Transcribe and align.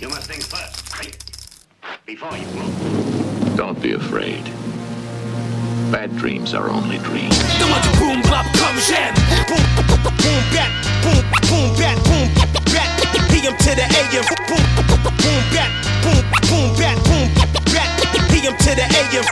You 0.00 0.08
must 0.08 0.28
think 0.28 0.42
first. 0.42 0.82
Before 2.04 2.36
you 2.36 2.46
move. 2.48 3.56
Don't 3.56 3.80
be 3.80 3.92
afraid. 3.92 4.44
Bad 5.92 6.16
dreams 6.16 6.52
are 6.52 6.68
only 6.68 6.98
dreams. 6.98 7.38
boom 7.98 8.20
bop 8.22 8.44
come 8.58 8.76
jam. 8.82 9.14
Boom 9.46 9.62
boom 9.78 10.42
bat 10.50 10.70
boom 11.04 11.22
boom 11.46 11.78
bat 11.78 11.96
boom 12.04 12.28
bat. 12.74 12.90
PM 13.30 13.56
to 13.56 13.70
the 13.78 13.86
AM. 13.86 14.24
Boom 14.50 14.66
boom 14.82 15.44
bat 15.54 15.70
boom 16.02 16.24
boom 16.50 16.76
bat 16.76 16.98
boom 17.06 17.30
bat. 17.70 17.94
PM 18.30 18.56
to 18.58 18.74
the 18.74 18.86
AM. 18.98 19.24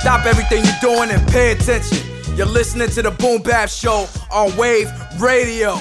Stop 0.00 0.26
everything 0.26 0.64
you're 0.64 0.82
doing 0.82 1.10
and 1.10 1.26
pay 1.28 1.52
attention. 1.52 1.98
You're 2.36 2.46
listening 2.46 2.88
to 2.90 3.02
the 3.02 3.10
Boom 3.12 3.40
Bap 3.42 3.68
Show 3.68 4.08
on 4.32 4.56
Wave 4.56 4.90
Radio. 5.20 5.78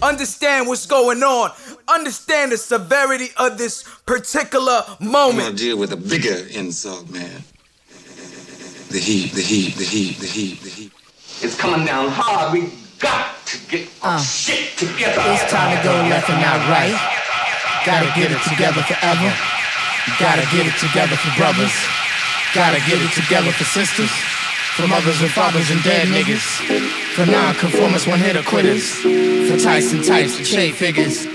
Understand 0.00 0.68
what's 0.68 0.86
going 0.86 1.22
on. 1.22 1.50
Understand 1.88 2.52
the 2.52 2.58
severity 2.58 3.28
of 3.38 3.56
this 3.56 3.82
particular 4.06 4.84
moment. 4.86 5.00
I'm 5.00 5.10
moment. 5.12 5.38
gonna 5.38 5.56
deal 5.56 5.78
with 5.78 5.92
a 5.92 5.96
bigger 5.96 6.46
insult, 6.50 7.08
man. 7.10 7.42
The 8.90 8.98
heat, 8.98 9.32
the 9.32 9.40
heat, 9.42 9.74
the 9.76 9.84
heat, 9.84 10.18
the 10.18 10.26
heat, 10.26 10.60
the 10.62 10.68
heat. 10.70 10.92
It's 11.40 11.56
coming 11.56 11.86
down 11.86 12.08
hard. 12.08 12.52
We 12.52 12.72
got 12.98 13.34
to 13.46 13.58
get 13.68 13.88
our 14.02 14.16
Uh. 14.18 14.22
shit 14.22 14.76
together. 14.76 15.22
It's 15.32 15.50
time 15.50 15.76
to 15.76 15.82
go 15.82 15.92
left 16.08 16.28
and 16.28 16.40
not 16.40 16.60
right. 16.68 16.96
Gotta 17.86 18.10
get 18.18 18.32
it 18.32 18.42
together 18.48 18.82
forever. 18.82 19.32
Gotta 20.18 20.44
get 20.52 20.66
it 20.66 20.76
together 20.80 21.16
for 21.16 21.30
brothers. 21.40 21.72
Gotta 22.54 22.80
get 22.88 23.00
it 23.00 23.12
together 23.12 23.52
for 23.52 23.64
sisters. 23.64 24.10
For 24.76 24.86
mothers 24.86 25.20
and 25.20 25.30
fathers 25.30 25.70
and 25.70 25.82
dead 25.82 26.08
niggas. 26.08 26.44
For 27.14 27.26
non-conformists, 27.26 28.06
one-hitter 28.06 28.42
quitters. 28.42 28.84
For 29.48 29.58
Tyson 29.58 30.02
types 30.02 30.36
and 30.38 30.46
shade 30.46 30.74
figures. 30.74 31.26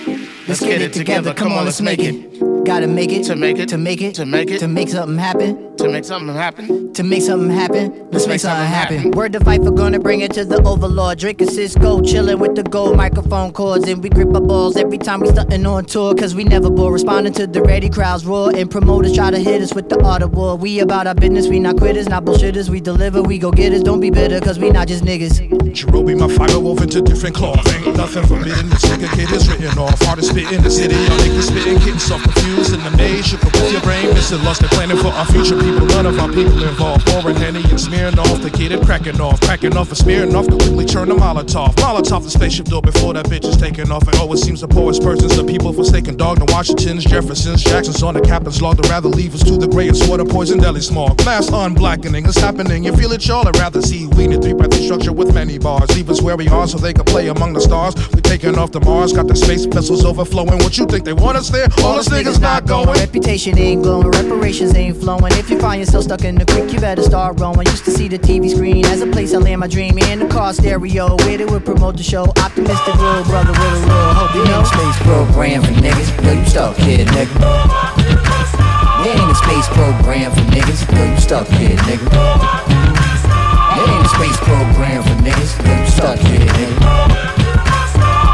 Let's 0.48 0.60
get 0.60 0.82
it 0.82 0.94
together. 0.94 1.34
Come 1.34 1.54
on, 1.54 1.66
let's 1.66 1.82
make 1.82 2.00
it. 2.00 2.33
Gotta 2.66 2.88
make 2.88 3.12
it 3.12 3.24
To 3.26 3.36
make 3.36 3.60
it. 3.60 3.70
to 3.70 3.78
make 3.78 4.02
it 4.02 4.16
To 4.16 4.26
make 4.26 4.50
it. 4.50 4.60
to 4.60 4.68
make 4.68 4.90
something 4.90 5.18
happen 5.18 5.76
To 5.78 5.90
make 5.90 6.06
something 6.06 6.34
happen. 6.34 6.94
to 6.94 7.04
make 7.04 7.22
something 7.22 7.50
happen. 7.50 8.08
Let's 8.12 8.28
make 8.28 8.40
something 8.40 8.68
happen. 8.68 9.12
Word 9.12 9.34
to 9.34 9.40
fight 9.40 9.64
for 9.64 9.72
gonna 9.72 10.00
bring 10.00 10.22
it 10.22 10.32
to 10.34 10.46
the 10.46 10.62
overlord. 10.64 11.18
Drinking 11.20 11.50
Cisco, 11.50 12.02
chilling 12.02 12.40
with 12.40 12.56
the 12.56 12.64
gold 12.64 12.96
microphone 12.96 13.52
cords, 13.52 13.88
and 13.90 14.02
we 14.04 14.10
grip 14.10 14.34
our 14.36 14.40
balls 14.42 14.78
every 14.78 14.98
time 15.00 15.20
we 15.22 15.28
stuntin' 15.30 15.66
on 15.68 15.86
tour. 15.86 16.14
Cause 16.16 16.36
we 16.36 16.44
never 16.44 16.70
bore. 16.70 16.94
Responding 16.94 17.34
to 17.34 17.48
the 17.48 17.62
ready 17.64 17.90
crowds 17.90 18.26
roar, 18.26 18.52
and 18.56 18.70
promoters 18.70 19.14
try 19.16 19.30
to 19.32 19.40
hit 19.40 19.62
us 19.62 19.74
with 19.74 19.90
the 19.90 20.00
art 20.06 20.22
of 20.22 20.34
war. 20.34 20.56
We 20.56 20.80
about 20.80 21.08
our 21.08 21.16
business, 21.16 21.48
we 21.48 21.60
not 21.60 21.78
quitters, 21.78 22.08
not 22.08 22.24
bullshitters. 22.24 22.70
We 22.70 22.80
deliver, 22.80 23.22
we 23.24 23.38
go 23.40 23.52
get 23.52 23.74
it. 23.74 23.84
Don't 23.84 24.00
be 24.00 24.10
bitter, 24.12 24.40
cause 24.40 24.60
we 24.60 24.70
not 24.70 24.88
just 24.88 25.04
niggas. 25.04 25.40
Jarobi, 25.74 26.18
my 26.18 26.28
fiber 26.34 26.60
woven 26.60 26.88
to 26.90 27.02
different 27.02 27.36
cloth. 27.36 27.66
Ain't 27.74 27.98
nothing 27.98 28.26
forbidden. 28.28 28.70
This 28.70 28.86
nigga 28.86 29.10
kid 29.16 29.32
is 29.32 29.50
written 29.50 29.78
off. 29.80 30.00
Hardest 30.04 30.30
spit 30.30 30.52
in 30.52 30.62
the 30.64 30.70
city. 30.70 30.96
Y'all 30.96 31.18
niggas 31.18 31.48
spitting, 31.50 31.78
getting 31.80 31.98
so 32.00 32.18
confused 32.36 32.74
the 32.80 32.90
maze. 32.98 33.43
With 33.64 33.72
your 33.72 33.82
brain, 33.82 34.14
missing 34.14 34.44
lost 34.44 34.62
and 34.62 34.70
planning 34.72 34.98
for 34.98 35.08
our 35.08 35.26
future 35.26 35.58
people. 35.58 35.86
None 35.88 36.06
of 36.06 36.20
our 36.20 36.28
people 36.28 36.62
involved. 36.64 37.08
Pouring 37.08 37.38
Henny 37.38 37.64
and 37.64 37.80
smearing 37.80 38.20
off. 38.20 38.42
The 38.42 38.50
kid 38.50 38.74
and 38.74 38.86
cracking 38.86 39.22
off. 39.22 39.40
Cracking 39.40 39.78
off 39.78 39.88
and 39.88 39.98
smearing 39.98 40.36
off. 40.36 40.48
Quickly 40.48 40.86
turn 40.86 41.08
to 41.08 41.16
Molotov. 41.16 41.74
Molotov 41.76 42.24
the 42.24 42.30
spaceship 42.30 42.66
door 42.66 42.82
before 42.82 43.14
that 43.14 43.28
bitch 43.28 43.46
is 43.46 43.56
taking 43.56 43.90
off. 43.90 44.06
It 44.10 44.20
always 44.20 44.42
seems 44.42 44.60
the 44.60 44.68
poorest 44.68 45.02
persons, 45.02 45.38
the 45.38 45.46
people 45.46 45.72
forsaken 45.72 46.18
dog. 46.18 46.40
The 46.40 46.52
Washingtons, 46.52 47.06
Jeffersons, 47.06 47.64
Jacksons 47.64 48.04
on 48.04 48.16
the 48.16 48.22
captain's 48.22 48.62
log. 48.62 48.76
They'd 48.76 48.90
rather 48.90 49.08
leave 49.08 49.34
us 49.34 49.44
to 49.44 49.56
the 49.56 49.70
grayest 49.70 50.10
water, 50.10 50.26
poison 50.26 50.60
deli 50.60 50.82
smog. 50.82 51.24
Mass 51.24 51.50
unblackening 51.50 52.28
is 52.28 52.36
happening. 52.36 52.84
You 52.84 52.94
feel 52.98 53.14
it, 53.14 53.26
y'all? 53.26 53.48
I'd 53.48 53.56
rather 53.56 53.82
see 53.82 54.08
we 54.08 54.26
in 54.26 54.34
a 54.34 54.42
three 54.42 54.54
by 54.54 54.68
three 54.68 54.84
structure 54.84 55.14
with 55.14 55.34
many 55.34 55.58
bars. 55.58 55.90
Leave 55.96 56.10
us 56.10 56.22
where 56.22 56.36
we 56.36 56.50
are 56.50 56.68
so 56.68 56.78
they 56.78 56.92
can 56.92 57.06
play 57.06 57.30
among 57.30 57.54
the 57.54 57.62
stars. 57.62 57.96
We 58.14 58.20
taking 58.20 58.58
off 58.58 58.74
the 58.74 58.82
Mars, 58.82 59.14
got 59.14 59.28
the 59.28 59.38
space 59.38 59.64
vessels 59.64 60.04
overflowing. 60.04 60.58
What 60.60 60.78
you 60.78 60.86
think 60.86 61.06
they 61.06 61.14
want 61.14 61.38
us 61.38 61.48
there? 61.48 61.68
All 61.82 61.98
us 61.98 62.10
niggas 62.10 62.42
not 62.42 62.66
going. 62.66 62.90
Reputation 63.00 63.53
ain't 63.58 63.84
glowing, 63.84 64.10
reparations 64.10 64.74
ain't 64.76 64.98
flowing. 64.98 65.32
If 65.34 65.50
you 65.50 65.60
find 65.60 65.80
yourself 65.80 66.06
stuck 66.06 66.24
in 66.24 66.36
the 66.36 66.46
creek, 66.46 66.72
you 66.74 66.80
better 66.80 67.04
start 67.04 67.40
rowing. 67.40 67.68
Used 67.68 67.86
to 67.86 67.92
see 67.92 68.08
the 68.08 68.18
TV 68.18 68.50
screen 68.50 68.86
as 68.86 69.02
a 69.02 69.08
place 69.08 69.34
I 69.34 69.38
land 69.38 69.60
my 69.60 69.68
dream 69.68 69.98
in 69.98 70.20
the 70.20 70.28
car 70.28 70.54
stereo. 70.54 71.16
Where 71.18 71.38
they 71.38 71.46
would 71.46 71.66
promote 71.66 71.98
the 71.98 72.04
show. 72.04 72.24
Optimistic 72.42 72.96
little 72.96 73.24
brother 73.26 73.52
with 73.52 73.60
a 73.60 73.80
real 73.86 74.14
hope, 74.14 74.36
you 74.36 74.46
know. 74.46 74.64
Space 74.64 75.00
program 75.04 75.62
for 75.62 75.74
niggas. 75.82 76.10
Yo, 76.24 76.34
you 76.34 76.46
stuck, 76.46 76.76
kid, 76.78 77.08
nigga. 77.08 77.34
There 79.04 79.14
ain't 79.14 79.32
a 79.32 79.36
space 79.36 79.68
program 79.76 80.32
for 80.32 80.46
niggas. 80.54 80.82
Yo, 80.96 81.04
you 81.12 81.20
stuck, 81.20 81.48
kid, 81.48 81.78
nigga. 81.86 82.10
There 83.76 83.90
ain't 83.90 84.06
a 84.06 84.10
space 84.10 84.38
program 84.38 85.04
for 85.04 85.18
niggas. 85.22 85.52
Yo, 85.66 85.74
you 85.80 85.88
stuck, 85.92 86.20
kid, 86.20 86.48
nigga. 86.48 86.78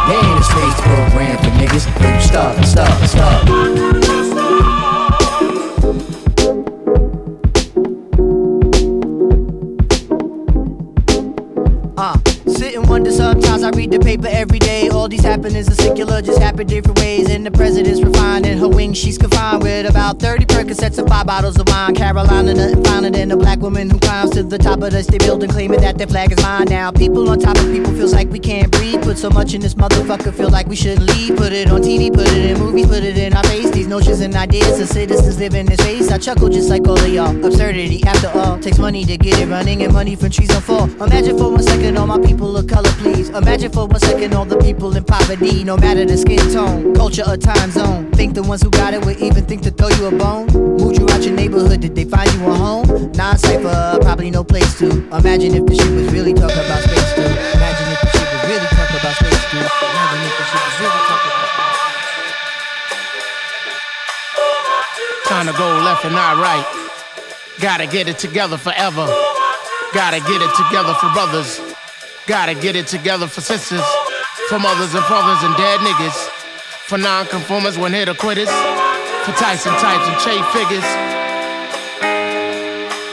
There 0.08 0.18
ain't 0.18 0.40
a 0.40 0.44
space 0.44 0.80
program 0.82 1.38
for 1.38 1.52
niggas. 1.58 1.86
Yo, 2.02 2.08
you 2.14 2.22
stuck, 2.22 2.64
stuck, 2.64 3.04
stuck. 3.10 4.19
The 13.90 14.00
paper 14.00 14.28
every 14.30 14.60
day. 14.60 14.69
All 14.88 15.10
these 15.10 15.24
happenings 15.24 15.68
are 15.68 15.76
secular, 15.76 16.22
just 16.22 16.40
happen 16.40 16.66
different 16.66 17.00
ways. 17.00 17.30
And 17.30 17.46
the 17.46 17.52
president's 17.52 18.02
refined 18.02 18.46
in 18.46 18.58
her 18.58 18.68
wings, 18.68 18.98
she's 18.98 19.18
confined 19.18 19.64
with 19.64 19.90
about 19.90 20.20
30 20.20 20.46
Percocets 20.46 20.98
and 20.98 21.08
five 21.10 21.26
bottles 21.26 21.58
of 21.60 21.68
wine. 21.68 21.96
Carolina, 21.96 22.54
nothing 22.54 22.84
finer 22.84 23.10
than 23.10 23.32
a 23.32 23.38
black 23.38 23.60
woman 23.60 23.90
who 23.90 24.00
climbs 24.00 24.32
to 24.32 24.44
the 24.44 24.58
top 24.58 24.82
of 24.82 24.92
the 24.92 25.04
state 25.04 25.20
building, 25.20 25.50
claiming 25.50 25.82
that 25.82 25.98
their 25.98 26.08
flag 26.08 26.32
is 26.32 26.42
mine. 26.42 26.66
Now, 26.70 26.92
people 26.92 27.30
on 27.30 27.40
top 27.40 27.58
of 27.58 27.66
people 27.72 27.92
feels 27.94 28.14
like 28.14 28.30
we 28.30 28.40
can't 28.40 28.72
breathe. 28.72 29.02
Put 29.02 29.18
so 29.18 29.30
much 29.30 29.54
in 29.54 29.62
this 29.62 29.74
motherfucker, 29.74 30.34
feel 30.34 30.50
like 30.50 30.68
we 30.68 30.76
shouldn't 30.76 31.08
leave. 31.08 31.36
Put 31.36 31.52
it 31.52 31.70
on 31.70 31.82
TV, 31.82 32.14
put 32.14 32.28
it 32.28 32.52
in 32.52 32.60
movies, 32.60 32.88
put 32.88 33.04
it 33.04 33.18
in 33.18 33.34
our 33.34 33.44
face. 33.44 33.70
These 33.72 33.88
notions 33.88 34.22
and 34.22 34.34
ideas 34.36 34.80
of 34.80 34.88
citizens 34.88 35.40
living 35.40 35.68
in 35.68 35.78
space. 35.78 36.10
I 36.10 36.18
chuckle 36.18 36.50
just 36.50 36.70
like 36.70 36.88
all 36.88 36.98
of 36.98 37.10
y'all. 37.10 37.46
Absurdity, 37.46 38.04
after 38.04 38.30
all, 38.40 38.58
takes 38.60 38.80
money 38.80 39.04
to 39.04 39.18
get 39.18 39.40
it 39.40 39.48
running 39.48 39.84
and 39.84 39.92
money 39.92 40.16
from 40.16 40.30
trees 40.30 40.56
on 40.56 40.62
fall. 40.62 40.90
Imagine 41.04 41.38
for 41.38 41.52
one 41.52 41.64
second 41.64 41.98
all 41.98 42.08
my 42.08 42.20
people 42.20 42.56
of 42.56 42.68
color, 42.68 42.92
please. 43.02 43.30
Imagine 43.30 43.72
for 43.72 43.88
one 43.88 44.00
second 44.00 44.34
all 44.34 44.46
the 44.46 44.58
people 44.58 44.69
in 44.70 45.04
poverty, 45.04 45.64
no 45.64 45.76
matter 45.76 46.06
the 46.06 46.16
skin 46.16 46.38
tone, 46.54 46.94
culture, 46.94 47.24
or 47.28 47.36
time 47.36 47.72
zone. 47.72 48.12
Think 48.12 48.36
the 48.36 48.44
ones 48.44 48.62
who 48.62 48.70
got 48.70 48.94
it 48.94 49.04
would 49.04 49.18
even 49.18 49.44
think 49.46 49.64
to 49.64 49.72
throw 49.72 49.90
you 49.90 50.06
a 50.06 50.12
bone? 50.12 50.46
Moved 50.78 51.00
you 51.00 51.10
out 51.10 51.24
your 51.24 51.34
neighborhood, 51.34 51.82
did 51.82 51.96
they 51.96 52.06
find 52.06 52.32
you 52.34 52.46
a 52.46 52.54
home? 52.54 53.12
Non 53.14 53.36
cipher, 53.38 53.98
probably 54.02 54.30
no 54.30 54.44
place 54.44 54.78
to. 54.78 54.86
Imagine 55.10 55.56
if 55.56 55.66
the 55.66 55.74
shit 55.74 55.92
was 55.92 56.14
really 56.14 56.34
talking 56.34 56.64
about 56.64 56.84
space, 56.84 57.14
too. 57.16 57.22
Imagine 57.26 57.88
if 57.90 58.00
the 58.00 58.10
shit 58.14 58.30
was 58.30 58.44
really 58.46 58.68
talking 58.70 58.98
about 59.02 59.16
space, 59.18 59.44
too. 59.50 59.58
Imagine 59.58 60.22
if 60.30 60.38
the 60.38 60.46
shit 60.46 60.62
was 60.62 60.78
really 60.80 61.02
about 61.02 61.20
Trying 65.26 65.48
to 65.48 65.54
go 65.58 65.66
left 65.82 66.06
and 66.06 66.14
not 66.14 66.38
right. 66.38 66.66
Gotta 67.60 67.88
get 67.88 68.08
it 68.08 68.20
together 68.20 68.58
forever. 68.58 69.08
Gotta 69.94 70.20
get 70.20 70.42
it 70.42 70.54
together 70.54 70.94
for 70.94 71.10
brothers. 71.10 71.60
Gotta 72.28 72.54
get 72.54 72.76
it 72.76 72.86
together 72.86 73.26
for 73.26 73.42
sisters. 73.42 73.82
For 74.50 74.58
mothers 74.58 74.96
and 74.96 75.06
fathers 75.06 75.46
and 75.46 75.56
dead 75.58 75.80
niggas. 75.86 76.18
For 76.90 76.98
non-conformers, 76.98 77.78
one 77.78 77.94
hitter 77.94 78.16
quitters. 78.16 78.50
For 79.22 79.32
Tyson 79.38 79.72
types 79.78 80.10
and 80.10 80.18
trade 80.26 80.42
figures. 80.50 80.82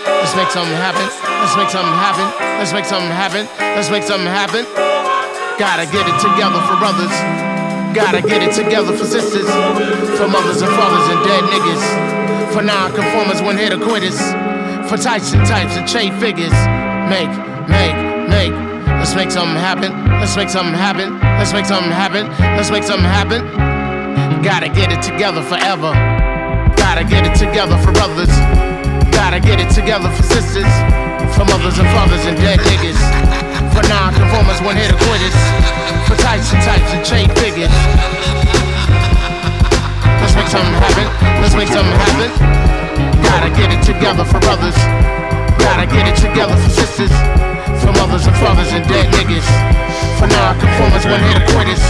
Let's 0.09 0.33
make 0.33 0.49
something 0.49 0.73
happen. 0.81 1.05
Let's 1.45 1.53
make 1.61 1.69
something 1.69 1.93
happen. 1.93 2.25
Let's 2.57 2.73
make 2.73 2.87
something 2.87 3.13
happen. 3.13 3.45
Let's 3.77 3.91
make 3.91 4.05
something 4.05 4.25
happen. 4.25 4.65
Gotta 5.61 5.85
get 5.93 6.09
it 6.09 6.17
together 6.25 6.57
for 6.65 6.81
brothers. 6.81 7.13
Gotta 7.93 8.25
get 8.25 8.41
it 8.41 8.57
together 8.57 8.97
for 8.97 9.05
sisters. 9.05 9.45
For 10.17 10.29
mothers 10.33 10.65
and 10.65 10.73
fathers 10.73 11.07
and 11.13 11.21
dead 11.21 11.45
niggas. 11.53 11.85
For 12.55 12.63
non-conformers, 12.63 13.43
one 13.43 13.59
hitter 13.59 13.77
quitters. 13.77 14.17
For 14.89 14.97
Tyson 14.97 15.45
types 15.45 15.77
and 15.77 15.87
trade 15.87 16.15
figures. 16.17 16.57
Make, 17.13 17.29
make. 17.69 17.96
Let's 19.07 19.15
make 19.15 19.31
something 19.31 19.55
happen. 19.55 19.95
Let's 20.19 20.35
make 20.35 20.51
something 20.51 20.75
happen. 20.75 21.15
Let's 21.39 21.55
make 21.55 21.65
something 21.65 21.95
happen. 21.95 22.27
Let's 22.59 22.75
make 22.75 22.83
something 22.83 23.07
happen. 23.07 23.47
Gotta 24.43 24.67
get 24.67 24.91
it 24.91 24.99
together 24.99 25.47
forever. 25.47 25.95
Gotta 26.75 27.07
get 27.07 27.23
it 27.23 27.39
together 27.39 27.79
for 27.87 27.95
brothers. 27.95 28.35
Gotta 29.15 29.39
get 29.39 29.63
it 29.63 29.71
together 29.71 30.11
for 30.11 30.27
sisters. 30.27 30.67
For 31.39 31.47
mothers 31.47 31.79
and 31.79 31.87
fathers 31.95 32.27
and 32.27 32.35
dead 32.35 32.59
niggas. 32.67 32.99
For 33.79 33.87
non-conformers, 33.87 34.59
one 34.67 34.75
hitter 34.75 34.99
quitters. 34.99 35.39
For 36.11 36.19
Tyson 36.19 36.59
types 36.67 36.91
and 36.91 37.07
trade 37.07 37.31
figures. 37.39 37.71
Let's 40.19 40.35
make 40.35 40.51
something 40.51 40.75
happen. 40.83 41.07
Let's 41.39 41.55
make 41.55 41.71
something 41.71 41.95
happen. 41.95 42.31
Gotta 43.23 43.55
get 43.55 43.71
it 43.71 43.87
together 43.87 44.27
for 44.27 44.43
brothers. 44.43 44.75
Gotta 45.59 45.87
get 45.87 46.09
it 46.09 46.17
together 46.17 46.57
for 46.57 46.71
sisters, 46.71 47.13
for 47.83 47.93
mothers 47.97 48.27
and 48.27 48.37
fathers 48.37 48.73
and 48.73 48.87
dead 48.89 49.13
niggas, 49.13 49.47
for 50.19 50.27
non-conformers 50.29 51.05
one 51.07 51.21
hit 51.21 51.41
the 51.41 51.47
quitters, 51.53 51.83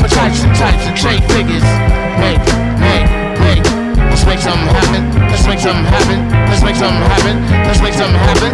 for 0.00 0.08
types 0.08 0.42
and 0.42 0.54
types 0.56 0.84
and 0.86 0.96
trade 0.96 1.22
figures. 1.30 1.64
Make, 2.18 2.42
make, 2.78 3.06
make. 3.40 3.64
Let's 4.10 4.26
make 4.26 4.38
something 4.38 4.68
happen. 4.68 5.02
Let's 5.30 5.46
make 5.46 5.58
something 5.58 5.86
happen. 5.86 6.18
Let's 6.50 6.62
make 6.62 6.76
something 6.76 7.02
happen. 7.06 7.36
Let's 7.66 7.80
make 7.80 7.94
something 7.94 8.18
happen. 8.18 8.52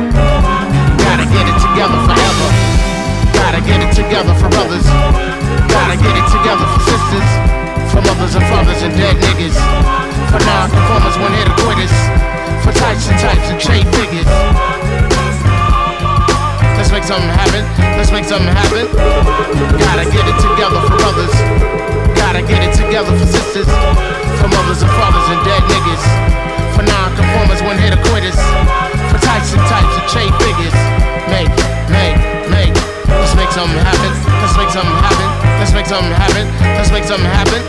Gotta 1.02 1.26
get 1.28 1.44
it 1.48 1.58
together 1.58 1.98
forever. 2.06 2.48
Gotta 3.34 3.60
get 3.64 3.78
it 3.82 3.92
together 3.96 4.34
for 4.38 4.48
brothers. 4.48 4.86
Gotta 5.68 5.96
get 5.96 6.14
it 6.16 6.26
together 6.32 6.66
for 6.72 6.80
sisters, 6.88 7.28
for 7.92 8.00
mothers 8.02 8.34
and 8.34 8.44
fathers 8.48 8.80
and 8.82 8.94
dead 8.96 9.16
niggas, 9.16 9.56
for 10.30 10.40
non-conformers 10.44 11.16
one 11.18 11.32
hit 11.36 11.46
the 11.48 11.56
quitters 11.62 12.37
for 12.62 12.72
types 12.72 13.08
and 13.08 13.18
types 13.18 13.46
and 13.50 13.60
chain 13.60 13.84
figures. 13.94 14.28
Let's 16.78 16.90
make 16.94 17.04
something 17.04 17.28
happen. 17.28 17.66
Let's 17.98 18.10
make 18.10 18.24
something 18.24 18.48
happen. 18.48 18.86
Gotta 19.76 20.06
get 20.08 20.24
it 20.24 20.38
together 20.40 20.80
for 20.86 20.96
brothers. 20.96 21.34
Gotta 22.16 22.42
get 22.42 22.62
it 22.62 22.72
together 22.74 23.12
for 23.18 23.26
sisters. 23.26 23.68
For 24.40 24.48
mothers 24.48 24.80
and 24.82 24.90
fathers 24.96 25.26
and 25.28 25.40
dead 25.44 25.62
niggas. 25.68 26.02
For 26.74 26.82
non-conformers, 26.86 27.60
one-hitter 27.66 28.00
quitters. 28.08 28.38
For 29.10 29.18
types 29.20 29.52
and 29.52 29.62
types 29.68 29.94
and 29.98 30.06
chain 30.08 30.30
figures. 30.40 30.76
Make, 31.28 31.52
make, 31.92 32.16
make. 32.48 32.74
Let's 33.10 33.34
make 33.34 33.50
something 33.50 33.78
happen. 33.78 34.12
Let's 34.40 34.56
make 34.56 34.70
something 34.70 34.98
happen. 35.02 35.28
Let's 35.60 35.74
make 35.74 35.86
something 35.86 36.14
happen. 36.14 36.46
Let's 36.78 36.90
make 36.90 37.04
something 37.04 37.28
happen. 37.28 37.60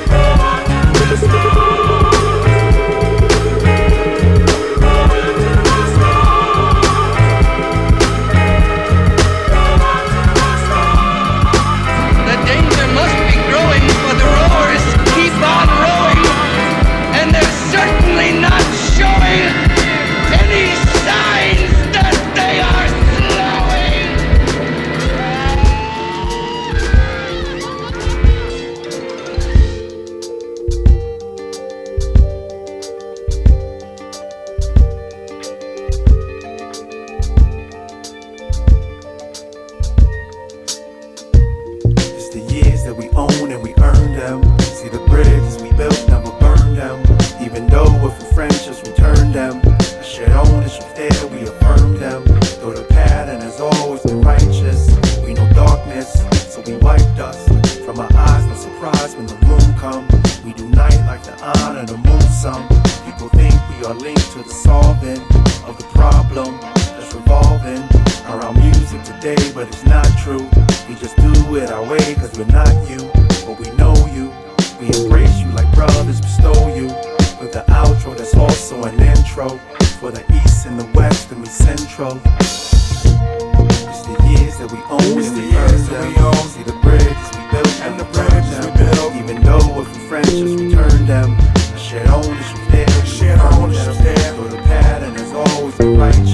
Always 95.90 96.29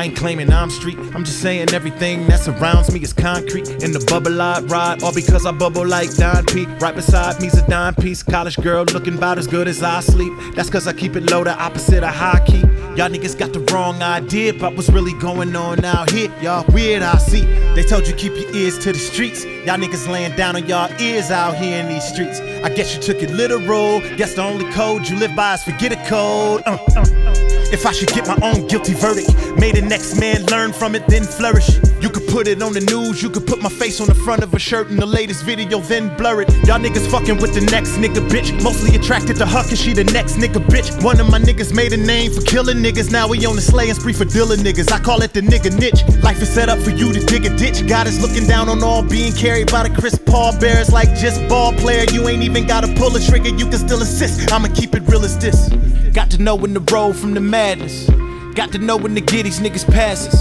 I 0.00 0.04
ain't 0.04 0.16
claiming 0.16 0.50
I'm 0.50 0.70
street. 0.70 0.96
I'm 1.14 1.24
just 1.24 1.42
saying 1.42 1.74
everything 1.74 2.26
that 2.28 2.40
surrounds 2.40 2.90
me 2.90 3.02
is 3.02 3.12
concrete. 3.12 3.68
In 3.84 3.92
the 3.92 4.02
bubble 4.08 4.40
I 4.40 4.60
ride, 4.60 5.02
all 5.02 5.12
because 5.12 5.44
I 5.44 5.52
bubble 5.52 5.86
like 5.86 6.16
Don 6.16 6.46
P. 6.46 6.64
Right 6.80 6.94
beside 6.94 7.38
me's 7.42 7.52
a 7.52 7.68
dime 7.68 7.94
piece. 7.94 8.22
College 8.22 8.56
girl 8.62 8.84
looking 8.94 9.18
about 9.18 9.36
as 9.36 9.46
good 9.46 9.68
as 9.68 9.82
I 9.82 10.00
sleep. 10.00 10.32
That's 10.54 10.70
cause 10.70 10.86
I 10.86 10.94
keep 10.94 11.16
it 11.16 11.30
low, 11.30 11.44
the 11.44 11.52
opposite 11.52 12.02
of 12.02 12.14
high 12.14 12.42
key. 12.46 12.60
Y'all 12.96 13.10
niggas 13.10 13.38
got 13.38 13.52
the 13.52 13.60
wrong 13.74 14.00
idea 14.00 14.54
about 14.54 14.74
what's 14.74 14.88
really 14.88 15.12
going 15.20 15.54
on 15.54 15.84
out 15.84 16.10
here. 16.10 16.32
Y'all 16.40 16.64
weird, 16.72 17.02
I 17.02 17.18
see. 17.18 17.42
They 17.74 17.82
told 17.82 18.08
you 18.08 18.14
keep 18.14 18.32
your 18.36 18.56
ears 18.56 18.78
to 18.78 18.92
the 18.92 18.98
streets. 18.98 19.44
Y'all 19.44 19.76
niggas 19.76 20.08
laying 20.08 20.34
down 20.34 20.56
on 20.56 20.66
y'all 20.66 20.90
ears 20.98 21.30
out 21.30 21.56
here 21.56 21.78
in 21.78 21.88
these 21.88 22.04
streets. 22.04 22.40
I 22.62 22.68
guess 22.68 22.94
you 22.94 23.00
took 23.00 23.22
it 23.22 23.30
literal. 23.30 24.00
Guess 24.16 24.34
the 24.34 24.42
only 24.42 24.70
code 24.72 25.08
you 25.08 25.16
live 25.16 25.34
by 25.34 25.54
is 25.54 25.62
forget 25.62 25.92
a 25.92 25.96
code. 26.08 26.62
Uh, 26.66 26.78
uh, 26.96 27.00
uh. 27.00 27.50
If 27.72 27.86
I 27.86 27.92
should 27.92 28.08
get 28.08 28.26
my 28.26 28.36
own 28.42 28.66
guilty 28.66 28.94
verdict, 28.94 29.30
may 29.56 29.70
the 29.70 29.80
next 29.80 30.18
man 30.18 30.44
learn 30.46 30.72
from 30.72 30.96
it, 30.96 31.06
then 31.06 31.22
flourish. 31.22 31.68
You 32.02 32.10
could 32.10 32.26
put 32.26 32.48
it 32.48 32.60
on 32.62 32.72
the 32.72 32.80
news, 32.80 33.22
you 33.22 33.30
could 33.30 33.46
put 33.46 33.62
my 33.62 33.68
face 33.68 34.00
on 34.00 34.08
the 34.08 34.14
front 34.14 34.42
of 34.42 34.52
a 34.54 34.58
shirt 34.58 34.90
in 34.90 34.96
the 34.96 35.06
latest 35.06 35.44
video, 35.44 35.78
then 35.78 36.14
blur 36.16 36.42
it. 36.42 36.50
Y'all 36.66 36.80
niggas 36.80 37.08
fucking 37.08 37.38
with 37.38 37.54
the 37.54 37.60
next 37.70 37.90
nigga 37.90 38.26
bitch. 38.28 38.50
Mostly 38.64 38.96
attracted 38.96 39.36
to 39.36 39.46
her 39.46 39.62
cause 39.62 39.80
she 39.80 39.92
the 39.92 40.02
next 40.02 40.34
nigga 40.34 40.58
bitch. 40.66 40.90
One 41.04 41.20
of 41.20 41.30
my 41.30 41.38
niggas 41.38 41.72
made 41.72 41.92
a 41.92 41.96
name 41.96 42.32
for 42.32 42.40
killing 42.40 42.78
niggas, 42.78 43.12
now 43.12 43.28
we 43.28 43.46
on 43.46 43.54
the 43.54 43.62
slaying 43.62 43.94
spree 43.94 44.14
for 44.14 44.24
dealing 44.24 44.60
niggas. 44.60 44.90
I 44.90 44.98
call 44.98 45.22
it 45.22 45.32
the 45.32 45.40
nigga 45.40 45.70
niche. 45.78 46.02
Life 46.24 46.42
is 46.42 46.52
set 46.52 46.68
up 46.68 46.80
for 46.80 46.90
you 46.90 47.12
to 47.12 47.20
dig 47.20 47.46
a 47.46 47.56
ditch. 47.56 47.86
God 47.86 48.08
is 48.08 48.20
looking 48.20 48.48
down 48.48 48.68
on 48.68 48.82
all 48.82 49.04
being 49.04 49.32
carried 49.32 49.70
by 49.70 49.86
the 49.86 49.94
Chris 49.94 50.18
Paul 50.18 50.58
Bears 50.58 50.90
like 50.90 51.14
just 51.14 51.46
ball 51.48 51.72
player. 51.74 52.04
You 52.10 52.26
ain't 52.26 52.42
even 52.42 52.49
gotta 52.58 52.88
pull 52.94 53.14
a 53.16 53.20
trigger, 53.20 53.50
you 53.50 53.66
can 53.68 53.78
still 53.78 54.02
assist. 54.02 54.52
I'ma 54.52 54.68
keep 54.74 54.94
it 54.94 55.02
real 55.06 55.24
as 55.24 55.38
this. 55.38 55.68
Got 56.12 56.30
to 56.30 56.38
know 56.42 56.54
when 56.56 56.74
to 56.74 56.80
roll 56.92 57.12
from 57.12 57.34
the 57.34 57.40
madness. 57.40 58.08
Got 58.54 58.72
to 58.72 58.78
know 58.78 58.96
when 58.96 59.14
to 59.14 59.20
get 59.20 59.44
these 59.44 59.60
niggas 59.60 59.86
passes. 59.90 60.34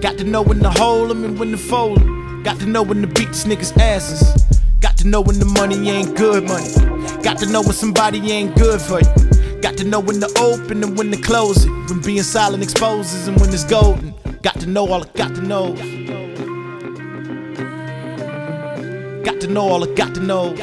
Got 0.00 0.18
to 0.18 0.24
know 0.24 0.42
when 0.42 0.60
to 0.60 0.70
hold 0.70 1.10
'em 1.10 1.24
and 1.24 1.38
when 1.38 1.50
to 1.50 1.58
fold 1.58 2.00
'em. 2.00 2.42
Got 2.44 2.60
to 2.60 2.66
know 2.66 2.82
when 2.82 3.00
to 3.02 3.08
beat 3.08 3.28
these 3.28 3.44
niggas' 3.44 3.76
asses. 3.78 4.44
Got 4.80 4.96
to 4.98 5.08
know 5.08 5.20
when 5.20 5.38
the 5.38 5.44
money 5.44 5.90
ain't 5.90 6.16
good 6.16 6.44
money. 6.44 6.72
Got 7.22 7.38
to 7.38 7.46
know 7.46 7.62
when 7.62 7.72
somebody 7.72 8.18
ain't 8.30 8.54
good 8.56 8.80
for 8.80 9.00
you. 9.00 9.60
Got 9.60 9.76
to 9.78 9.84
know 9.84 9.98
when 9.98 10.20
to 10.20 10.30
open 10.38 10.84
and 10.84 10.96
when 10.96 11.10
to 11.10 11.20
close 11.20 11.64
it. 11.64 11.70
When 11.88 12.00
being 12.00 12.22
silent 12.22 12.62
exposes 12.62 13.26
and 13.26 13.40
when 13.40 13.52
it's 13.52 13.64
golden. 13.64 14.14
Got 14.42 14.60
to 14.60 14.66
know 14.66 14.86
all 14.86 15.02
I 15.02 15.08
got 15.14 15.34
to 15.34 15.42
know. 15.42 15.74
Got 19.24 19.40
to 19.40 19.48
know 19.48 19.68
all 19.68 19.82
I 19.82 19.92
got 19.94 20.14
to 20.14 20.20
know. 20.20 20.54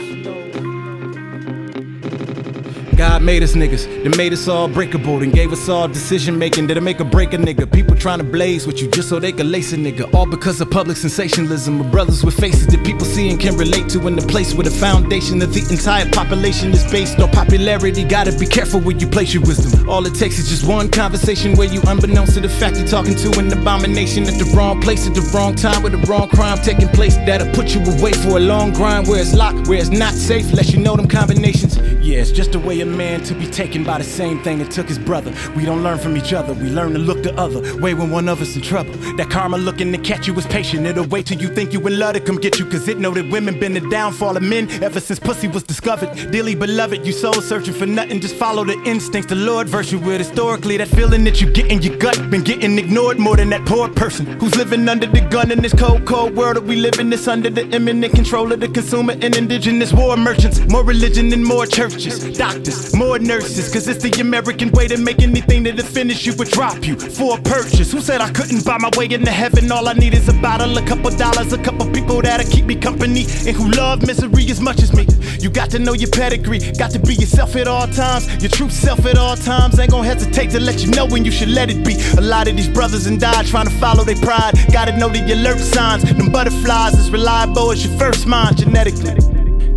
God 2.96 3.24
made 3.24 3.44
us 3.44 3.54
niggas, 3.56 3.86
then 4.04 4.16
made 4.16 4.32
us 4.32 4.48
all 4.48 4.70
breakable, 4.70 5.20
then 5.20 5.32
gave 5.32 5.52
us 5.52 5.68
all 5.68 5.88
decision 5.88 6.40
making 6.40 6.68
that'll 6.68 6.82
make 6.82 7.02
or 7.02 7.04
break 7.04 7.34
a 7.34 7.38
nigga. 7.38 7.70
People 7.70 7.96
trying 7.96 8.20
to 8.20 8.24
blaze 8.24 8.66
with 8.66 8.82
you 8.82 8.90
just 8.90 9.10
so 9.10 9.20
they 9.20 9.34
can 9.34 9.52
lace 9.52 9.74
a 9.74 9.76
nigga. 9.76 10.14
All 10.14 10.26
because 10.26 10.62
of 10.62 10.72
public 10.72 10.96
sensationalism 10.96 11.82
of 11.82 11.92
brothers 11.92 12.24
with 12.24 12.40
faces 12.40 12.68
that 12.68 12.86
people 12.86 13.06
see 13.06 13.30
and 13.30 13.40
can 13.40 13.58
relate 13.58 13.90
to 13.90 14.08
in 14.08 14.16
the 14.16 14.26
place 14.28 14.54
where 14.54 14.64
the 14.64 14.72
foundation 14.72 15.42
of 15.42 15.54
the 15.54 15.62
entire 15.70 16.10
population 16.12 16.72
is 16.72 16.90
based 16.90 17.20
on 17.20 17.30
popularity. 17.32 18.04
Gotta 18.06 18.32
be 18.38 18.46
careful 18.46 18.80
where 18.80 18.96
you 18.96 19.08
place 19.08 19.34
your 19.34 19.44
wisdom. 19.44 19.90
All 19.90 20.06
it 20.06 20.16
takes 20.16 20.40
is 20.40 20.48
just 20.48 20.66
one 20.66 20.90
conversation 20.90 21.54
where 21.56 21.68
you, 21.68 21.82
unbeknownst 21.88 22.36
to 22.36 22.42
the 22.42 22.50
fact 22.50 22.78
you're 22.78 22.88
talking 22.88 23.16
to 23.16 23.40
an 23.40 23.52
abomination 23.52 24.24
at 24.24 24.40
the 24.40 24.46
wrong 24.56 24.80
place 24.82 25.06
at 25.06 25.14
the 25.14 25.22
wrong 25.34 25.54
time 25.56 25.84
with 25.84 25.92
the 25.92 26.08
wrong 26.08 26.30
crime 26.30 26.58
taking 26.60 26.88
place. 26.90 27.18
That'll 27.18 27.54
put 27.54 27.76
you 27.76 27.82
away 27.82 28.14
for 28.14 28.38
a 28.38 28.40
long 28.40 28.72
grind 28.72 29.08
where 29.08 29.20
it's 29.20 29.34
locked, 29.34 29.68
where 29.68 29.80
it's 29.80 29.90
not 29.90 30.14
safe, 30.14 30.50
unless 30.50 30.72
you 30.72 30.80
know 30.80 30.96
them 30.96 31.08
combinations. 31.08 31.78
Yeah, 32.06 32.20
it's 32.20 32.32
just 32.32 32.56
a 32.56 32.60
way 32.60 32.82
of 32.82 32.85
man 32.86 33.24
to 33.24 33.34
be 33.34 33.46
taken 33.46 33.84
by 33.84 33.98
the 33.98 34.04
same 34.04 34.42
thing 34.44 34.60
that 34.60 34.72
took 34.72 34.88
his 34.88 35.00
brother. 35.00 35.34
We 35.56 35.66
don't 35.66 35.84
learn 35.84 35.98
from 36.00 36.18
each 36.18 36.34
other, 36.34 36.54
we 36.54 36.70
learn 36.70 36.94
to 36.94 37.00
look 37.00 37.24
the 37.24 37.36
other 37.36 37.60
way 37.80 37.94
when 37.94 38.10
one 38.12 38.28
of 38.30 38.42
us 38.42 38.56
in 38.56 38.62
trouble. 38.62 38.94
That 39.18 39.30
karma 39.30 39.58
looking 39.58 39.92
to 39.92 39.98
catch 39.98 40.28
you 40.28 40.34
is 40.36 40.46
patient. 40.48 40.86
It'll 40.86 41.08
wait 41.08 41.26
till 41.28 41.40
you 41.40 41.50
think 41.50 41.74
you 41.74 41.86
in 41.88 42.00
love 42.00 42.14
to 42.14 42.20
come 42.20 42.38
get 42.38 42.60
you, 42.60 42.66
cause 42.66 42.88
it 42.88 42.98
know 42.98 43.12
that 43.12 43.30
women 43.30 43.60
been 43.60 43.74
the 43.74 43.90
downfall 43.90 44.38
of 44.38 44.44
men 44.44 44.70
ever 44.84 45.00
since 45.00 45.20
pussy 45.20 45.48
was 45.48 45.64
discovered. 45.64 46.32
Dearly 46.32 46.56
beloved, 46.56 47.06
you 47.06 47.12
soul 47.12 47.34
searching 47.34 47.74
for 47.74 47.86
nothing, 47.86 48.20
just 48.20 48.36
follow 48.36 48.64
the 48.64 48.82
instincts 48.84 49.30
the 49.30 49.36
Lord 49.36 49.70
you 49.92 50.00
with. 50.00 50.20
Historically, 50.20 50.78
that 50.78 50.88
feeling 50.88 51.24
that 51.26 51.42
you 51.42 51.52
get 51.52 51.72
in 51.72 51.82
your 51.82 51.98
gut 51.98 52.30
been 52.30 52.44
getting 52.44 52.78
ignored 52.78 53.20
more 53.20 53.36
than 53.36 53.50
that 53.50 53.66
poor 53.66 53.90
person 53.90 54.26
who's 54.40 54.56
living 54.56 54.88
under 54.88 55.06
the 55.06 55.22
gun 55.22 55.52
in 55.52 55.62
this 55.62 55.74
cold, 55.74 56.06
cold 56.06 56.36
world 56.36 56.56
that 56.56 56.64
we 56.64 56.76
live 56.76 57.00
in. 57.00 57.10
This 57.10 57.28
under 57.28 57.50
the 57.50 57.68
imminent 57.70 58.14
control 58.14 58.52
of 58.52 58.60
the 58.60 58.68
consumer 58.68 59.14
and 59.14 59.36
indigenous 59.36 59.94
war 59.94 60.18
merchants. 60.18 60.60
More 60.70 60.84
religion 60.84 61.32
and 61.34 61.44
more 61.44 61.66
churches, 61.66 62.38
doctors, 62.38 62.75
more 62.94 63.20
nurses, 63.20 63.72
cause 63.72 63.88
it's 63.88 64.04
the 64.04 64.22
American 64.22 64.72
way 64.72 64.88
to 64.88 64.98
make 64.98 65.22
anything 65.22 65.64
that'll 65.64 65.86
finish 65.86 66.26
you 66.26 66.34
would 66.36 66.50
drop 66.50 66.86
you 66.86 66.96
for 66.98 67.38
a 67.38 67.42
purchase. 67.42 67.92
Who 67.92 68.02
said 68.02 68.22
I 68.22 68.32
couldn't 68.32 68.66
buy 68.66 68.78
my 68.78 68.90
way 68.98 69.08
into 69.12 69.32
heaven? 69.32 69.72
All 69.72 69.88
I 69.88 69.94
need 69.94 70.14
is 70.14 70.28
a 70.30 70.34
bottle, 70.34 70.78
a 70.78 70.86
couple 70.86 71.12
dollars, 71.12 71.54
a 71.54 71.62
couple 71.62 71.90
people 71.92 72.22
that'll 72.22 72.50
keep 72.50 72.66
me 72.66 72.76
company 72.76 73.26
and 73.48 73.56
who 73.56 73.70
love 73.72 74.06
misery 74.06 74.50
as 74.50 74.62
much 74.62 74.82
as 74.82 74.94
me. 74.94 75.06
You 75.40 75.50
got 75.50 75.70
to 75.72 75.80
know 75.80 75.94
your 75.94 76.10
pedigree, 76.10 76.60
got 76.78 76.92
to 76.92 77.00
be 77.00 77.16
yourself 77.16 77.56
at 77.56 77.68
all 77.68 77.88
times, 77.88 78.28
your 78.42 78.50
true 78.50 78.70
self 78.70 79.06
at 79.06 79.18
all 79.18 79.36
times. 79.36 79.80
Ain't 79.80 79.92
gonna 79.92 80.08
hesitate 80.08 80.52
to 80.52 80.60
let 80.60 80.84
you 80.84 80.92
know 80.92 81.06
when 81.06 81.26
you 81.26 81.32
should 81.32 81.50
let 81.50 81.70
it 81.70 81.86
be. 81.86 81.96
A 82.18 82.22
lot 82.22 82.48
of 82.48 82.56
these 82.56 82.70
brothers 82.70 83.06
and 83.06 83.20
die 83.20 83.44
trying 83.44 83.68
to 83.68 83.76
follow 83.80 84.04
their 84.04 84.16
pride. 84.18 84.54
Gotta 84.72 84.98
know 84.98 85.10
the 85.10 85.22
alert 85.34 85.60
signs, 85.60 86.04
them 86.04 86.32
butterflies 86.32 86.96
as 86.96 87.12
reliable 87.12 87.72
as 87.72 87.86
your 87.86 87.98
first 87.98 88.26
mind 88.26 88.58
genetically. 88.58 89.14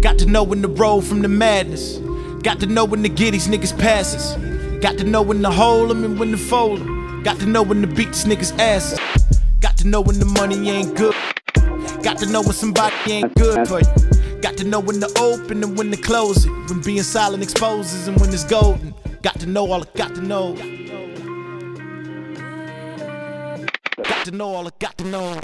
Got 0.00 0.18
to 0.18 0.26
know 0.26 0.42
when 0.44 0.62
to 0.62 0.68
roll 0.68 1.02
from 1.02 1.22
the 1.22 1.28
madness. 1.28 1.98
Got 2.48 2.60
to 2.60 2.66
know 2.66 2.86
when 2.86 3.02
to 3.02 3.10
get 3.10 3.32
these 3.32 3.46
niggas 3.46 3.78
passes. 3.78 4.32
Got 4.80 4.96
to 4.96 5.04
know 5.04 5.20
when 5.20 5.42
to 5.42 5.50
hold 5.50 5.90
them 5.90 6.02
and 6.02 6.18
when 6.18 6.30
to 6.30 6.38
fold 6.38 6.80
them. 6.80 7.22
Got 7.22 7.38
to 7.40 7.46
know 7.46 7.62
when 7.62 7.82
to 7.82 7.86
beat 7.86 8.06
these 8.06 8.24
niggas 8.24 8.58
asses. 8.58 8.98
Got 9.60 9.76
to 9.76 9.86
know 9.86 10.00
when 10.00 10.18
the 10.18 10.24
money 10.24 10.70
ain't 10.70 10.96
good. 10.96 11.14
Got 12.02 12.16
to 12.20 12.26
know 12.32 12.40
when 12.40 12.54
somebody 12.54 13.12
ain't 13.12 13.34
good 13.34 13.68
for 13.68 13.80
you. 13.80 14.40
Got 14.40 14.56
to 14.56 14.64
know 14.64 14.80
when 14.80 14.98
to 15.00 15.12
open 15.20 15.62
and 15.62 15.76
when 15.76 15.90
to 15.90 15.98
close 15.98 16.46
it. 16.46 16.50
When 16.70 16.80
being 16.80 17.02
silent 17.02 17.42
exposes 17.42 18.08
and 18.08 18.18
when 18.18 18.30
it's 18.30 18.44
golden. 18.44 18.94
Got 19.20 19.38
to 19.40 19.46
know 19.46 19.70
all 19.70 19.82
I 19.82 19.86
got 19.94 20.14
to 20.14 20.22
know. 20.22 20.54
Got 24.04 24.24
to 24.24 24.30
know 24.30 24.54
all 24.54 24.66
I 24.66 24.70
got 24.78 24.96
to 24.96 25.04
know. 25.04 25.38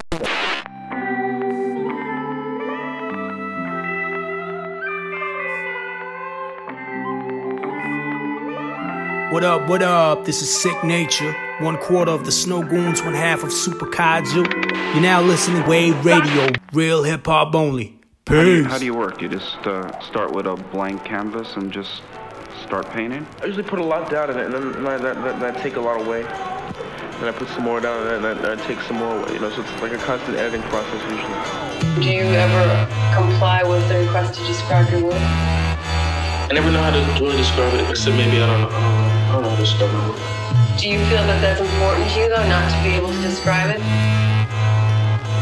What 9.35 9.43
up, 9.43 9.69
what 9.69 9.83
up? 9.83 10.25
This 10.25 10.43
is 10.43 10.63
Sicknature, 10.63 11.35
one 11.59 11.77
quarter 11.79 12.13
of 12.13 12.25
the 12.25 12.31
Snowgoons, 12.31 13.05
one 13.05 13.15
half 13.15 13.43
of 13.43 13.51
Super 13.51 13.87
Kaiju. 13.87 14.47
You're 14.95 15.03
now 15.03 15.23
listening 15.23 15.61
to 15.61 15.69
Wave 15.69 16.05
Radio, 16.05 16.51
real 16.73 17.03
hip 17.03 17.27
hop 17.27 17.53
only. 17.53 17.99
How 18.29 18.45
do, 18.45 18.59
you, 18.59 18.65
how 18.65 18.79
do 18.79 18.85
you 18.85 18.95
work? 18.95 19.21
You 19.21 19.29
just 19.29 19.57
uh, 19.67 19.99
start 20.03 20.33
with 20.33 20.47
a 20.47 20.55
blank 20.55 21.05
canvas 21.05 21.57
and 21.57 21.73
just 21.73 22.03
start 22.63 22.89
painting? 22.91 23.27
I 23.43 23.47
usually 23.47 23.65
put 23.65 23.81
a 23.81 23.85
lot 23.85 24.09
down 24.09 24.31
in 24.31 24.39
it, 24.39 24.55
and 24.55 24.55
then 24.55 24.87
I, 24.87 24.99
that, 24.99 25.17
that, 25.25 25.41
that 25.41 25.57
take 25.61 25.75
a 25.75 25.81
lot 25.81 26.01
away. 26.01 26.23
Then 26.23 27.25
I 27.25 27.33
put 27.33 27.49
some 27.49 27.65
more 27.65 27.81
down, 27.81 28.07
and 28.07 28.25
then 28.25 28.39
I, 28.39 28.53
I 28.53 28.67
take 28.69 28.79
some 28.83 28.99
more 28.99 29.19
away. 29.19 29.33
You 29.33 29.41
know, 29.41 29.51
so 29.51 29.63
it's 29.63 29.83
like 29.83 29.91
a 29.91 29.99
constant 29.99 30.37
editing 30.37 30.63
process 30.71 31.03
usually. 31.11 32.05
Do 32.05 32.09
you 32.09 32.23
ever 32.23 32.87
comply 33.13 33.65
with 33.65 33.89
the 33.89 33.99
request 33.99 34.39
to 34.39 34.47
describe 34.47 34.89
your 34.93 35.03
work? 35.07 35.21
I 36.45 36.51
never 36.53 36.71
know 36.71 36.83
how 36.83 36.91
to 36.93 37.25
really 37.25 37.37
describe 37.39 37.75
it, 37.75 37.91
except 37.91 38.17
maybe 38.17 38.41
I 38.41 38.47
don't 38.47 38.71
know. 38.71 39.04
I 39.35 39.39
don't 39.39 39.43
know, 39.43 39.51
I 39.51 39.57
don't 39.57 39.57
know 39.57 39.57
how 39.57 39.57
to 39.57 39.63
describe 39.63 39.91
my 39.91 39.99
work. 40.09 40.79
Do 40.79 40.87
you 40.89 40.99
feel 41.11 41.27
that 41.27 41.43
that's 41.43 41.59
important 41.59 42.07
to 42.11 42.21
you, 42.21 42.29
though, 42.31 42.47
not 42.47 42.71
to 42.71 42.79
be 42.87 42.95
able 42.95 43.11
to 43.11 43.21
describe 43.21 43.75
it? 43.75 43.83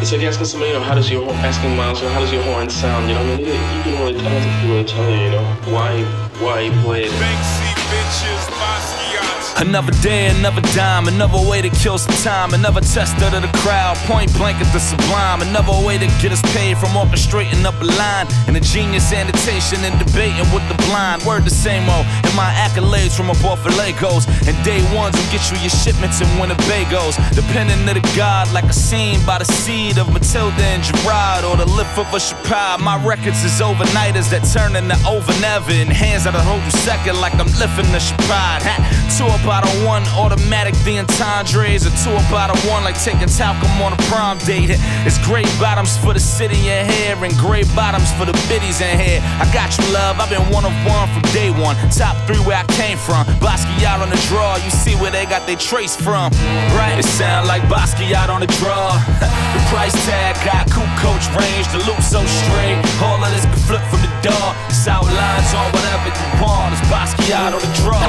It's 0.01 0.13
like 0.13 0.23
asking 0.23 0.47
somebody, 0.47 0.73
you 0.73 0.79
know, 0.79 0.83
how 0.83 0.95
does 0.95 1.11
your 1.11 1.29
asking 1.45 1.77
Miles, 1.77 2.01
you 2.01 2.09
know, 2.09 2.15
how 2.15 2.21
does 2.21 2.33
your 2.33 2.43
horn 2.45 2.71
sound? 2.71 3.11
You 3.11 3.17
know, 3.17 3.21
I 3.21 3.37
mean, 3.37 3.41
you, 3.41 3.53
you 3.53 3.83
can 3.85 3.93
really, 4.01 4.17
I 4.17 4.33
don't 4.33 4.41
think 4.41 4.65
you 4.65 4.73
really 4.73 4.89
tell 4.89 5.11
you, 5.11 5.29
you 5.29 5.31
know, 5.37 5.45
why, 5.69 6.03
why 6.41 6.61
you 6.61 6.73
play 6.81 7.05
it. 7.05 7.13
Another 9.63 9.93
day, 10.03 10.27
another 10.27 10.61
dime, 10.75 11.07
another 11.07 11.39
way 11.49 11.63
to 11.63 11.71
kill 11.71 11.97
some 11.97 12.15
time, 12.25 12.53
another 12.53 12.81
tester 12.81 13.31
to 13.31 13.39
the 13.39 13.51
crowd, 13.63 13.97
point 14.11 14.29
blank 14.35 14.59
at 14.59 14.71
the 14.73 14.81
sublime, 14.81 15.41
another 15.41 15.73
way 15.87 15.97
to 15.97 16.07
get 16.21 16.33
us 16.33 16.43
paid 16.53 16.77
from 16.77 16.91
orchestrating 16.99 17.65
up 17.65 17.81
a 17.81 17.85
line, 17.85 18.27
and 18.49 18.57
a 18.57 18.61
genius 18.61 19.13
annotation 19.13 19.79
and 19.87 19.95
debating 20.03 20.45
with 20.53 20.67
the 20.69 20.75
blind. 20.91 21.23
Word 21.23 21.45
the 21.45 21.51
same 21.51 21.89
old, 21.89 22.05
and 22.27 22.35
my 22.35 22.51
accolades 22.59 23.17
from 23.17 23.31
above 23.31 23.63
for 23.63 23.71
Legos, 23.79 24.27
and 24.49 24.55
day 24.65 24.83
ones 24.93 25.15
will 25.15 25.31
get 25.31 25.47
you 25.49 25.57
your 25.63 25.71
shipments 25.71 26.21
in 26.21 26.27
Winnebagos, 26.43 27.15
depending 27.31 27.87
to 27.87 27.95
the 27.95 28.05
god, 28.19 28.51
like 28.53 28.67
a 28.67 28.75
scene 28.75 29.25
by 29.25 29.39
the 29.39 29.47
seed 29.47 29.97
of 29.97 30.13
Matilda 30.13 30.67
and 30.75 30.83
Gerard, 30.83 31.45
or 31.45 31.57
the 31.57 31.67
lift 31.67 31.97
of 31.97 32.11
a 32.13 32.19
Chappelle. 32.19 32.81
My 32.81 32.99
records 33.07 33.45
is 33.45 33.63
overnighters 33.63 34.29
that 34.35 34.43
turn 34.51 34.75
into 34.75 34.99
over 35.07 35.33
never, 35.41 35.71
and 35.71 35.89
hands 35.89 36.25
that'll 36.25 36.43
hold 36.43 36.65
you 36.65 36.75
second 36.83 37.21
like 37.21 37.35
I'm 37.39 37.47
lifting 37.63 37.87
the 37.95 38.03
Chappelle. 38.03 38.59
About 39.23 39.39
a 39.39 39.52
one, 39.85 40.03
automatic 40.17 40.73
the 40.85 40.97
entendres, 40.99 41.85
or 41.85 41.93
two 42.01 42.17
a 42.17 42.57
one, 42.73 42.85
like 42.85 42.97
taking 42.97 43.29
talcum 43.29 43.69
on 43.83 43.93
a 43.93 44.01
prom 44.09 44.39
date. 44.39 44.73
It's 45.05 45.19
gray 45.27 45.45
bottoms 45.61 45.99
for 45.99 46.15
the 46.15 46.21
city 46.21 46.71
in 46.73 46.89
here, 46.89 47.17
and 47.21 47.37
gray 47.37 47.65
bottoms 47.77 48.09
for 48.17 48.25
the 48.25 48.33
biddies 48.49 48.81
in 48.81 48.99
here. 48.99 49.21
I 49.21 49.45
got 49.53 49.77
you, 49.77 49.85
love, 49.93 50.21
I've 50.21 50.31
been 50.31 50.49
one 50.49 50.65
of 50.65 50.73
one 50.89 51.09
from 51.13 51.23
day 51.37 51.51
one. 51.51 51.77
Top 51.93 52.17
three 52.27 52.41
where 52.49 52.57
I 52.57 52.65
came 52.73 52.97
from. 52.97 53.27
Basquiat 53.45 54.01
on 54.01 54.09
the 54.09 54.21
draw, 54.29 54.57
you 54.57 54.71
see 54.71 54.97
where 54.97 55.11
they 55.11 55.27
got 55.27 55.47
their 55.47 55.61
trace 55.61 55.97
from. 55.97 56.33
Right? 56.73 56.97
It 56.97 57.05
sound 57.05 57.47
like 57.47 57.63
Basquiat 57.69 58.29
on 58.29 58.41
the 58.41 58.51
draw. 58.57 58.97
the 59.55 59.61
price 59.69 59.97
tag 60.09 60.33
got 60.49 60.71
cool 60.73 60.89
coach 60.97 61.29
range, 61.37 61.69
the 61.77 61.85
loop 61.85 62.01
so 62.01 62.25
straight. 62.25 62.81
All 63.05 63.21
of 63.21 63.29
this 63.35 63.45
can 63.45 63.61
flip 63.69 63.85
from 63.93 64.01
the 64.01 64.13
door. 64.25 64.49
It's 64.73 64.89
outlines 64.89 65.53
on 65.53 65.69
whatever 65.77 66.09
you 66.09 66.27
want. 66.41 66.73
It's 66.73 66.85
Basquiat 66.89 67.53
on 67.53 67.61
the 67.61 67.73
draw. 67.85 68.02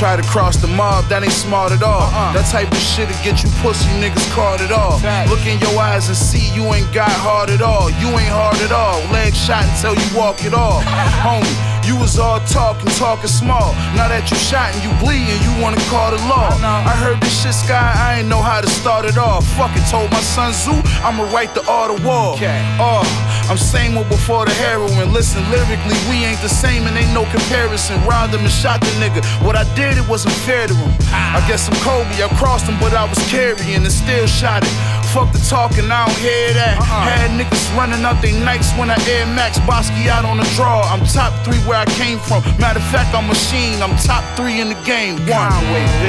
Try 0.00 0.16
to 0.16 0.22
cross 0.32 0.56
the 0.56 0.66
mob, 0.66 1.04
that 1.12 1.20
ain't 1.22 1.30
smart 1.30 1.72
at 1.76 1.82
all. 1.84 2.08
That 2.32 2.48
type 2.48 2.72
of 2.72 2.80
shit'll 2.80 3.12
get 3.20 3.44
you 3.44 3.52
pussy 3.60 3.84
niggas 4.00 4.24
caught 4.32 4.64
at 4.64 4.72
all. 4.72 4.96
Look 5.28 5.44
in 5.44 5.60
your 5.60 5.76
eyes 5.76 6.08
and 6.08 6.16
see 6.16 6.40
you 6.56 6.64
ain't 6.72 6.88
got 6.88 7.12
hard 7.12 7.50
at 7.52 7.60
all. 7.60 7.92
You 8.00 8.08
ain't 8.16 8.32
hard 8.32 8.56
at 8.64 8.72
all. 8.72 8.96
Leg 9.12 9.36
shot 9.36 9.60
until 9.68 9.92
you 9.92 10.08
walk 10.16 10.40
it 10.40 10.56
off. 10.56 10.80
Homie, 11.20 11.52
you 11.84 12.00
was 12.00 12.18
all 12.18 12.40
talking, 12.48 12.88
talking 12.96 13.28
small. 13.28 13.76
Now 13.92 14.08
that 14.08 14.24
you 14.32 14.40
shot 14.40 14.72
and 14.72 14.80
you 14.80 14.88
bleeding, 15.04 15.36
you 15.44 15.52
wanna 15.60 15.76
call 15.92 16.16
the 16.16 16.22
law. 16.32 16.48
I 16.88 16.96
heard 16.96 17.20
this 17.20 17.36
shit, 17.36 17.52
Sky, 17.52 17.76
I 17.76 18.24
ain't 18.24 18.28
know 18.32 18.40
how 18.40 18.64
to 18.64 18.70
start 18.72 19.04
it 19.04 19.18
off. 19.20 19.44
Fuck 19.60 19.76
it, 19.76 19.84
told 19.92 20.08
my 20.16 20.24
son 20.24 20.56
Zoo, 20.56 20.80
I'ma 21.04 21.28
write 21.28 21.52
the 21.52 21.60
art 21.68 21.92
of 21.92 22.00
war. 22.00 22.40
Oh, 22.80 23.04
I'm 23.50 23.58
same 23.58 23.96
one 23.96 24.08
before 24.08 24.46
the 24.46 24.54
heroin. 24.62 25.12
Listen, 25.12 25.42
lyrically, 25.50 25.98
we 26.06 26.22
ain't 26.22 26.38
the 26.38 26.48
same 26.48 26.86
and 26.86 26.96
ain't 26.96 27.10
no 27.12 27.26
comparison. 27.34 27.98
Robbed 28.06 28.32
him 28.32 28.46
and 28.46 28.50
shot 28.50 28.80
the 28.80 28.86
nigga. 29.02 29.26
What 29.42 29.56
I 29.56 29.66
did, 29.74 29.98
it 29.98 30.06
wasn't 30.06 30.34
fair 30.46 30.68
to 30.68 30.74
him. 30.74 30.94
I 31.10 31.42
guess 31.50 31.66
I'm 31.66 31.74
Kobe, 31.82 32.14
I 32.22 32.30
crossed 32.38 32.70
him, 32.70 32.78
but 32.78 32.94
I 32.94 33.02
was 33.10 33.18
carrying 33.26 33.82
and 33.82 33.90
still 33.90 34.28
shot 34.28 34.62
it. 34.62 34.70
Fuck 35.10 35.34
the 35.34 35.42
talking, 35.50 35.90
I 35.90 36.06
don't 36.06 36.22
hear 36.22 36.54
that. 36.54 36.78
Had 36.78 37.34
niggas 37.34 37.66
running 37.74 38.06
out 38.06 38.22
they 38.22 38.30
nights 38.30 38.70
when 38.78 38.86
I 38.86 38.98
Air 39.10 39.26
Max 39.26 39.58
Basquiat 39.66 40.22
on 40.22 40.38
the 40.38 40.46
draw. 40.54 40.86
I'm 40.86 41.02
top 41.02 41.34
three 41.42 41.58
where 41.66 41.82
I 41.82 41.86
came 41.98 42.22
from. 42.22 42.46
Matter 42.62 42.78
of 42.78 42.86
fact, 42.94 43.10
I'm 43.18 43.26
machine. 43.26 43.82
I'm 43.82 43.98
top 43.98 44.22
three 44.38 44.62
in 44.62 44.68
the 44.70 44.78
game. 44.86 45.18
One. 45.26 45.50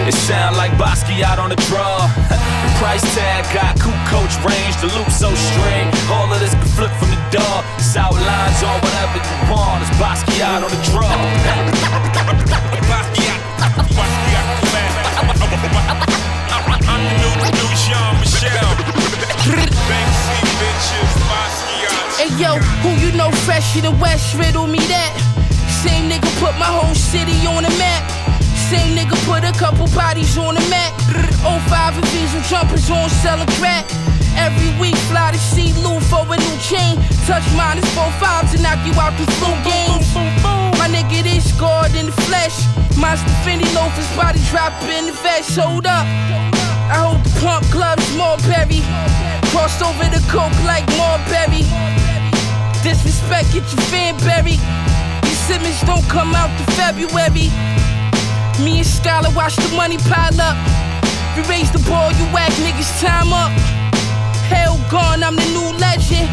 It 0.05 0.13
sound 0.13 0.57
like 0.57 0.69
Basquiat 0.77 1.41
on 1.41 1.50
the 1.50 1.57
draw. 1.65 2.05
the 2.29 2.69
price 2.77 3.01
tag 3.17 3.50
got 3.50 3.74
cool 3.81 3.98
coach 4.05 4.38
range. 4.45 4.77
The 4.77 4.93
loop 4.93 5.10
so 5.10 5.33
straight. 5.33 5.89
All 6.13 6.29
of 6.29 6.38
this 6.38 6.53
can 6.53 6.69
flip 6.77 6.93
from 7.01 7.10
the 7.10 7.20
or 7.39 8.75
whatever 8.83 9.15
you 9.23 9.38
want. 9.47 9.79
It's 9.88 9.95
out 10.41 10.63
on 10.63 10.69
the 10.69 10.75
the 10.75 10.83
Basquiat. 12.91 13.39
Hey 22.19 22.29
yo, 22.38 22.59
who 22.83 22.89
you 23.00 23.11
know 23.17 23.31
fresher 23.31 23.81
than 23.81 23.97
West? 24.00 24.35
Riddle 24.38 24.67
me 24.67 24.79
that. 24.91 25.15
Same 25.83 26.09
nigga 26.11 26.29
put 26.39 26.53
my 26.59 26.65
whole 26.65 26.93
city 26.93 27.47
on 27.47 27.63
the 27.63 27.71
map. 27.79 28.03
Same 28.69 28.95
nigga 28.95 29.15
put 29.25 29.43
a 29.43 29.51
couple 29.57 29.88
bodies 29.95 30.38
on 30.38 30.55
the 30.55 30.61
map. 30.69 30.91
05 31.41 31.95
and 31.95 32.05
Visual 32.07 32.43
jumpers 32.43 32.89
on 32.89 33.09
selling 33.09 33.47
crack. 33.57 33.88
Every 34.38 34.71
week 34.79 34.95
fly 35.09 35.31
to 35.31 35.38
see 35.38 35.73
Lou 35.83 36.00
for 36.00 36.23
a 36.25 36.38
new 36.38 36.57
chain. 36.59 36.97
Touch 37.27 37.45
minus 37.55 37.88
four 37.95 38.11
fives 38.19 38.53
and 38.53 38.63
knock 38.63 38.79
you 38.85 38.93
out 39.00 39.15
the 39.17 39.27
flu 39.39 39.51
games. 39.63 40.07
My 40.79 40.88
nigga, 40.88 41.23
this 41.23 41.51
God 41.59 41.93
in 41.95 42.07
the 42.07 42.17
flesh. 42.27 42.65
Monster 42.97 43.31
Fendi 43.43 43.67
loafers, 43.75 44.09
body 44.15 44.39
drop 44.50 44.73
in 44.83 45.07
the 45.07 45.13
vest. 45.23 45.57
Hold 45.57 45.85
up. 45.85 46.05
I 46.91 47.07
hold 47.07 47.23
the 47.23 47.33
pump 47.39 47.65
gloves, 47.71 48.05
Marbury. 48.15 48.83
Crossed 49.51 49.81
over 49.81 50.07
the 50.11 50.21
coke 50.31 50.55
like 50.63 50.85
Marbury. 51.00 51.63
Disrespect, 52.83 53.53
get 53.53 53.63
your 53.71 53.81
fan 53.91 54.17
buried. 54.19 54.59
These 55.23 55.39
Simmons 55.47 55.81
don't 55.81 56.07
come 56.09 56.33
out 56.35 56.51
to 56.57 56.65
February. 56.73 57.50
Me 58.63 58.79
and 58.79 58.88
Scholar 58.88 59.29
watch 59.35 59.55
the 59.55 59.69
money 59.75 59.97
pile 59.97 60.39
up. 60.41 60.57
We 61.35 61.43
raise 61.47 61.71
the 61.71 61.79
ball, 61.88 62.11
you 62.11 62.25
whack 62.33 62.51
niggas, 62.59 63.00
time 63.00 63.31
up. 63.31 63.80
Hell 64.51 64.77
gone, 64.91 65.24
I'm 65.24 65.36
the 65.36 65.48
new 65.55 65.72
legend. 65.79 66.27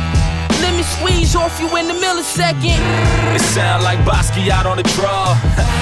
Let 0.61 0.75
me 0.75 0.83
squeeze 0.83 1.37
off 1.37 1.61
you 1.61 1.71
in 1.79 1.87
the 1.87 1.95
millisecond. 1.95 2.83
It 3.35 3.41
sound 3.41 3.85
like 3.85 3.99
Basquiat 4.03 4.67
on 4.67 4.77
the 4.77 4.87
draw. 4.99 5.35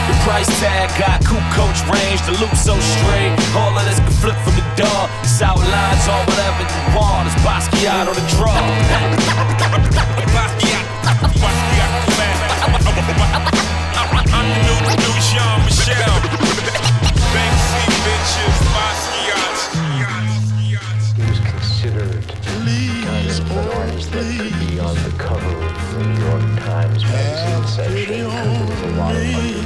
the 0.08 0.14
price 0.22 0.46
tag 0.60 0.92
got 1.00 1.24
cool 1.24 1.40
coach 1.56 1.80
range. 1.88 2.20
The 2.28 2.36
loop 2.36 2.54
so 2.54 2.76
straight. 2.78 3.32
All 3.56 3.72
of 3.72 3.84
this 3.88 3.98
can 3.98 4.12
flip 4.20 4.38
from 4.44 4.54
the 4.54 4.66
door. 4.76 5.02
It's 5.24 5.40
outlines 5.40 6.04
or 6.06 6.20
whatever 6.28 6.60
you 6.60 6.82
want. 6.92 7.24
It's 7.28 7.40
Basquiat 7.40 8.04
on 8.04 8.14
the 8.14 8.26
draw. 8.36 8.52
Basquiat. 10.36 10.84
Bosky 11.40 11.80
out. 11.80 11.96
I'm 14.36 14.46
the 14.52 14.58
new, 14.68 14.78
new 15.00 15.16
Jean 15.24 15.56
Michel. 15.64 16.16
Banksy 17.32 17.84
bitches, 18.04 18.58
Basquiat. 18.76 19.25
Of 23.96 24.10
that 24.10 24.38
could 24.38 24.68
be 24.68 24.78
on 24.78 24.94
the 24.94 25.14
cover 25.16 25.46
of 25.46 25.94
the 25.94 26.04
New 26.04 26.24
York 26.24 26.60
Times 26.60 27.02
magazine 27.04 27.66
section 27.66 28.26
with 28.26 28.84
a 28.84 28.96
lot 28.98 29.16
of 29.16 29.65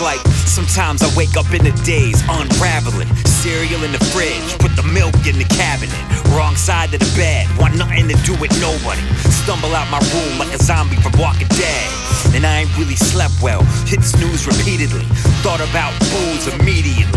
like 0.00 0.20
sometimes 0.48 1.02
I 1.02 1.08
wake 1.16 1.36
up 1.36 1.52
in 1.52 1.64
the 1.64 1.72
days 1.84 2.22
unraveling. 2.28 3.08
Cereal 3.26 3.84
in 3.84 3.92
the 3.92 4.02
fridge, 4.12 4.58
put 4.58 4.74
the 4.76 4.82
milk 4.82 5.14
in 5.26 5.36
the 5.38 5.48
cabinet. 5.48 5.96
Wrong 6.32 6.56
side 6.56 6.92
of 6.94 7.00
the 7.00 7.12
bed, 7.16 7.46
want 7.58 7.76
nothing 7.76 8.08
to 8.08 8.16
do 8.24 8.32
with 8.40 8.52
nobody. 8.60 9.00
Stumble 9.44 9.74
out 9.74 9.90
my 9.90 10.00
room 10.12 10.38
like 10.38 10.52
a 10.54 10.62
zombie 10.62 10.96
from 10.96 11.12
Walking 11.18 11.48
Dead. 11.48 11.88
And 12.34 12.46
I 12.46 12.62
ain't 12.62 12.76
really 12.78 12.96
slept 12.96 13.34
well, 13.42 13.62
hit 13.86 14.02
snooze 14.02 14.46
repeatedly. 14.46 15.04
Thought 15.42 15.60
about 15.60 15.92
booze 16.12 16.46
immediately. 16.48 17.09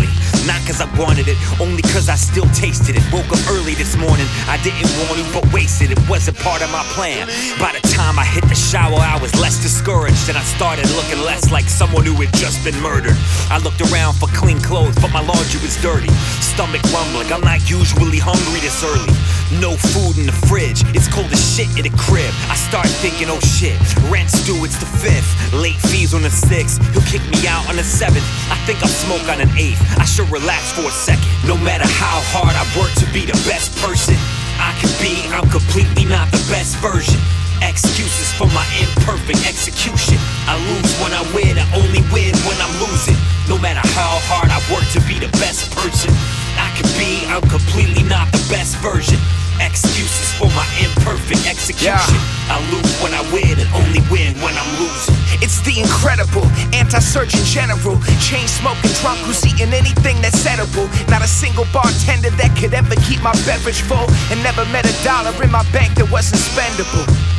Wanted 0.97 1.27
it, 1.27 1.37
only 1.59 1.81
cause 1.81 2.07
I 2.07 2.15
still 2.15 2.45
tasted 2.53 2.95
it. 2.95 3.03
Woke 3.11 3.29
up 3.33 3.41
early 3.49 3.73
this 3.73 3.97
morning, 3.97 4.27
I 4.45 4.61
didn't 4.61 4.89
want 5.01 5.17
to, 5.17 5.25
but 5.33 5.43
wasted 5.53 5.91
it. 5.91 5.97
Wasn't 6.07 6.37
part 6.37 6.61
of 6.61 6.69
my 6.71 6.83
plan. 6.93 7.27
By 7.57 7.73
the 7.73 7.81
time 7.89 8.19
I 8.19 8.25
hit 8.25 8.45
the 8.45 8.55
shower, 8.55 8.99
I 9.01 9.17
was 9.21 9.33
less 9.39 9.61
discouraged, 9.61 10.29
and 10.29 10.37
I 10.37 10.43
started 10.43 10.85
looking 10.93 11.19
less 11.25 11.51
like 11.51 11.65
someone 11.65 12.05
who 12.05 12.13
had 12.21 12.33
just 12.35 12.63
been 12.63 12.79
murdered. 12.81 13.17
I 13.49 13.57
looked 13.57 13.81
around 13.89 14.15
for 14.15 14.27
clean 14.37 14.61
clothes, 14.61 14.95
but 15.01 15.11
my 15.11 15.21
laundry 15.21 15.61
was 15.61 15.81
dirty. 15.81 16.11
Stomach 16.41 16.83
rumbling, 16.93 17.31
I'm 17.33 17.41
not 17.41 17.69
usually 17.69 18.19
hungry 18.21 18.61
this 18.61 18.83
early. 18.83 19.13
No 19.61 19.77
food 19.77 20.17
in 20.17 20.25
the 20.25 20.37
fridge, 20.49 20.81
it's 20.95 21.07
cold 21.07 21.29
as 21.29 21.37
shit 21.37 21.69
in 21.77 21.83
the 21.85 21.93
crib. 21.97 22.33
I 22.49 22.55
start 22.55 22.87
thinking, 23.03 23.29
oh 23.29 23.39
shit, 23.41 23.77
rent's 24.09 24.41
due, 24.45 24.57
it's 24.65 24.77
the 24.79 24.89
fifth. 24.89 25.29
Late 25.53 25.77
fees 25.91 26.13
on 26.13 26.23
the 26.23 26.31
sixth, 26.31 26.81
he'll 26.93 27.05
kick 27.05 27.21
me 27.29 27.45
out 27.47 27.67
on 27.69 27.75
the 27.75 27.83
seventh. 27.83 28.25
I 28.49 28.57
think 28.65 28.81
I'll 28.81 28.89
smoke 28.89 29.23
on 29.29 29.41
an 29.41 29.51
eighth. 29.57 29.81
I 29.99 30.05
should 30.05 30.29
relax 30.31 30.71
for 30.73 30.87
a 30.87 30.91
second. 30.91 31.27
No 31.45 31.57
matter 31.57 31.85
how 31.85 32.23
hard 32.33 32.55
I 32.55 32.65
work 32.73 32.89
to 33.03 33.07
be 33.13 33.29
the 33.29 33.37
best 33.45 33.77
person 33.77 34.17
I 34.57 34.73
can 34.81 34.89
be, 34.97 35.21
I'm 35.29 35.45
completely 35.49 36.05
not 36.05 36.31
the 36.33 36.41
best 36.49 36.77
version. 36.81 37.19
Excuses 37.61 38.33
for 38.33 38.49
my 38.51 38.65
imperfect 38.81 39.45
execution. 39.45 40.17
I 40.49 40.57
lose 40.57 40.91
when 40.99 41.13
I 41.13 41.23
win, 41.31 41.61
I 41.61 41.65
only 41.77 42.01
win 42.09 42.33
when 42.43 42.57
I'm 42.57 42.73
losing. 42.81 43.15
No 43.47 43.61
matter 43.61 43.85
how 43.93 44.17
hard 44.27 44.49
I 44.49 44.59
work 44.73 44.83
to 44.97 45.01
be 45.07 45.21
the 45.21 45.31
best 45.37 45.71
person 45.77 46.11
I 46.57 46.73
can 46.75 46.89
be, 46.97 47.23
I'm 47.29 47.45
completely 47.47 48.03
not 48.03 48.31
the 48.33 48.43
best 48.49 48.77
version. 48.81 49.19
Excuses 49.61 50.33
for 50.37 50.47
my 50.53 50.65
imperfect 50.81 51.45
execution. 51.47 52.17
I 52.49 52.59
lose 52.71 52.93
when 53.01 53.13
I 53.13 53.21
win 53.33 53.59
and 53.59 53.69
only 53.73 54.01
win 54.09 54.33
when 54.41 54.53
I'm 54.57 54.71
losing. 54.79 55.15
It's 55.41 55.61
the 55.61 55.79
incredible 55.79 56.45
anti-surgeon 56.73 57.43
general, 57.43 57.99
chain 58.21 58.47
smoking 58.47 58.91
drunk 59.01 59.19
who's 59.25 59.45
eating 59.45 59.73
anything 59.73 60.21
that's 60.21 60.45
edible. 60.45 60.87
Not 61.09 61.21
a 61.21 61.27
single 61.27 61.65
bartender 61.73 62.31
that 62.31 62.55
could 62.57 62.73
ever 62.73 62.95
keep 63.07 63.21
my 63.21 63.33
beverage 63.45 63.81
full, 63.81 64.07
and 64.31 64.41
never 64.43 64.65
met 64.71 64.85
a 64.85 64.95
dollar 65.03 65.33
in 65.43 65.51
my 65.51 65.63
bank 65.71 65.95
that 65.95 66.09
wasn't 66.11 66.41
spendable. 66.41 67.32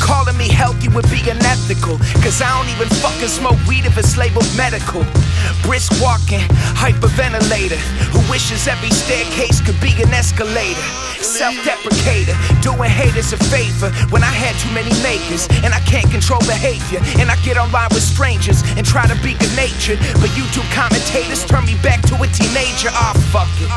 Calling 0.00 0.36
me 0.36 0.48
healthy 0.48 0.88
would 0.88 1.08
be 1.10 1.20
unethical. 1.28 1.98
Cause 2.24 2.40
I 2.40 2.48
don't 2.56 2.68
even 2.72 2.88
fucking 3.04 3.28
smoke 3.28 3.60
weed 3.68 3.84
if 3.84 3.96
it's 3.96 4.16
labeled 4.16 4.48
medical. 4.56 5.04
Brisk 5.62 5.92
walking, 6.00 6.40
hyperventilator. 6.74 7.78
Who 8.10 8.20
wishes 8.32 8.66
every 8.66 8.90
staircase 8.90 9.60
could 9.60 9.78
be 9.80 9.92
an 10.02 10.12
escalator. 10.12 10.82
Self 11.20 11.54
deprecator, 11.62 12.34
doing 12.62 12.90
haters 12.90 13.32
a 13.32 13.38
favor. 13.52 13.92
When 14.08 14.24
I 14.24 14.32
had 14.32 14.56
too 14.56 14.72
many 14.72 14.90
makers, 15.04 15.46
and 15.62 15.74
I 15.74 15.80
can't 15.84 16.10
control 16.10 16.40
behavior. 16.48 17.00
And 17.20 17.30
I 17.30 17.36
get 17.44 17.56
online 17.56 17.92
with 17.92 18.02
strangers 18.02 18.64
and 18.76 18.84
try 18.86 19.06
to 19.06 19.16
be 19.22 19.36
good 19.36 19.54
natured. 19.54 20.00
But 20.18 20.32
YouTube 20.32 20.66
commentators 20.72 21.44
turn 21.44 21.66
me 21.66 21.76
back 21.84 22.00
to 22.08 22.14
a 22.16 22.26
teenager. 22.32 22.88
Ah, 22.90 23.12
fuck 23.30 23.52
it. 23.60 23.70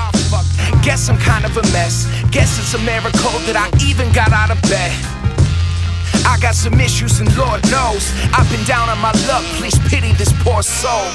Guess 0.84 1.10
I'm 1.10 1.18
kind 1.18 1.46
of 1.46 1.56
a 1.58 1.64
mess. 1.72 2.08
Guess 2.32 2.60
it's 2.60 2.74
a 2.74 2.80
miracle 2.80 3.38
that 3.48 3.56
I 3.56 3.68
even 3.86 4.12
got 4.12 4.32
out 4.32 4.52
of 4.52 4.62
bed. 4.64 5.23
I 6.26 6.38
got 6.40 6.56
some 6.56 6.80
issues, 6.80 7.20
and 7.20 7.30
Lord 7.38 7.62
knows 7.70 8.12
I've 8.34 8.50
been 8.50 8.64
down 8.66 8.90
on 8.90 9.00
my 9.00 9.12
luck. 9.28 9.44
Please 9.58 9.78
pity 9.90 10.14
this 10.14 10.34
poor 10.44 10.62
soul. 10.62 11.10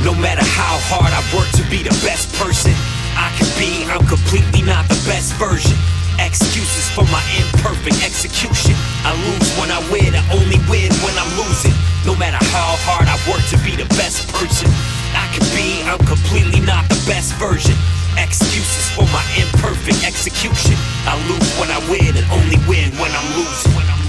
No 0.00 0.14
matter 0.16 0.40
how 0.40 0.80
hard 0.88 1.12
I 1.12 1.20
work 1.36 1.48
to 1.60 1.64
be 1.68 1.84
the 1.84 1.92
best 2.00 2.32
person 2.40 2.72
I 3.20 3.28
can 3.36 3.48
be, 3.60 3.84
I'm 3.84 4.00
completely 4.08 4.62
not 4.64 4.88
the 4.88 4.96
best 5.04 5.36
version. 5.36 5.76
Excuses 6.16 6.88
for 6.96 7.04
my 7.12 7.20
imperfect 7.36 8.00
execution. 8.00 8.72
I 9.04 9.12
lose 9.12 9.48
when 9.60 9.68
I 9.68 9.80
win, 9.92 10.16
I 10.16 10.24
only 10.32 10.56
win 10.72 10.88
when 11.04 11.12
I'm 11.20 11.32
losing. 11.36 11.76
No 12.08 12.16
matter 12.16 12.40
how 12.48 12.80
hard 12.88 13.08
I 13.08 13.16
work 13.28 13.44
to 13.52 13.58
be 13.60 13.76
the 13.76 13.88
best 14.00 14.24
person 14.32 14.72
I 15.12 15.28
can 15.36 15.44
be, 15.52 15.84
I'm 15.84 16.00
completely 16.08 16.64
not 16.64 16.88
the 16.88 17.00
best 17.04 17.36
version. 17.36 17.76
Excuses 18.16 18.88
for 18.96 19.04
my 19.12 19.24
imperfect 19.36 20.00
execution. 20.04 20.76
I 21.04 21.16
lose 21.28 21.48
when 21.60 21.68
I 21.68 21.80
win 21.92 22.16
and 22.16 22.26
only 22.32 22.56
win 22.64 22.88
when 22.96 23.12
I'm 23.12 23.28
losing. 23.36 23.99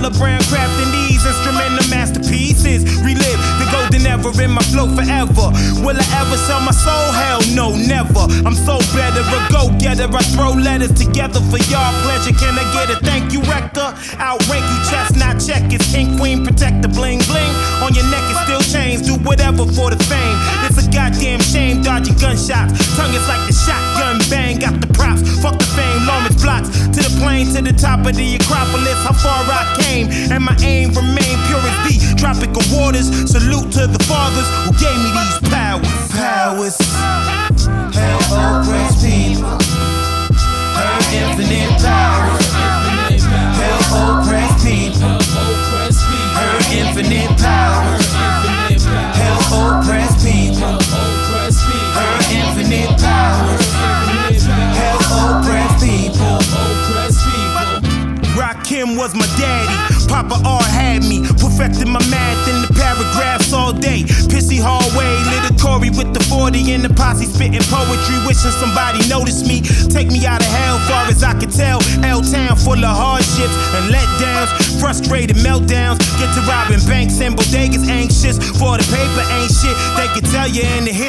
Apollo 0.00 0.16
Brown 0.16 0.40
crafting 0.48 0.90
these 0.92 1.20
instrumental 1.26 1.84
masterpieces. 1.92 2.84
Relive 3.04 3.40
the 3.60 3.68
golden 3.68 4.06
era 4.06 4.32
in 4.40 4.50
my 4.50 4.62
flow 4.72 4.88
forever. 4.96 5.52
Will 5.84 5.96
I 5.96 6.06
ever 6.24 6.36
sell 6.48 6.60
my 6.60 6.72
soul? 6.72 7.12
Hell 7.12 7.40
no, 7.52 7.76
never. 7.76 8.24
I'm 8.48 8.56
so 8.56 8.80
better, 8.96 9.20
a 9.20 9.40
go 9.52 9.68
getter. 9.76 10.08
I 10.08 10.22
throw 10.32 10.52
letters 10.56 10.92
together 10.96 11.40
for 11.52 11.60
y'all 11.68 11.92
pleasure. 12.00 12.32
Can 12.32 12.56
I 12.56 12.64
get 12.72 12.88
a 12.88 12.96
thank 13.04 13.32
you, 13.32 13.42
Rector? 13.44 13.92
Outrank 14.16 14.64
you, 14.64 14.78
chestnut 14.88 15.36
checkers, 15.36 15.84
king, 15.92 16.16
queen, 16.16 16.44
protect 16.46 16.80
the 16.80 16.88
bling 16.88 17.20
bling. 17.28 17.52
On 17.84 17.92
your 17.92 18.08
neck 18.08 18.24
is 18.32 18.38
still 18.48 18.64
chains, 18.72 19.02
do 19.02 19.20
whatever 19.20 19.68
for 19.68 19.90
the 19.92 20.00
fame. 20.08 20.36
It's 20.64 20.80
a 20.80 20.86
goddamn 20.88 21.40
shame, 21.40 21.82
dodging 21.82 22.16
gunshots. 22.16 22.72
Tongue 22.96 23.12
is 23.12 23.26
like 23.28 23.44
the 23.44 23.52
shotgun 23.52 24.16
bang, 24.32 24.60
got 24.60 24.80
the 24.80 24.88
props. 24.96 25.20
Fuck 25.44 25.58
the 25.60 25.68
fame, 25.76 26.06
Lawrence 26.06 26.29
To 26.40 27.04
the 27.04 27.20
plane, 27.20 27.52
to 27.52 27.60
the 27.60 27.76
top 27.76 28.00
of 28.08 28.16
the 28.16 28.40
Acropolis. 28.40 28.96
How 29.04 29.12
far 29.12 29.44
I 29.44 29.76
came, 29.84 30.08
and 30.32 30.42
my 30.42 30.56
aim 30.64 30.88
remain 30.96 31.36
pure 31.46 31.60
as 31.60 31.78
the 31.84 32.16
tropical 32.16 32.64
waters. 32.72 33.12
Salute 33.28 33.68
to 33.76 33.84
the 33.86 34.00
fathers 34.08 34.48
who 34.64 34.72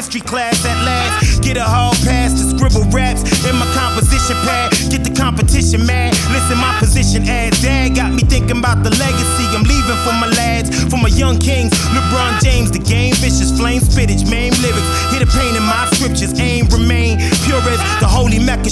history 0.02 0.20
class 0.20 0.66
at 0.66 0.74
last. 0.82 1.42
Get 1.42 1.56
a 1.56 1.62
hall 1.62 1.94
pass 2.02 2.34
to 2.34 2.42
scribble 2.50 2.82
raps 2.90 3.22
in 3.46 3.54
my 3.54 3.66
composition 3.70 4.34
pad. 4.42 4.74
Get 4.90 5.04
the 5.06 5.14
competition 5.14 5.86
mad. 5.86 6.10
Listen, 6.34 6.58
my 6.58 6.74
position 6.80 7.22
as 7.28 7.54
dad 7.62 7.94
got 7.94 8.10
me 8.10 8.22
thinking 8.26 8.58
about 8.58 8.82
the 8.82 8.90
legacy 8.98 9.46
I'm 9.54 9.62
leaving 9.62 10.00
for 10.02 10.14
my 10.18 10.26
lads, 10.34 10.74
for 10.90 10.98
my 10.98 11.08
young 11.14 11.38
kings. 11.38 11.70
LeBron 11.94 12.42
James, 12.42 12.72
the 12.72 12.80
game, 12.80 13.14
vicious 13.22 13.54
flame, 13.56 13.80
spittage, 13.80 14.28
main 14.28 14.50
lyrics. 14.58 14.90
Hit 15.14 15.22
a 15.22 15.30
pain 15.38 15.54
in 15.54 15.62
my 15.62 15.86
scriptures, 15.94 16.34
aim 16.40 16.66
remain 16.66 17.22
pure 17.46 17.62
as 17.70 17.78
the 18.02 18.08
holy 18.10 18.40
Mecca. 18.42 18.70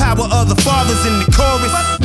Power 0.00 0.26
of 0.32 0.48
the 0.48 0.56
fathers 0.64 1.04
in 1.04 1.18
the 1.18 1.28
chorus. 1.36 1.97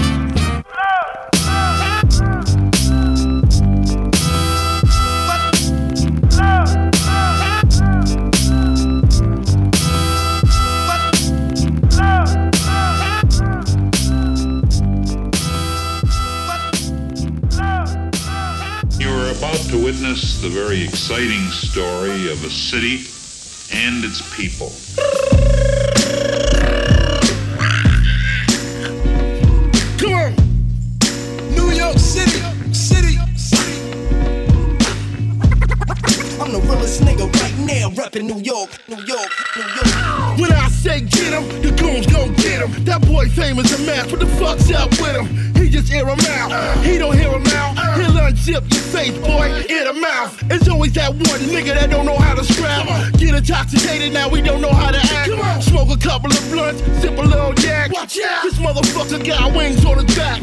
The 20.44 20.50
very 20.50 20.84
exciting 20.84 21.48
story 21.52 22.30
of 22.30 22.44
a 22.44 22.50
city 22.50 23.06
and 23.72 24.04
its 24.04 24.22
people. 24.36 24.74
Now, 38.14 38.20
rapping 38.20 38.28
New 38.28 38.42
York, 38.44 38.70
New 38.88 38.98
York, 38.98 39.32
New 39.56 39.64
York. 39.64 40.40
When 40.40 40.52
I 40.52 40.68
say 40.70 41.02
get 41.02 41.34
him, 41.34 41.62
the 41.62 41.72
goons 41.72 42.08
gon' 42.08 42.34
get 42.36 42.68
him. 42.68 42.84
That 42.86 43.06
boy 43.06 43.30
famous 43.30 43.74
a 43.74 43.86
mess. 43.86 44.12
What 44.12 44.20
the 44.20 44.28
fuck's 44.28 44.72
up 44.72 44.90
with 44.92 45.16
him? 45.16 45.56
He 45.56 45.70
just 45.70 45.92
air 45.92 46.08
him 46.08 46.20
out. 46.20 46.84
He 46.84 46.98
don't 46.98 47.18
hear 47.18 47.32
him 47.32 47.46
out. 47.48 47.78
He'll 47.98 48.12
unzip 48.12 48.72
your 48.72 48.84
face, 48.92 49.18
boy, 49.20 49.66
in 49.70 49.86
the 49.86 49.94
mouth. 49.94 50.44
It's 50.52 50.68
always 50.68 50.94
that 50.94 51.12
one 51.12 51.42
nigga 51.50 51.76
that 51.76 51.90
don't 51.90 52.06
know 52.06 52.18
how 52.18 52.36
to 52.36 52.44
scrap. 52.44 52.88
Get 53.18 53.36
intoxicated 53.36 54.14
now, 54.14 54.30
we 54.30 54.42
don't 54.42 54.62
know 54.62 54.74
how 54.74 54.92
to 54.92 55.00
act. 55.00 55.64
Smoke 55.64 55.90
a 55.90 55.98
couple 55.98 56.32
of 56.32 56.52
blunts, 56.52 56.82
sip 57.02 57.18
a 57.18 57.22
little 57.22 57.54
yak. 57.64 57.92
Watch 57.92 58.20
out. 58.20 58.44
This 58.44 58.56
motherfucker 58.56 59.26
got 59.26 59.56
wings 59.56 59.86
on 59.86 60.06
his 60.06 60.16
back. 60.16 60.42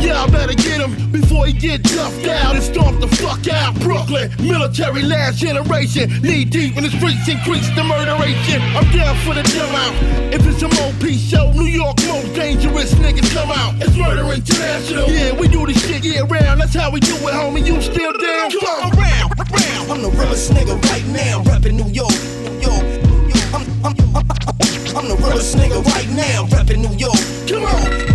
Yeah, 0.00 0.22
I 0.22 0.26
better 0.30 0.54
get 0.54 0.80
him 0.80 1.10
before 1.12 1.46
he 1.46 1.52
get 1.52 1.82
duffed 1.82 2.26
out 2.26 2.54
and 2.54 2.62
stomp 2.64 3.00
the 3.00 3.08
fuck 3.08 3.46
out. 3.48 3.78
Brooklyn, 3.80 4.30
military 4.40 5.02
last 5.02 5.38
generation. 5.38 6.10
Knee 6.22 6.44
deep 6.44 6.76
in 6.76 6.84
the 6.84 6.90
streets, 6.90 7.28
increase 7.28 7.68
the 7.76 7.84
murderation. 7.84 8.62
I'm 8.74 8.88
down 8.96 9.14
for 9.24 9.34
the 9.34 9.42
dumb 9.42 9.74
out. 9.74 9.94
If 10.32 10.46
it's 10.46 10.62
a 10.62 10.68
MOP 10.68 11.04
show, 11.20 11.52
New 11.52 11.66
York 11.68 11.96
most 12.08 12.32
dangerous 12.34 12.94
niggas 12.94 13.30
come 13.34 13.50
out. 13.50 13.74
It's 13.82 13.96
murder 13.96 14.24
international. 14.32 15.08
Yeah, 15.10 15.32
we 15.38 15.48
do 15.48 15.66
this 15.66 15.78
shit 15.86 16.02
year 16.02 16.24
round. 16.24 16.60
That's 16.60 16.74
how 16.74 16.90
we 16.90 17.00
do 17.00 17.14
it, 17.14 17.34
homie. 17.34 17.66
You 17.66 17.80
still 17.82 18.12
down? 18.16 18.50
Come 18.50 18.64
on, 18.64 18.98
around, 18.98 19.32
around. 19.38 19.90
I'm 19.90 20.02
the 20.02 20.10
realest 20.10 20.50
nigga 20.52 20.80
right 20.90 21.04
now, 21.06 21.42
rapping 21.42 21.76
New 21.76 21.88
York, 21.92 22.14
New 22.44 22.58
York, 22.60 22.84
New 23.04 23.34
York. 23.36 23.52
I'm, 23.52 23.64
I'm, 23.84 23.94
I'm, 24.16 24.24
I'm 24.96 25.08
the 25.08 25.16
realest 25.20 25.56
nigga 25.56 25.84
right 25.84 26.08
now, 26.10 26.46
rapping 26.50 26.80
New 26.82 26.94
York. 26.96 27.18
Come 27.48 27.64
on. 27.64 28.10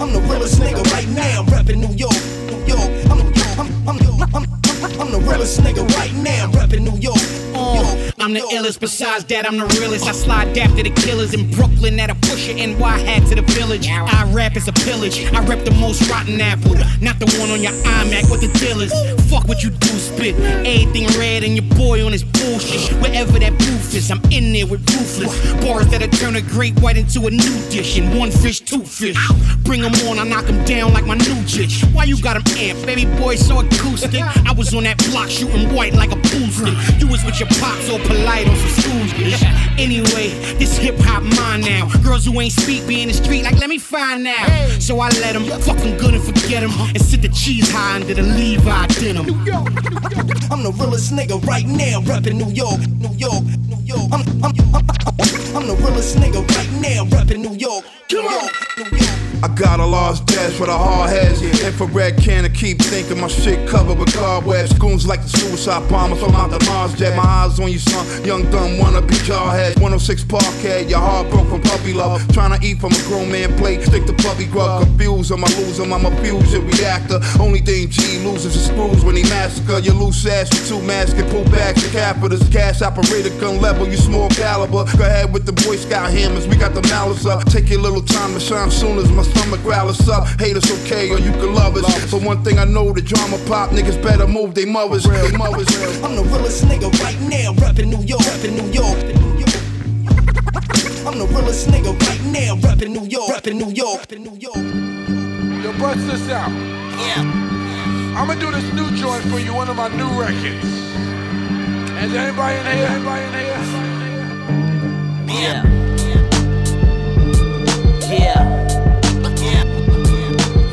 I'm 0.00 0.14
the 0.14 0.20
realest 0.20 0.58
nigga 0.58 0.82
right 0.92 1.06
now, 1.08 1.42
I'm 1.42 1.46
rapping 1.48 1.80
New 1.80 1.94
York, 1.94 2.14
New 2.46 2.64
York. 2.64 2.90
I'm, 3.10 3.20
I'm, 3.58 3.88
I'm, 3.88 4.34
I'm, 4.34 4.34
I'm 4.34 4.59
the 5.12 5.18
realest 5.20 5.60
nigga 5.60 5.86
right 5.96 6.12
now, 6.14 6.50
rapping 6.52 6.84
New 6.84 6.96
York. 6.98 7.20
Uh, 7.54 8.10
I'm 8.18 8.32
the 8.32 8.40
illest, 8.40 8.80
besides 8.80 9.24
that, 9.26 9.46
I'm 9.46 9.58
the 9.58 9.66
realest. 9.78 10.06
I 10.06 10.12
slide 10.12 10.56
after 10.56 10.82
the 10.82 10.90
killers 10.90 11.34
in 11.34 11.50
Brooklyn 11.50 12.00
at 12.00 12.10
a 12.10 12.14
pusher 12.14 12.52
in 12.52 12.78
NY 12.78 12.98
hat 12.98 13.28
to 13.28 13.34
the 13.34 13.42
village. 13.42 13.88
I 13.88 14.30
rap 14.32 14.56
as 14.56 14.68
a 14.68 14.72
pillage. 14.72 15.24
I 15.32 15.44
rep 15.44 15.64
the 15.64 15.72
most 15.72 16.08
rotten 16.10 16.40
apple, 16.40 16.74
not 17.00 17.18
the 17.18 17.26
one 17.38 17.50
on 17.50 17.62
your 17.62 17.72
iMac 17.84 18.30
with 18.30 18.40
the 18.40 18.50
dealers. 18.58 18.92
Fuck 19.30 19.46
what 19.48 19.62
you 19.62 19.70
do, 19.70 19.98
spit. 19.98 20.34
Everything 20.40 21.06
red 21.18 21.44
and 21.44 21.54
your 21.54 21.68
boy 21.76 22.04
on 22.04 22.12
his 22.12 22.24
bullshit. 22.24 22.92
Wherever 23.02 23.38
that 23.38 23.52
booth 23.58 23.94
is, 23.94 24.10
I'm 24.10 24.22
in 24.30 24.52
there 24.52 24.66
with 24.66 24.80
ruthless. 24.90 25.32
Bars 25.64 25.86
that'll 25.88 26.08
turn 26.08 26.36
a 26.36 26.42
great 26.42 26.78
white 26.80 26.96
into 26.96 27.26
a 27.26 27.30
new 27.30 27.56
dish. 27.70 27.98
And 27.98 28.18
one 28.18 28.30
fish, 28.30 28.60
two 28.60 28.84
fish. 28.84 29.18
Bring 29.64 29.84
'em 29.84 29.94
on, 30.08 30.18
I 30.18 30.24
knock 30.24 30.48
'em 30.48 30.64
down 30.64 30.92
like 30.92 31.06
my 31.06 31.16
new 31.16 31.40
bitch. 31.60 31.84
Why 31.94 32.04
you 32.04 32.20
got 32.20 32.30
got 32.30 32.36
'em 32.36 32.42
amped? 32.56 32.86
Baby 32.86 33.06
boy, 33.18 33.34
so 33.36 33.60
acoustic. 33.60 34.14
I 34.48 34.52
was 34.56 34.74
on 34.74 34.84
that 34.84 34.89
block 34.98 35.28
shooting 35.30 35.72
white 35.74 35.94
like 35.94 36.12
a 36.12 36.16
booster. 36.16 36.72
You 36.98 37.08
was 37.08 37.24
with 37.24 37.38
your 37.40 37.48
pops 37.60 37.86
so 37.86 37.98
polite 37.98 38.48
on 38.48 38.56
some 38.56 38.82
school 38.82 39.06
shit. 39.06 39.40
Anyway, 39.80 40.28
this 40.58 40.76
hip 40.76 40.94
hop 40.98 41.22
mine 41.22 41.62
now. 41.62 41.88
Girls 42.02 42.26
who 42.26 42.38
ain't 42.38 42.52
speak 42.52 42.86
be 42.86 43.00
in 43.00 43.08
the 43.08 43.14
street 43.14 43.44
like, 43.44 43.58
let 43.58 43.70
me 43.70 43.78
find 43.78 44.26
out. 44.26 44.50
So 44.78 45.00
I 45.00 45.08
let 45.08 45.34
let 45.34 45.36
'em 45.36 45.60
fuck 45.60 45.78
'em 45.78 45.96
good 45.96 46.12
and 46.14 46.22
forget 46.22 46.62
'em. 46.62 46.70
And 46.94 47.00
sit 47.00 47.22
the 47.22 47.28
cheese 47.28 47.70
high 47.70 47.94
under 47.96 48.12
the 48.12 48.22
Levi 48.22 48.86
denim. 49.00 49.26
I'm 50.50 50.62
the 50.62 50.72
realest 50.78 51.12
nigga 51.12 51.42
right 51.46 51.66
now, 51.66 52.02
rapping 52.02 52.36
New 52.36 52.50
York, 52.50 52.80
New 52.98 53.14
York, 53.16 53.44
New 53.68 53.80
York. 53.84 54.08
I'm, 54.12 54.22
I'm, 54.44 54.52
I'm, 54.74 55.56
I'm 55.56 55.66
the 55.66 55.76
realest 55.80 56.16
nigga 56.18 56.40
right 56.56 56.70
now, 56.82 57.04
rapping 57.16 57.40
New 57.42 57.54
York, 57.54 57.84
New 58.10 58.18
York, 58.18 58.24
New 58.24 58.30
York. 58.30 58.52
I 58.52 58.69
got 59.60 59.78
a 59.78 59.84
lost 59.84 60.24
dash 60.24 60.54
for 60.54 60.66
the 60.66 60.72
hard 60.72 61.10
heads. 61.10 61.42
Infrared 61.42 62.16
cannon 62.16 62.50
keep 62.52 62.78
thinking 62.80 63.20
my 63.20 63.28
shit 63.28 63.68
covered 63.68 63.98
with 63.98 64.12
cobwebs. 64.14 64.72
Goons 64.78 65.06
like 65.06 65.20
the 65.22 65.28
suicide 65.28 65.86
bombers 65.90 66.18
from 66.18 66.34
out 66.34 66.50
the 66.50 66.64
Mars 66.64 66.94
jet. 66.94 67.14
My 67.14 67.22
eyes 67.22 67.60
on 67.60 67.70
you, 67.70 67.78
son. 67.78 68.24
Young 68.24 68.50
dumb 68.50 68.78
wanna 68.78 69.02
be 69.02 69.14
jarhead. 69.28 69.76
106 69.76 70.24
Parkhead, 70.24 70.88
your 70.88 70.98
heart 70.98 71.28
broke 71.30 71.48
from 71.48 71.60
puppy 71.60 71.92
love. 71.92 72.26
Trying 72.32 72.58
to 72.58 72.66
eat 72.66 72.80
from 72.80 72.92
a 72.92 73.02
grown 73.04 73.30
man 73.30 73.54
plate. 73.58 73.82
Stick 73.82 74.06
to 74.06 74.14
puppy 74.14 74.46
grub. 74.46 74.82
Confused, 74.84 75.30
I'm 75.30 75.44
a 75.44 75.46
loser. 75.60 75.82
I'm 75.82 76.06
a 76.06 76.10
fusion 76.22 76.66
reactor. 76.66 77.20
Only 77.38 77.60
thing 77.60 77.90
G 77.90 78.24
loses 78.24 78.56
is 78.56 78.66
screws 78.66 79.04
when 79.04 79.16
he 79.16 79.24
massacre. 79.24 79.78
Your 79.80 79.94
loose 79.94 80.24
ass 80.24 80.48
with 80.48 80.68
two 80.68 80.80
masks 80.80 81.18
and 81.20 81.30
pull 81.30 81.44
back 81.52 81.74
the 81.74 81.88
capitals. 81.92 82.48
Cash 82.48 82.80
operator 82.80 83.28
gun 83.38 83.60
level, 83.60 83.86
you 83.86 83.98
small 83.98 84.30
caliber. 84.30 84.84
Go 84.96 85.04
ahead 85.04 85.30
with 85.34 85.44
the 85.44 85.52
Boy 85.52 85.76
Scout 85.76 86.10
hammers. 86.10 86.46
We 86.48 86.56
got 86.56 86.72
the 86.72 86.82
malice 86.88 87.26
up. 87.26 87.44
Take 87.44 87.68
your 87.68 87.80
little 87.80 88.02
time 88.02 88.32
to 88.32 88.40
shine 88.40 88.70
soon 88.70 88.96
as 88.98 89.10
my 89.12 89.22
stomach 89.22 89.49
I'ma 89.50 89.62
growl 89.64 89.88
us 89.88 90.08
up. 90.08 90.28
Hate 90.38 90.56
us 90.56 90.70
okay, 90.70 91.10
or 91.10 91.18
you 91.18 91.32
can 91.32 91.52
love 91.52 91.74
us. 91.76 92.10
But 92.12 92.22
one 92.22 92.44
thing 92.44 92.60
I 92.60 92.64
know, 92.64 92.92
the 92.92 93.02
drama 93.02 93.36
pop 93.48 93.70
niggas 93.70 94.00
better 94.00 94.28
move 94.28 94.54
they 94.54 94.64
mothers. 94.64 95.02
They 95.02 95.36
mothers. 95.36 95.66
I'm 96.04 96.14
the 96.14 96.22
realest 96.22 96.64
nigga 96.66 96.88
right 97.02 97.18
now, 97.22 97.52
rapping 97.54 97.90
New 97.90 98.00
York, 98.04 98.20
rapping 98.20 98.54
New 98.54 98.70
York. 98.70 98.96
I'm 101.04 101.18
the 101.18 101.26
realest 101.34 101.66
nigga 101.66 101.98
right 101.98 102.22
now, 102.30 102.54
rapping 102.62 102.92
New 102.92 103.06
York, 103.06 103.28
rapping 103.28 103.58
New 103.58 103.70
York, 103.70 103.98
rapping 103.98 104.22
New 104.22 104.36
York. 104.38 104.56
Yo, 105.64 105.72
bust 105.80 106.06
this 106.06 106.30
out. 106.30 106.52
Yeah. 107.02 107.24
I'ma 108.16 108.34
do 108.34 108.52
this 108.52 108.72
new 108.72 108.88
joint 108.96 109.24
for 109.24 109.40
you, 109.40 109.52
one 109.52 109.68
of 109.68 109.74
my 109.74 109.88
new 109.88 110.08
records. 110.10 110.64
Is 111.98 112.14
anybody 112.14 112.56
in 112.56 112.66
here? 112.66 112.86
Anybody 112.86 113.24
in 113.26 113.32
here? 113.34 113.58
Yeah. 115.42 115.64
Yeah. 118.12 118.69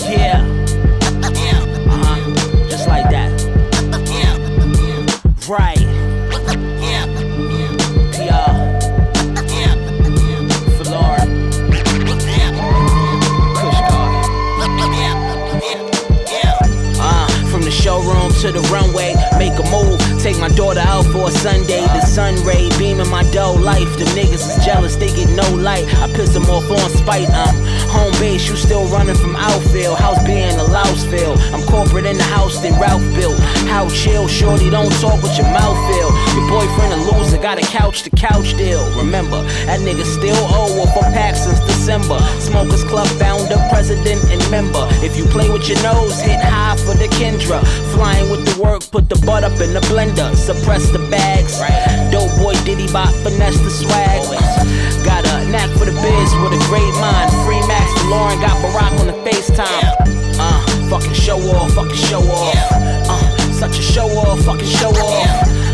Yeah. 0.09 0.45
Yeah. 1.33 1.59
Uh 1.89 2.03
huh. 2.03 2.69
Just 2.69 2.87
like 2.87 3.09
that. 3.09 3.29
Right. 5.49 5.77
Uh, 16.99 17.27
from 17.49 17.61
the 17.61 17.71
showroom 17.71 18.31
to 18.41 18.51
the 18.51 18.61
runway. 18.71 18.96
Take 20.27 20.39
my 20.39 20.49
daughter 20.49 20.81
out 20.81 21.05
for 21.05 21.29
a 21.29 21.31
Sunday. 21.31 21.79
The 21.79 22.01
sun 22.01 22.35
ray 22.43 22.67
beaming 22.77 23.09
my 23.09 23.23
dough 23.31 23.53
life. 23.53 23.97
The 23.97 24.03
niggas 24.11 24.43
is 24.43 24.65
jealous, 24.65 24.97
they 24.97 25.07
get 25.07 25.29
no 25.29 25.47
light. 25.55 25.87
I 26.03 26.11
piss 26.11 26.33
them 26.33 26.43
off 26.49 26.69
on 26.69 26.89
spite. 26.89 27.29
I'm 27.29 27.55
home 27.87 28.11
base, 28.19 28.49
you 28.49 28.57
still 28.57 28.87
running 28.87 29.15
from 29.15 29.37
outfield. 29.37 29.97
House 29.97 30.21
being 30.25 30.51
a 30.51 30.67
Louseville. 30.67 31.37
I'm 31.53 31.63
corporate 31.63 32.05
in 32.05 32.17
the 32.17 32.27
house 32.27 32.59
that 32.59 32.75
Ralph 32.75 33.07
built. 33.15 33.39
How 33.71 33.87
chill, 33.87 34.27
shorty, 34.27 34.69
don't 34.69 34.91
talk 34.99 35.23
with 35.23 35.37
your 35.37 35.47
mouth 35.47 35.79
filled. 35.87 36.11
Your 36.35 36.49
boyfriend 36.51 36.91
a 36.91 36.99
loser, 37.07 37.37
got 37.37 37.57
a 37.57 37.65
couch 37.65 38.03
to 38.03 38.09
couch 38.09 38.51
deal. 38.57 38.83
Remember, 38.97 39.41
that 39.63 39.79
nigga 39.79 40.03
still 40.03 40.35
owe 40.51 40.85
for 40.91 41.07
packs 41.15 41.45
since 41.45 41.61
December. 41.61 42.19
Smokers 42.41 42.83
Club 42.83 43.07
founder, 43.15 43.55
president, 43.71 44.19
and 44.27 44.43
member. 44.51 44.89
If 44.99 45.15
you 45.15 45.23
play 45.23 45.49
with 45.49 45.69
your 45.69 45.81
nose, 45.83 46.19
hit 46.19 46.41
high 46.41 46.75
for 46.75 46.95
the 46.95 47.07
Kendra. 47.15 47.63
Flying 47.95 48.29
with 48.29 48.43
the 48.43 48.61
work, 48.61 48.83
put 48.91 49.07
the 49.07 49.15
butt 49.25 49.45
up 49.45 49.55
in 49.61 49.71
the 49.71 49.79
blender. 49.87 50.16
Suppress 50.17 50.89
the 50.89 50.97
bags. 51.11 51.59
Dope 52.09 52.33
boy 52.41 52.53
Diddy 52.65 52.91
bot, 52.91 53.13
finesse 53.21 53.59
the 53.61 53.69
swag. 53.69 54.25
Got 55.05 55.27
a 55.29 55.45
knack 55.45 55.69
for 55.77 55.85
the 55.85 55.93
biz 55.93 56.33
with 56.41 56.57
a 56.57 56.61
great 56.65 56.89
mind. 56.97 57.29
Free 57.45 57.61
Max 57.69 57.93
Lauren 58.09 58.41
got 58.41 58.57
Barack 58.65 58.97
on 58.99 59.05
the 59.05 59.13
FaceTime. 59.21 59.93
Uh, 60.39 60.89
fucking 60.89 61.13
show 61.13 61.37
off, 61.53 61.71
fucking 61.73 61.93
show 61.93 62.21
off. 62.33 62.55
Uh, 62.73 63.53
such 63.53 63.77
a 63.77 63.81
show 63.81 64.09
off, 64.17 64.41
fucking 64.41 64.65
show 64.65 64.89
off. 64.89 65.27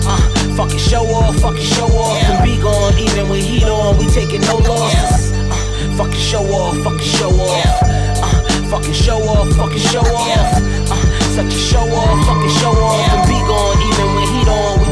Uh, 0.03 0.19
fucking 0.57 0.77
show 0.77 1.05
off, 1.07 1.39
fucking 1.39 1.63
show 1.63 1.87
off. 1.87 2.17
And 2.27 2.43
be 2.43 2.61
gone 2.61 2.99
even 2.99 3.29
with 3.29 3.45
heat 3.45 3.63
on, 3.63 3.97
we 3.97 4.07
taking 4.07 4.41
no 4.41 4.57
losses. 4.57 5.31
Uh, 5.31 5.95
fucking 5.95 6.19
show 6.19 6.43
off, 6.51 6.75
fucking 6.83 6.99
show 6.99 7.31
off. 7.31 7.65
Uh, 8.19 8.67
fucking 8.67 8.91
show 8.91 9.23
off, 9.23 9.47
fucking 9.55 9.79
show 9.79 10.03
off. 10.03 10.27
Uh, 10.91 11.23
such 11.31 11.47
a 11.47 11.57
show 11.71 11.87
off, 11.95 12.27
fucking 12.27 12.49
show 12.59 12.75
off. 12.75 13.07
And 13.07 13.27
be 13.29 13.39
gone 13.47 13.72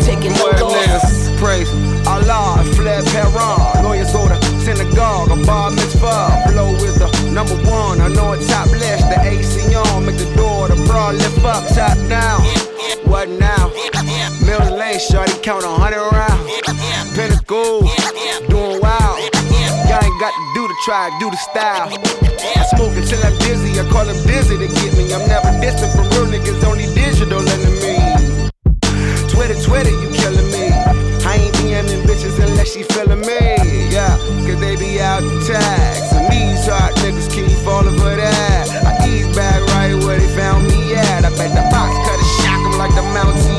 taking 0.04 0.34
no 0.34 0.52
niggas, 0.52 1.38
praise 1.38 1.70
Allah 2.08 2.64
fled 2.76 3.06
Peron. 3.08 3.84
Lawyers 3.84 4.12
go 4.12 4.28
to 4.28 4.38
synagogue, 4.60 5.32
a 5.32 5.46
bar 5.46 5.72
mitzvah. 5.72 6.44
Blow 6.52 6.74
is 6.76 6.96
the 6.96 7.10
number 7.32 7.56
one, 7.70 8.02
I 8.02 8.08
know 8.10 8.34
it 8.34 8.42
top 8.48 8.70
list. 8.72 9.08
The 9.10 9.20
AC 9.22 9.76
on, 9.76 10.06
make 10.06 10.18
the 10.18 10.30
door, 10.36 10.68
the 10.68 10.76
bra 10.88 11.10
lift 11.10 11.44
up, 11.46 11.64
top 11.76 11.98
down. 12.10 12.42
What 13.06 13.30
now? 13.30 13.72
Middle 14.46 14.78
lane, 14.78 15.00
shorty 15.00 15.34
count 15.42 15.64
a 15.64 15.70
hundred 15.70 16.04
rounds. 16.12 16.48
Pinnacle, 17.16 17.82
doing 18.50 18.80
wild. 18.82 19.20
Y'all 19.92 20.00
ain't 20.00 20.20
got 20.24 20.32
to 20.32 20.44
do 20.56 20.68
the 20.68 20.76
try, 20.86 21.12
do 21.20 21.30
the 21.30 21.38
style. 21.38 21.92
I 22.56 22.64
smoke 22.72 22.96
until 22.96 23.20
I'm 23.28 23.36
dizzy, 23.40 23.80
I 23.80 23.84
call 23.92 24.06
them 24.06 24.16
dizzy 24.26 24.58
to 24.58 24.68
get 24.68 24.92
me. 24.96 25.12
I'm 25.14 25.28
never 25.28 25.52
distant 25.60 25.92
from 25.92 26.08
real 26.16 26.32
niggas, 26.32 26.64
only 26.64 26.88
digital. 26.96 27.44
Twitter, 29.42 29.60
Twitter, 29.64 29.90
you 29.90 30.08
killing 30.14 30.52
me. 30.52 30.70
I 31.26 31.34
ain't 31.42 31.56
DMing 31.56 32.06
bitches 32.06 32.38
unless 32.38 32.74
she 32.74 32.84
feeling 32.84 33.22
me. 33.22 33.90
Yeah, 33.90 34.16
cause 34.46 34.60
they 34.60 34.76
be 34.76 35.02
out 35.02 35.22
the 35.22 35.44
tax. 35.44 36.14
And 36.14 36.32
these 36.32 36.68
hot 36.68 36.94
niggas 36.98 37.34
keep 37.34 37.50
falling 37.66 37.98
for 37.98 38.16
that. 38.16 38.70
I 38.86 39.10
ease 39.10 39.36
back 39.36 39.60
right 39.74 39.96
where 40.06 40.20
they 40.20 40.28
found 40.36 40.68
me 40.68 40.94
at. 40.94 41.26
I 41.26 41.32
bet 41.32 41.50
the 41.58 41.66
box 41.74 41.90
cut 42.06 42.20
cutter 42.20 42.30
shock 42.38 42.62
'em 42.70 42.78
like 42.78 42.94
the 42.94 43.02
be 43.02 43.51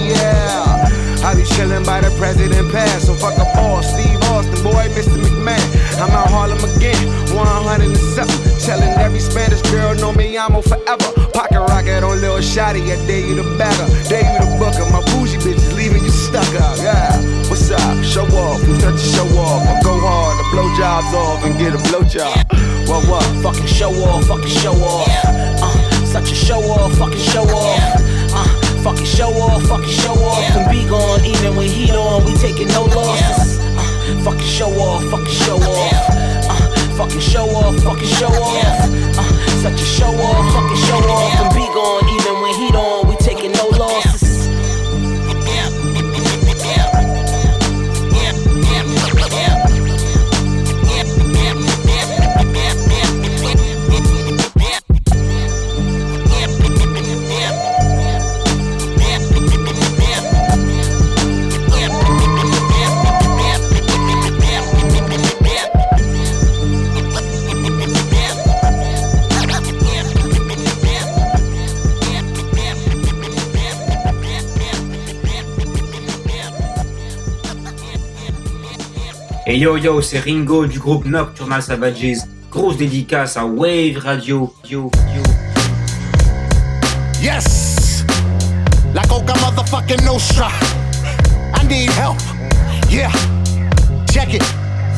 chillin' 1.56 1.84
by 1.84 2.00
the 2.00 2.10
president 2.18 2.70
pass. 2.72 3.06
So 3.06 3.14
fuck 3.14 3.36
a 3.36 3.46
boss, 3.56 3.86
Steve 3.92 4.20
Austin, 4.32 4.62
boy, 4.62 4.88
Mr. 4.96 5.16
McMahon. 5.20 5.64
I'm 6.00 6.10
out 6.10 6.30
Harlem 6.30 6.58
again, 6.76 6.98
100 7.34 7.84
and 7.84 7.96
something. 7.96 8.42
Tellin' 8.58 8.94
every 8.98 9.20
Spanish 9.20 9.62
girl 9.70 9.94
know 9.96 10.12
me, 10.12 10.38
I'm 10.38 10.54
forever. 10.62 11.10
Pocket 11.32 11.60
rocket 11.60 12.04
on 12.04 12.20
Lil 12.20 12.38
Shotty, 12.38 12.82
I 12.90 12.96
dare 13.06 13.20
you 13.20 13.36
to 13.36 13.46
bagger. 13.58 13.88
Dare 14.08 14.24
you 14.24 14.38
to 14.40 14.48
booker. 14.58 14.84
My 14.90 15.02
bougie 15.12 15.38
bitches 15.38 15.74
leaving 15.76 16.02
you 16.04 16.10
stuck 16.10 16.48
up, 16.60 16.78
yeah. 16.78 17.16
What's 17.48 17.70
up? 17.70 18.04
Show 18.04 18.26
off, 18.26 18.60
you 18.66 18.76
touch 18.78 18.98
the 19.00 19.08
show 19.16 19.28
off. 19.38 19.62
I 19.66 19.80
go 19.82 19.98
hard, 20.00 20.38
the 20.38 20.46
blow 20.52 20.68
jobs 20.76 21.12
off 21.14 21.44
and 21.44 21.58
get 21.58 21.74
a 21.74 21.80
blow 21.90 22.02
job. 22.04 22.36
What, 22.88 23.06
what? 23.08 23.24
Fucking 23.42 23.66
show 23.66 23.92
off, 24.04 24.26
fucking 24.26 24.48
show 24.48 24.74
off. 24.74 25.08
Uh, 25.26 26.04
such 26.04 26.30
a 26.30 26.34
show 26.34 26.60
off, 26.70 26.92
fucking 26.98 27.18
show 27.18 27.44
off. 27.44 27.78
Uh, 28.34 28.61
fucking 28.82 29.04
show 29.04 29.30
off, 29.38 29.62
fucking 29.64 29.88
show 29.88 30.14
off. 30.14 30.56
And 30.56 30.70
be 30.70 30.86
gone 30.88 31.24
even 31.24 31.56
with 31.56 31.70
heat 31.70 31.92
on, 31.92 32.24
we 32.24 32.34
taking 32.34 32.68
no 32.68 32.84
losses. 32.84 33.58
Uh, 33.60 34.22
fucking 34.24 34.40
show 34.40 34.70
off, 34.80 35.04
fucking 35.04 35.26
show 35.26 35.56
off. 35.56 35.92
Uh, 36.50 36.96
fucking 36.96 37.20
show 37.20 37.48
off, 37.50 37.76
fucking 37.82 38.08
show 38.08 38.26
off. 38.26 38.64
Uh, 39.18 39.46
such 39.62 39.80
a 39.80 39.84
show 39.84 40.06
off, 40.06 40.52
fucking 40.54 40.76
show 40.88 40.98
off. 40.98 41.40
And 41.40 41.54
be 41.54 41.66
gone 41.72 42.08
even 42.08 42.42
with 42.42 42.56
heat 42.56 42.74
on, 42.74 43.08
we 43.08 43.16
taking 43.16 43.52
no 43.52 43.68
losses. 43.68 44.11
Et 79.52 79.58
yo 79.58 79.76
yo, 79.76 80.00
c'est 80.00 80.18
Ringo 80.18 80.64
du 80.64 80.78
groupe 80.78 81.04
Nocturnal 81.04 81.62
Savages. 81.62 82.24
Grosse 82.50 82.78
dédicace 82.78 83.36
à 83.36 83.44
Wave 83.44 83.98
Radio. 83.98 84.54
Yo, 84.66 84.90
yo. 85.14 85.22
Yes! 87.20 88.02
La 88.94 89.02
Coka 89.02 89.34
motherfucking 89.44 90.06
Nostra. 90.06 90.48
I 91.54 91.66
need 91.68 91.90
help. 91.90 92.16
Yeah. 92.88 93.12
Check 94.10 94.32
it. 94.32 94.42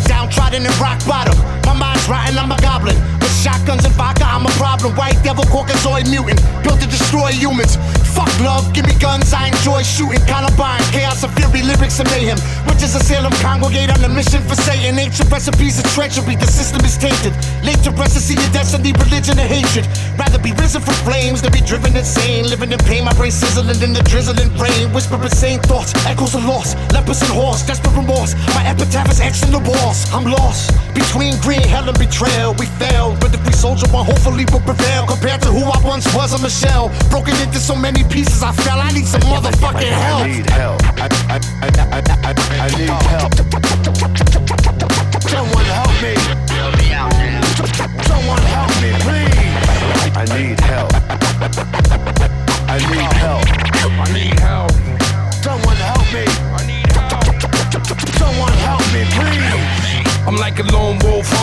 Downtrodden 0.06 0.64
and 0.64 0.78
rock 0.78 1.04
bottom. 1.04 1.36
My 1.66 1.74
mind's 1.74 2.08
rotten, 2.08 2.38
I'm 2.38 2.52
a 2.52 2.56
goblin. 2.62 2.94
With 3.18 3.34
shotguns 3.42 3.84
and 3.84 3.94
vodka, 3.94 4.22
I'm 4.24 4.46
a 4.46 4.50
problem. 4.50 4.94
White 4.94 5.20
devil, 5.24 5.42
Caucasoid 5.50 6.08
mutant. 6.08 6.40
Built 6.62 6.80
to 6.80 6.86
destroy 6.86 7.32
humans. 7.32 7.74
Fuck 8.14 8.30
love, 8.40 8.72
give 8.72 8.86
me 8.86 8.94
guns, 8.98 9.32
I 9.32 9.48
enjoy 9.48 9.82
shooting. 9.82 10.24
Columbine, 10.26 10.82
chaos 10.90 11.22
and 11.22 11.32
fury, 11.34 11.62
lyrics 11.62 12.00
and 12.00 12.08
mayhem. 12.10 12.38
Witches 12.66 12.94
of 12.96 13.02
Salem 13.02 13.32
congregate 13.44 13.90
on 13.90 14.02
a 14.04 14.08
mission 14.08 14.42
for 14.42 14.54
Satan. 14.54 14.98
Ancient 14.98 15.30
recipes 15.30 15.78
of 15.78 15.86
treachery, 15.92 16.36
the 16.36 16.46
system 16.46 16.84
is 16.84 16.96
tainted. 16.96 17.34
Late 17.62 17.82
to 17.84 17.92
see 18.20 18.34
your 18.34 18.52
destiny, 18.52 18.92
religion 18.92 19.38
and 19.38 19.48
hatred. 19.48 19.86
Rather 20.18 20.38
be 20.38 20.52
risen 20.52 20.80
from 20.80 20.94
flames 21.06 21.42
than 21.42 21.52
be 21.52 21.60
driven 21.60 21.94
insane. 21.96 22.48
Living 22.48 22.72
in 22.72 22.78
pain, 22.90 23.04
my 23.04 23.12
brain 23.14 23.30
sizzling 23.30 23.82
in 23.82 23.92
the 23.92 24.02
drizzling 24.02 24.50
brain. 24.56 24.92
Whisper 24.92 25.20
insane 25.22 25.60
thoughts, 25.60 25.94
echoes 26.06 26.34
of 26.34 26.44
loss. 26.44 26.74
Lepers 26.92 27.22
and 27.22 27.30
horse, 27.30 27.62
desperate 27.66 27.94
remorse. 27.94 28.34
My 28.54 28.64
epitaph 28.66 29.10
is 29.10 29.20
etched 29.20 29.44
in 29.44 29.52
the 29.52 29.62
walls. 29.62 30.06
I'm 30.12 30.24
lost 30.24 30.72
between 30.94 31.38
green 31.40 31.62
hell 31.62 31.88
and 31.88 31.98
betrayal. 31.98 32.54
We 32.54 32.66
failed, 32.78 33.20
but 33.20 33.34
if 33.34 33.44
we 33.46 33.52
soldier 33.52 33.86
one 33.92 34.06
hopefully 34.06 34.44
we'll 34.50 34.62
prevail. 34.62 35.06
Compared 35.06 35.42
to 35.42 35.50
who 35.50 35.62
I 35.66 35.78
once 35.84 36.06
was, 36.14 36.32
I'm 36.32 36.44
a 36.44 36.50
shell. 36.50 36.90
Broken 37.10 37.34
into 37.42 37.58
so 37.58 37.74
many 37.74 38.02
pieces, 38.04 38.23
Jesus, 38.24 38.42
I 38.42 38.52
fell. 38.52 38.80
I 38.80 38.90
need 38.92 39.06
some 39.06 39.20
motherfucking 39.22 39.92
help. 39.92 40.22
I 40.22 40.28
need 40.28 40.50
help. 40.50 40.82
I, 40.96 41.08
I, 41.28 41.38
I, 41.60 41.68
I, 41.74 42.00
I, 42.24 42.32
I, 42.64 42.68
need 42.78 43.02
help. 43.12 43.32
Someone 45.28 45.68
help 45.76 45.94
me. 46.02 46.14
Someone 48.08 48.42
help 48.54 48.72
me, 48.80 48.90
please. 49.04 49.54
I 50.16 50.24
need 50.36 50.60
help. 50.60 50.92
I 52.68 52.78
need 52.90 53.12
help. 53.20 53.44
I 53.84 54.12
need 54.12 54.38
help. 54.40 54.72
Someone 55.42 55.76
help 55.76 56.06
me. 56.12 56.24
I 56.26 56.66
need 56.66 56.92
help. 56.92 57.24
Someone 58.16 58.52
help 58.64 58.84
me, 58.92 59.04
please 59.16 59.73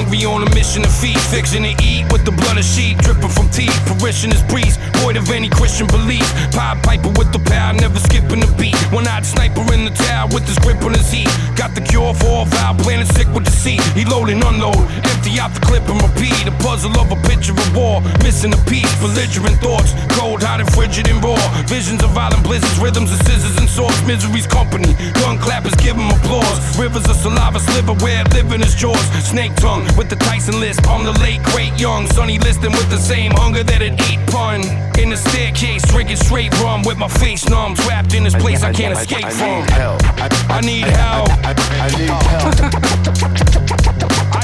hungry 0.01 0.25
on 0.25 0.41
a 0.41 0.49
mission 0.55 0.81
to 0.81 0.89
feed. 0.89 1.19
Fixing 1.29 1.63
to 1.63 1.73
eat 1.83 2.05
with 2.11 2.25
the 2.25 2.31
blood 2.31 2.57
of 2.57 2.65
sheep 2.65 2.97
dripping 2.99 3.29
from 3.29 3.49
teeth. 3.49 3.75
Parishioners 3.85 4.41
priest, 4.49 4.79
void 5.01 5.17
of 5.17 5.29
any 5.29 5.49
Christian 5.49 5.87
belief. 5.87 6.25
Pied 6.51 6.81
piper 6.83 7.09
with 7.17 7.31
the 7.31 7.39
power, 7.39 7.73
never 7.73 7.99
skipping 7.99 8.43
a 8.43 8.49
beat. 8.57 8.75
One 8.91 9.07
eyed 9.07 9.25
sniper 9.25 9.61
in 9.73 9.85
the 9.85 9.91
tower 9.91 10.27
with 10.33 10.47
his 10.47 10.57
grip 10.59 10.81
on 10.83 10.93
his 10.93 11.11
heat. 11.11 11.29
Got 11.55 11.75
the 11.75 11.81
cure 11.81 12.13
for 12.13 12.43
all 12.43 12.45
foul, 12.45 12.75
planet 12.75 13.07
sick 13.13 13.27
with 13.33 13.45
deceit. 13.45 13.81
He 13.93 14.05
load 14.05 14.29
and 14.29 14.43
unload, 14.43 14.81
empty 15.05 15.39
out 15.39 15.53
the 15.53 15.61
clip 15.61 15.85
and 15.87 16.01
repeat. 16.01 16.33
A 16.47 16.53
puzzle 16.63 16.93
of 16.97 17.11
a 17.11 17.19
picture 17.27 17.53
of 17.53 17.69
war, 17.75 18.01
missing 18.25 18.53
a 18.53 18.61
piece. 18.65 18.89
Belligerent 18.99 19.57
thoughts, 19.61 19.93
cold, 20.17 20.41
hot 20.43 20.59
and 20.59 20.69
frigid 20.73 21.07
and 21.07 21.21
raw. 21.23 21.39
Visions 21.67 22.03
of 22.03 22.11
violent 22.11 22.43
blizzards, 22.43 22.79
rhythms 22.79 23.11
of 23.11 23.19
scissors 23.27 23.57
and 23.57 23.69
swords. 23.69 24.01
Misery's 24.05 24.47
company, 24.47 24.93
gun 25.21 25.37
clappers 25.37 25.75
give 25.75 25.95
him 25.95 26.09
applause. 26.09 26.57
Rivers 26.77 27.05
of 27.07 27.15
saliva 27.15 27.59
sliver 27.59 27.93
where 28.01 28.23
living 28.33 28.61
is 28.61 28.70
chores. 28.75 28.99
Snake 29.23 29.55
tongue 29.55 29.85
with 29.97 30.09
the 30.09 30.15
Tyson 30.15 30.59
list. 30.59 30.85
I'm 30.87 31.03
the 31.03 31.17
late 31.19 31.41
great 31.43 31.79
young 31.79 32.07
Sonny 32.07 32.37
Liston 32.39 32.71
with 32.71 32.89
the 32.89 32.97
same 32.97 33.31
hunger 33.31 33.63
that 33.63 33.81
it 33.81 33.93
ate 34.09 34.25
pun. 34.27 34.61
In 34.99 35.09
the 35.09 35.17
staircase, 35.17 35.83
drinking 35.87 36.17
straight 36.17 36.53
rum 36.61 36.83
with 36.83 36.97
my 36.97 37.07
face 37.07 37.47
numb. 37.49 37.75
Trapped 37.75 38.13
in 38.13 38.23
this 38.23 38.35
place 38.35 38.63
I, 38.63 38.73
can't 38.73 38.97
escape 38.97 39.25
I, 39.25 39.29
from. 39.31 39.61
Need 39.61 39.69
help. 39.71 40.01
I 40.49 40.61
need 40.61 40.85
help. 40.85 41.29
I, 41.43 41.53
I 41.85 41.89
need 41.97 42.11
help. 42.31 42.53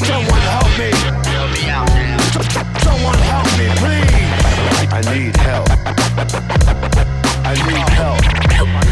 Someone 0.05 0.41
help 0.51 0.71
me. 0.79 0.91
Someone 2.81 3.19
help 3.29 3.47
me, 3.57 3.67
please. 3.81 4.17
I 4.91 5.01
need 5.13 5.35
help. 5.37 5.67
I 7.45 7.53
need 7.67 7.89
help. 7.89 8.21
Someone 8.57 8.87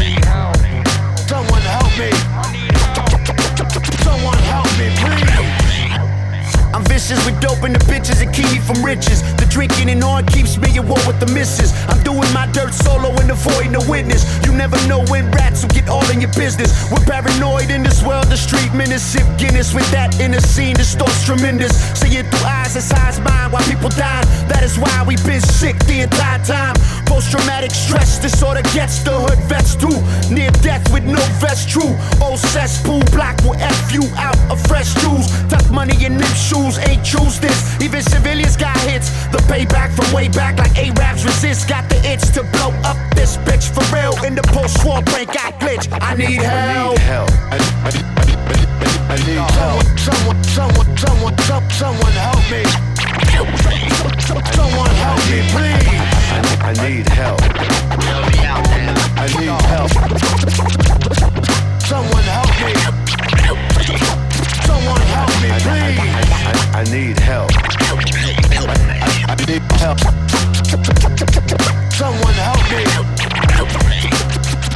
I'm 6.96 7.02
with 7.28 7.36
dope 7.42 7.60
and 7.60 7.76
the 7.76 7.84
bitches 7.84 8.24
that 8.24 8.32
keep 8.32 8.48
me 8.48 8.58
from 8.58 8.80
riches. 8.80 9.20
The 9.36 9.44
drinking 9.44 9.90
and 9.90 10.02
on 10.02 10.24
keeps 10.32 10.56
me 10.56 10.72
at 10.80 10.84
war 10.88 10.96
with 11.04 11.20
the 11.20 11.28
missus. 11.28 11.76
I'm 11.92 12.02
doing 12.02 12.24
my 12.32 12.48
dirt 12.56 12.72
solo 12.72 13.12
and 13.20 13.28
avoiding 13.28 13.76
the 13.76 13.84
witness. 13.84 14.24
You 14.46 14.56
never 14.56 14.80
know 14.88 15.04
when 15.12 15.30
rats 15.32 15.60
will 15.60 15.76
get 15.76 15.90
all 15.90 16.08
in 16.08 16.24
your 16.24 16.32
business. 16.32 16.72
We're 16.90 17.04
paranoid 17.04 17.68
in 17.68 17.82
this 17.82 18.02
world, 18.02 18.32
the 18.32 18.40
street 18.40 18.72
menace. 18.72 19.04
Sip 19.04 19.28
Guinness 19.36 19.74
with 19.74 19.84
that 19.92 20.18
inner 20.20 20.40
scene, 20.40 20.74
distorts 20.74 21.20
tremendous. 21.22 21.76
See 22.00 22.16
it 22.16 22.32
through 22.32 22.48
eyes 22.48 22.72
high 22.72 23.08
as 23.12 23.20
mine 23.20 23.52
while 23.52 23.64
people 23.68 23.90
die. 23.92 24.24
That 24.48 24.64
is 24.64 24.78
why 24.78 25.04
we've 25.06 25.22
been 25.26 25.44
sick 25.44 25.76
the 25.84 26.00
entire 26.00 26.40
time. 26.48 26.80
Post 27.04 27.30
traumatic 27.30 27.72
stress 27.72 28.18
disorder 28.18 28.62
gets 28.72 29.04
the 29.04 29.12
hood 29.12 29.38
vets 29.44 29.76
too. 29.76 30.00
Near 30.32 30.50
death 30.64 30.88
with 30.92 31.04
no 31.04 31.20
vest, 31.44 31.68
true. 31.68 31.92
Old 32.24 32.40
cesspool 32.40 33.04
block 33.12 33.36
will 33.44 33.60
F 33.60 33.92
you 33.92 34.08
out 34.16 34.38
of 34.50 34.60
fresh 34.66 34.96
jewels. 35.04 35.28
Tuck 35.52 35.68
money 35.70 35.96
in 36.04 36.16
them 36.16 36.34
shoes, 36.34 36.78
ain't 36.88 37.04
choose 37.04 37.38
this. 37.40 37.58
Even 37.80 38.02
civilians 38.02 38.56
got 38.56 38.76
hits. 38.80 39.10
The 39.30 39.38
payback 39.50 39.94
from 39.94 40.12
way 40.14 40.28
back 40.28 40.58
like 40.58 40.76
A-Raps 40.78 41.24
resist. 41.24 41.68
Got 41.68 41.88
the 41.88 41.96
itch 42.06 42.32
to 42.34 42.42
blow 42.54 42.72
up 42.84 42.96
this 43.14 43.36
bitch 43.38 43.68
for 43.74 43.84
real. 43.94 44.14
In 44.24 44.34
the 44.34 44.42
post-war 44.54 45.02
brain 45.02 45.26
got 45.26 45.58
glitch. 45.60 45.86
I 46.00 46.14
need 46.14 46.42
help. 46.42 46.56
I 46.56 46.90
need 46.90 46.98
help. 46.98 47.30
I, 47.50 47.58
I, 47.86 47.90
I, 48.16 48.36
I 49.08 49.16
need 49.26 49.42
help. 49.56 49.82
Someone, 49.98 50.42
someone, 50.44 50.96
someone, 50.96 51.38
someone, 51.38 51.70
someone 51.70 52.12
help 52.12 52.42
me. 52.50 52.62
Someone 54.54 54.94
help 55.02 55.20
me, 55.30 55.40
please. 55.52 55.86
I, 56.32 56.70
I 56.70 56.72
need 56.88 57.08
help. 57.08 57.40
I 59.18 59.26
need 59.38 59.60
help. 59.70 59.90
Someone 61.86 62.24
help 62.24 62.52
me. 62.60 62.72
Someone 64.66 65.00
help 65.14 65.32
me, 65.42 65.50
please. 65.62 66.25
I, 66.46 66.84
need 66.92 67.18
help. 67.18 67.50
I, 69.28 69.34
need 69.46 69.62
help. 69.82 69.98
Someone 71.90 72.34
help 72.34 72.62
me. 72.70 72.84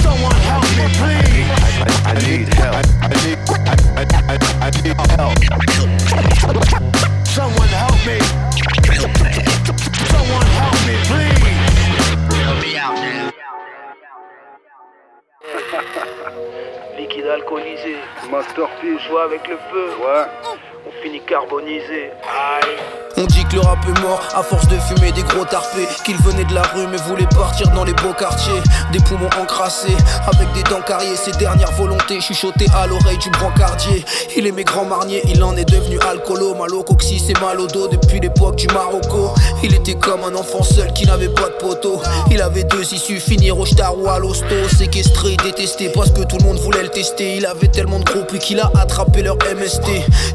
Someone 0.03 0.41
help 0.51 0.67
me, 0.77 0.87
please. 0.99 1.47
I, 1.81 1.91
I 2.07 2.15
need 2.27 2.49
help. 2.55 2.75
I 4.61 4.71
need 4.83 4.97
help. 5.15 5.39
Someone 7.27 7.69
help 7.69 7.99
me. 8.05 8.19
Someone 10.11 10.47
help 10.59 10.79
me, 10.87 10.97
please. 11.07 11.31
Liquide 16.99 17.27
alcoolisé. 17.27 17.97
Masterpiece. 18.31 19.01
Joue 19.09 19.19
avec 19.19 19.47
le 19.49 19.57
feu. 19.71 19.87
Ouais. 20.01 20.27
On 20.87 21.03
finit 21.03 21.21
carbonisé. 21.21 22.11
Aïe. 22.25 22.77
On 23.17 23.27
dit 23.27 23.45
que 23.45 23.57
le 23.57 23.61
rap 23.61 23.79
est 23.87 24.01
mort 24.01 24.23
à 24.35 24.43
force 24.43 24.67
de 24.69 24.77
fumer 24.79 25.13
des 25.13 25.23
gros 25.23 25.45
tarpés 25.45 25.87
Qu'il 26.05 26.17
venait 26.19 26.45
de 26.45 26.55
la 26.55 26.63
rue 26.63 26.87
mais 26.91 26.97
voulait 26.99 27.27
partir 27.27 27.69
dans 27.71 27.85
les 27.85 27.93
beaux 27.93 28.15
quartiers 28.19 28.63
Des 28.93 29.01
poumons 29.01 29.29
encrassés 29.41 29.97
avec 30.27 30.51
des 30.53 30.63
dents 30.71 30.81
carriées 30.81 31.17
Ses 31.17 31.33
dernières 31.33 31.73
volontés 31.73 32.21
chuchotées 32.21 32.69
à 32.75 32.87
l'oreille 32.87 33.19
du 33.19 33.29
brancardier 33.31 34.05
Il 34.37 34.47
aimait 34.47 34.65
grand 34.65 34.85
marnier, 34.85 35.23
il 35.29 35.43
en 35.43 35.57
est 35.57 35.69
devenu 35.69 35.99
alcoolo 36.09 36.55
Malo 36.55 36.83
coccyx 36.83 37.29
et 37.29 37.41
mal 37.41 37.61
au 37.61 37.67
dos 37.67 37.89
depuis 37.89 38.21
l'époque 38.21 38.57
du 38.57 38.69
Marocco 38.69 39.35
Il 39.63 39.75
était 39.75 39.97
comme 39.97 40.23
un 40.23 40.35
enfant 40.35 40.63
seul 40.63 40.93
qui 40.93 41.05
n'avait 41.05 41.29
pas 41.29 41.49
de 41.49 41.57
poteau 41.59 42.01
Il 42.31 42.41
avait 42.41 42.65
deux 42.65 42.95
issues, 42.95 43.21
finir 43.21 43.59
au 43.59 43.67
star 43.67 43.99
ou 43.99 44.09
à 44.09 44.19
l'hosto 44.19 44.69
Séquestré, 44.79 45.37
détesté 45.43 45.91
parce 45.91 46.11
que 46.11 46.23
tout 46.23 46.37
le 46.39 46.45
monde 46.45 46.59
voulait 46.59 46.83
le 46.83 46.89
tester 46.89 47.37
Il 47.37 47.47
avait 47.47 47.69
tellement 47.69 47.99
de 47.99 48.05
groupes 48.05 48.39
qu'il 48.39 48.61
a 48.61 48.71
attrapé 48.77 49.23
leur 49.23 49.37
MST 49.37 49.89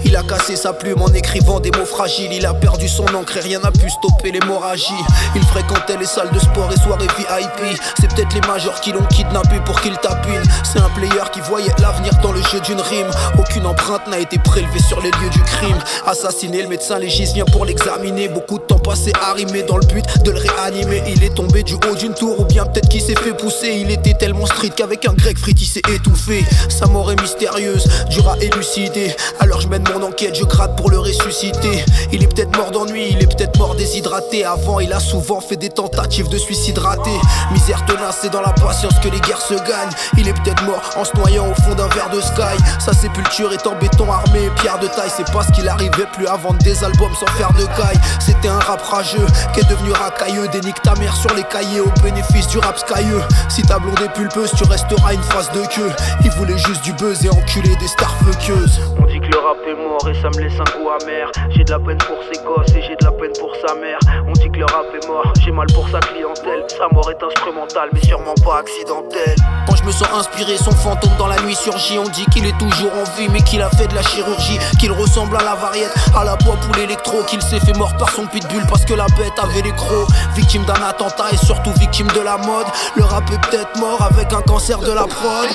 Il 0.06 0.16
a 0.16 0.24
cassé 0.24 0.56
sa 0.56 0.74
plume 0.74 1.02
en 1.02 1.10
écrivant 1.10 1.60
des 1.60 1.72
mots 1.72 1.86
fragiles 1.86 2.34
Il 2.34 2.46
a 2.46 2.54
perdu 2.54 2.88
son 2.88 3.06
encre 3.16 3.38
et 3.38 3.42
rien 3.42 3.60
n'a 3.60 3.72
pu 3.72 3.90
stopper 3.90 4.32
l'hémorragie. 4.32 4.94
Il 5.36 5.44
fréquentait 5.44 5.98
les 5.98 6.06
salles 6.06 6.32
de 6.32 6.40
sport 6.40 6.70
et 6.72 6.80
soirées 6.80 7.08
VIP. 7.18 7.80
C'est 8.00 8.14
peut-être 8.14 8.34
les 8.34 8.48
majors 8.48 8.80
qui 8.82 8.92
l'ont 8.92 9.06
kidnappé 9.06 9.60
pour 9.66 9.80
qu'il 9.82 9.96
tapine. 9.98 10.42
C'est 10.64 10.80
un 10.80 10.90
player 10.90 11.24
qui 11.34 11.42
voyait 11.42 11.74
l'avenir 11.80 12.14
dans 12.22 12.32
le 12.32 12.42
jeu 12.42 12.60
d'une 12.62 12.82
rime. 12.82 13.10
Aucune 13.38 13.66
empreinte 13.66 14.08
n'a 14.08 14.20
été 14.20 14.38
prélevée 14.38 14.80
sur 14.80 15.02
les 15.02 15.12
lieux 15.12 15.30
du 15.32 15.42
crime. 15.42 15.78
Assassiné, 16.06 16.62
le 16.62 16.68
médecin 16.68 17.00
légiste 17.00 17.34
vient 17.34 17.46
pour 17.46 17.66
l'examiner. 17.66 18.28
Beaucoup 18.28 18.60
de 18.60 18.64
temps 18.64 18.80
passé 18.80 19.12
arrimé 19.22 19.64
dans 19.64 19.78
le 19.78 19.86
but 19.86 20.04
de 20.24 20.32
le 20.32 20.40
réanimer. 20.40 21.04
Il 21.08 21.24
est 21.24 21.34
tombé 21.34 21.64
du 21.64 21.76
haut 21.76 21.96
d'une 21.96 22.14
tour 22.14 22.40
ou 22.40 22.46
bien 22.46 22.66
peut-être 22.66 22.90
qu'il 22.90 23.02
s'est 23.02 23.16
fait 23.16 23.34
pousser. 23.34 23.78
Il 23.82 23.92
était 23.92 24.14
tellement 24.14 24.46
street 24.46 24.72
qu'avec 24.86 25.08
un 25.08 25.14
grec 25.14 25.38
s'est 25.40 25.82
étouffé. 25.96 26.46
Sa 26.70 26.86
mort 26.86 27.12
est 27.12 27.20
mystérieuse, 27.20 27.88
dure 28.10 28.30
à 28.30 28.38
élucider. 28.38 29.16
Alors 29.40 29.62
je 29.62 29.68
mène 29.68 29.84
mon 29.94 30.06
enquête, 30.06 30.36
je 30.36 30.44
gratte 30.44 30.76
pour 30.78 30.92
le 30.92 31.00
ressusciter. 31.00 31.84
Il 32.12 32.22
est 32.22 32.28
peut-être 32.28 32.56
mort 32.56 32.70
d'ennui, 32.70 33.10
il 33.10 33.24
est 33.24 33.28
peut-être 33.28 33.58
mort 33.58 33.76
déshydraté. 33.76 34.46
Avant, 34.46 34.80
il 34.80 34.94
a 34.94 35.00
souvent 35.00 35.42
fait 35.42 35.58
des 35.58 35.70
tentatives 35.70 36.30
de 36.30 36.38
suicide 36.38 36.78
raté. 36.78 37.12
Misère 37.52 37.84
tenace, 37.86 38.20
c'est 38.22 38.30
dans 38.32 38.42
la 38.42 38.52
patience 38.52 38.94
que 39.02 39.10
les 39.10 39.20
guerres 39.22 39.42
se 39.42 39.56
gagnent. 39.56 39.94
Il 40.18 40.28
est 40.28 40.34
peut-être 40.34 40.64
mort 40.64 40.82
en 40.98 41.04
se 41.04 41.16
noyant 41.18 41.48
au 41.50 41.56
fond 41.62 41.74
d'un 41.74 41.88
verre 41.88 42.12
de 42.12 42.22
sky. 42.22 42.64
Sa 42.80 42.94
sépulture 42.94 43.52
est 43.54 43.66
en 43.66 43.76
béton 43.80 44.12
armé, 44.12 44.50
pierre 44.62 44.80
de 44.80 44.88
taille. 44.88 45.12
C'est 45.16 45.32
pas 45.32 45.44
ce 45.44 45.52
qu'il 45.52 45.68
arrivait 45.68 46.08
plus 46.14 46.28
à 46.28 46.36
vendre 46.38 46.60
des 46.60 46.84
albums 46.84 47.14
sans 47.20 47.32
faire 47.34 47.52
de 47.54 47.66
caille. 47.78 48.00
C'était 48.20 48.50
un 48.50 48.60
rap 48.60 48.84
rageux 48.84 49.26
qui 49.54 49.62
est 49.62 49.70
devenu 49.70 49.92
racailleux. 49.92 50.48
Dénique 50.50 50.82
ta 50.84 50.94
mère 50.96 51.16
sur 51.16 51.34
les 51.34 51.44
cahiers 51.44 51.82
au 51.82 51.90
bénéfice 52.04 52.48
du 52.48 52.60
rap 52.60 52.78
skyeux. 52.78 53.24
Si 53.50 53.64
ta 53.64 53.80
blonde 53.80 54.00
est 54.04 54.14
pulpeuse, 54.14 54.52
tu 54.56 54.64
resteras 54.76 55.14
une 55.14 55.24
face 55.24 55.50
de 55.54 55.62
queue. 55.74 55.90
Il 56.26 56.32
voulait 56.32 56.58
juste 56.58 56.84
du 56.84 56.92
buzz 56.94 57.24
et 57.26 57.30
enculer 57.30 57.74
des 57.78 57.88
stars 57.88 58.18
fuckeuses. 58.18 58.82
Que 59.26 59.32
le 59.32 59.40
rap 59.40 59.58
est 59.68 59.74
mort 59.74 60.08
et 60.08 60.14
ça 60.22 60.30
me 60.30 60.40
laisse 60.40 60.54
un 60.60 60.78
goût 60.78 60.90
amer. 61.02 61.32
J'ai 61.50 61.64
de 61.64 61.72
la 61.72 61.80
peine 61.80 61.98
pour 61.98 62.18
ses 62.32 62.40
gosses 62.44 62.76
et 62.76 62.82
j'ai 62.84 62.96
de 62.96 63.06
la 63.06 63.12
peine 63.12 63.32
pour 63.40 63.56
sa 63.56 63.74
mère. 63.74 63.98
On 64.28 64.34
dit 64.34 64.52
que 64.52 64.60
le 64.60 64.66
rap 64.66 64.86
est 64.94 65.08
mort, 65.08 65.34
j'ai 65.44 65.52
mal 65.52 65.66
pour 65.74 65.90
sa 65.90 66.00
clientèle. 66.00 66.64
Sa 66.78 66.88
mort 66.94 67.10
est 67.10 67.24
instrumentale, 67.24 67.90
mais 67.92 68.02
sûrement 68.02 68.36
pas 68.46 68.60
accidentelle. 68.60 69.36
Quand 69.68 69.76
je 69.76 69.84
me 69.84 69.92
sens 69.92 70.08
inspiré, 70.14 70.58
son 70.58 70.70
fantôme 70.72 71.16
dans 71.18 71.26
la 71.26 71.42
nuit 71.42 71.56
surgit. 71.56 71.98
On 71.98 72.08
dit 72.10 72.26
qu'il 72.28 72.46
est 72.46 72.58
toujours 72.60 72.92
en 72.94 73.04
vie, 73.18 73.28
mais 73.30 73.42
qu'il 73.42 73.64
a 73.64 73.70
fait 73.72 73.88
de 73.88 73.96
la 73.96 74.04
chirurgie. 74.04 74.60
Qu'il 74.80 74.92
ressemble 74.92 75.36
à 75.38 75.44
la 75.44 75.56
variette, 75.56 75.94
à 76.16 76.24
la 76.24 76.38
poids 76.38 76.58
pour 76.62 76.76
l'électro. 76.76 77.24
Qu'il 77.24 77.42
s'est 77.42 77.60
fait 77.60 77.76
mort 77.78 77.98
par 77.98 78.12
son 78.12 78.28
pitbull 78.28 78.62
parce 78.70 78.86
que 78.86 78.94
la 78.94 79.08
bête 79.18 79.40
avait 79.42 79.64
les 79.64 79.74
crocs. 79.74 80.08
Victime 80.36 80.66
d'un 80.66 80.84
attentat 80.88 81.32
et 81.34 81.38
surtout 81.38 81.72
victime 81.80 82.08
de 82.10 82.22
la 82.22 82.38
mode. 82.38 82.68
Le 82.96 83.04
rap 83.04 83.24
est 83.32 83.50
peut-être 83.50 83.76
mort 83.80 84.04
avec 84.04 84.32
un 84.34 84.42
cancer 84.42 84.78
de 84.78 84.92
la 84.92 85.08
prod. 85.08 85.50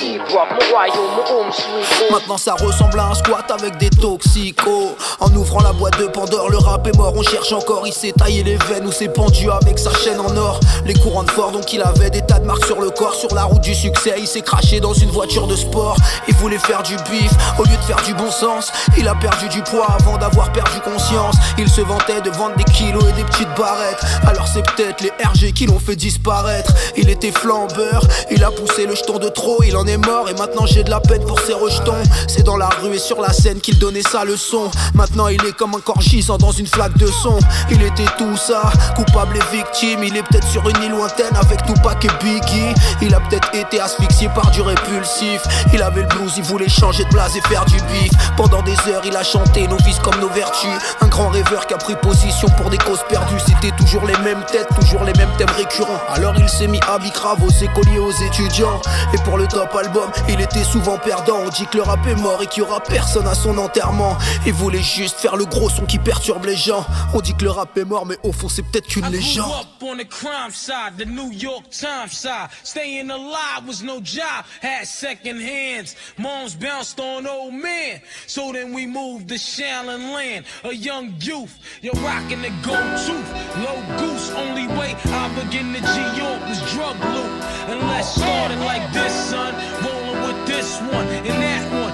Maintenant 2.11 2.37
ça 2.37 2.55
ressemble 2.55 2.99
à 2.99 3.05
un 3.05 3.13
squat 3.13 3.49
avec 3.49 3.60
des 3.69 3.89
toxicos. 3.89 4.95
En 5.19 5.33
ouvrant 5.35 5.61
la 5.61 5.73
boîte 5.73 5.99
de 5.99 6.07
Pandore, 6.07 6.49
le 6.49 6.57
rap 6.57 6.87
est 6.87 6.97
mort. 6.97 7.13
On 7.15 7.21
cherche 7.21 7.51
encore, 7.53 7.85
il 7.85 7.93
s'est 7.93 8.11
taillé 8.11 8.43
les 8.43 8.55
veines 8.55 8.87
ou 8.87 8.91
s'est 8.91 9.09
pendu 9.09 9.49
avec 9.49 9.77
sa 9.77 9.93
chaîne 9.93 10.19
en 10.19 10.35
or. 10.35 10.59
Les 10.85 10.93
courants 10.95 11.23
de 11.23 11.29
fort, 11.29 11.51
donc 11.51 11.71
il 11.73 11.81
avait 11.81 12.09
des 12.09 12.21
tas 12.21 12.39
de 12.39 12.45
marque 12.45 12.65
sur 12.65 12.81
le 12.81 12.89
corps, 12.89 13.13
sur 13.13 13.33
la 13.35 13.43
route 13.43 13.61
du 13.61 13.75
succès. 13.75 14.15
Il 14.17 14.27
s'est 14.27 14.41
craché 14.41 14.79
dans 14.79 14.93
une 14.93 15.09
voiture 15.09 15.47
de 15.47 15.55
sport. 15.55 15.95
Il 16.27 16.33
voulait 16.35 16.57
faire 16.57 16.81
du 16.83 16.95
bif 17.09 17.31
au 17.59 17.63
lieu 17.63 17.75
de 17.75 17.83
faire 17.83 18.01
du 18.03 18.13
bon 18.15 18.31
sens. 18.31 18.71
Il 18.97 19.07
a 19.07 19.15
perdu 19.15 19.47
du 19.49 19.61
poids 19.61 19.87
avant 19.99 20.17
d'avoir 20.17 20.51
perdu 20.51 20.79
conscience. 20.83 21.35
Il 21.57 21.69
se 21.69 21.81
vantait 21.81 22.21
de 22.21 22.29
vendre 22.31 22.55
des 22.55 22.63
kilos 22.63 23.03
et 23.09 23.13
des 23.13 23.23
petites 23.23 23.53
barrettes. 23.57 24.03
Alors 24.27 24.47
c'est 24.47 24.63
peut-être 24.63 25.01
les 25.01 25.11
RG 25.23 25.53
qui 25.53 25.67
l'ont 25.67 25.79
fait 25.79 25.95
disparaître. 25.95 26.73
Il 26.97 27.09
était 27.09 27.31
flambeur, 27.31 28.01
il 28.31 28.43
a 28.43 28.51
poussé 28.51 28.85
le 28.85 28.95
jeton 28.95 29.19
de 29.19 29.29
trop, 29.29 29.61
il 29.63 29.75
en 29.77 29.85
est 29.85 29.97
mort 29.97 30.29
et 30.29 30.33
maintenant 30.33 30.65
j'ai 30.65 30.83
de 30.83 30.89
la 30.89 30.99
peine 30.99 31.23
pour 31.25 31.39
ses 31.39 31.53
rejetons. 31.53 32.01
C'est 32.27 32.43
dans 32.43 32.57
la 32.57 32.69
rue 32.81 32.95
et 32.95 32.99
sur 32.99 33.21
la 33.21 33.33
scène 33.33 33.50
qu'il 33.59 33.77
donnait 33.77 34.01
sa 34.01 34.23
leçon. 34.23 34.69
Maintenant 34.93 35.27
il 35.27 35.43
est 35.45 35.55
comme 35.55 35.75
un 35.75 35.79
corps 35.79 36.01
gisant 36.01 36.37
dans 36.37 36.51
une 36.51 36.67
flaque 36.67 36.97
de 36.97 37.07
son. 37.07 37.39
Il 37.69 37.81
était 37.81 38.05
tout 38.17 38.37
ça, 38.37 38.61
coupable 38.95 39.37
et 39.37 39.55
victime. 39.55 40.03
Il 40.03 40.15
est 40.15 40.23
peut-être 40.23 40.47
sur 40.47 40.67
une 40.69 40.81
île 40.83 40.91
lointaine 40.91 41.35
avec 41.35 41.63
Tupac 41.65 42.05
et 42.05 42.23
Biggie. 42.23 42.73
Il 43.01 43.13
a 43.13 43.19
peut-être 43.19 43.53
été 43.53 43.79
asphyxié 43.79 44.29
par 44.29 44.51
du 44.51 44.61
répulsif. 44.61 45.41
Il 45.73 45.81
avait 45.81 46.01
le 46.01 46.07
blues, 46.07 46.33
il 46.37 46.43
voulait 46.43 46.69
changer 46.69 47.03
de 47.03 47.09
place 47.09 47.35
et 47.35 47.41
faire 47.41 47.65
du 47.65 47.77
bif. 47.91 48.11
Pendant 48.37 48.61
des 48.61 48.77
heures, 48.87 49.01
il 49.05 49.15
a 49.15 49.23
chanté 49.23 49.67
nos 49.67 49.77
vices 49.77 49.99
comme 49.99 50.19
nos 50.19 50.29
vertus. 50.29 50.69
Un 51.01 51.07
grand 51.07 51.29
rêveur 51.29 51.67
qui 51.67 51.73
a 51.73 51.77
pris 51.77 51.95
position 51.95 52.47
pour 52.57 52.69
des 52.69 52.77
causes 52.77 53.03
perdues. 53.09 53.39
C'était 53.45 53.75
toujours 53.75 54.05
les 54.05 54.17
mêmes 54.19 54.43
têtes, 54.51 54.69
toujours 54.79 55.03
les 55.03 55.13
mêmes 55.13 55.31
thèmes 55.37 55.55
récurrents. 55.57 56.01
Alors 56.13 56.33
il 56.37 56.49
s'est 56.49 56.67
mis 56.67 56.79
à 56.87 56.97
bicrave 56.99 57.43
aux 57.43 57.63
écoliers, 57.63 57.99
aux 57.99 58.11
étudiants. 58.11 58.81
Et 59.13 59.17
pour 59.19 59.37
le 59.37 59.47
top 59.47 59.75
album, 59.75 60.09
il 60.29 60.39
était 60.41 60.63
souvent 60.63 60.97
perdant. 60.97 61.37
On 61.45 61.49
dit 61.49 61.65
que 61.67 61.77
le 61.77 61.83
rap 61.83 62.05
est 62.07 62.15
mort 62.15 62.41
et 62.41 62.47
qu'il 62.47 62.63
y 62.63 62.65
aura 62.65 62.79
personne 62.79 63.27
à 63.27 63.35
son 63.41 63.57
enterrement. 63.57 64.17
Il 64.45 64.53
voulait 64.53 64.83
juste 64.83 65.17
faire 65.17 65.35
le 65.35 65.45
gros 65.45 65.69
son 65.69 65.85
qui 65.85 65.97
perturbe 65.97 66.45
les 66.45 66.55
gens. 66.55 66.85
On 67.13 67.21
dit 67.21 67.33
que 67.33 67.43
le 67.43 67.51
rap 67.51 67.75
est 67.77 67.85
mort, 67.85 68.05
mais 68.05 68.17
au 68.23 68.31
fond, 68.31 68.49
c'est 68.49 68.63
peut-être 68.63 68.87
qu'une 68.87 69.07
légende. 69.07 69.65
on 69.81 69.97
the 69.97 70.05
crime 70.05 70.51
side, 70.51 70.97
the 70.97 71.05
New 71.05 71.31
York 71.31 71.69
Times 71.69 72.11
side. 72.11 72.49
Staying 72.63 73.09
alive 73.09 73.67
was 73.67 73.81
no 73.83 73.99
job, 73.99 74.45
had 74.61 74.85
second 74.87 75.41
hands. 75.41 75.95
Moms 76.17 76.55
bounced 76.55 76.99
on 76.99 77.25
old 77.27 77.53
men. 77.53 78.01
So 78.27 78.51
then 78.51 78.73
we 78.73 78.85
moved 78.85 79.29
to 79.29 79.35
Shallon 79.35 80.13
Land, 80.13 80.45
a 80.63 80.73
young 80.73 81.15
youth. 81.19 81.57
You're 81.81 81.93
rocking 81.95 82.41
the 82.41 82.53
gold 82.61 82.97
tooth, 83.05 83.29
low 83.65 83.81
goose. 83.97 84.31
Only 84.31 84.67
way 84.67 84.95
I 85.05 85.27
begin 85.43 85.73
to 85.73 85.81
G 85.81 85.95
York 86.21 86.41
was 86.47 86.61
drug 86.73 86.97
loot. 87.13 87.31
And 87.69 87.79
let's 87.87 88.09
start 88.09 88.51
it 88.51 88.59
like 88.59 88.91
this, 88.93 89.13
son. 89.29 89.53
Rolling 89.83 90.21
with 90.27 90.47
this 90.47 90.79
one 90.81 91.07
and 91.07 91.41
that 91.41 91.65
one, 91.73 91.91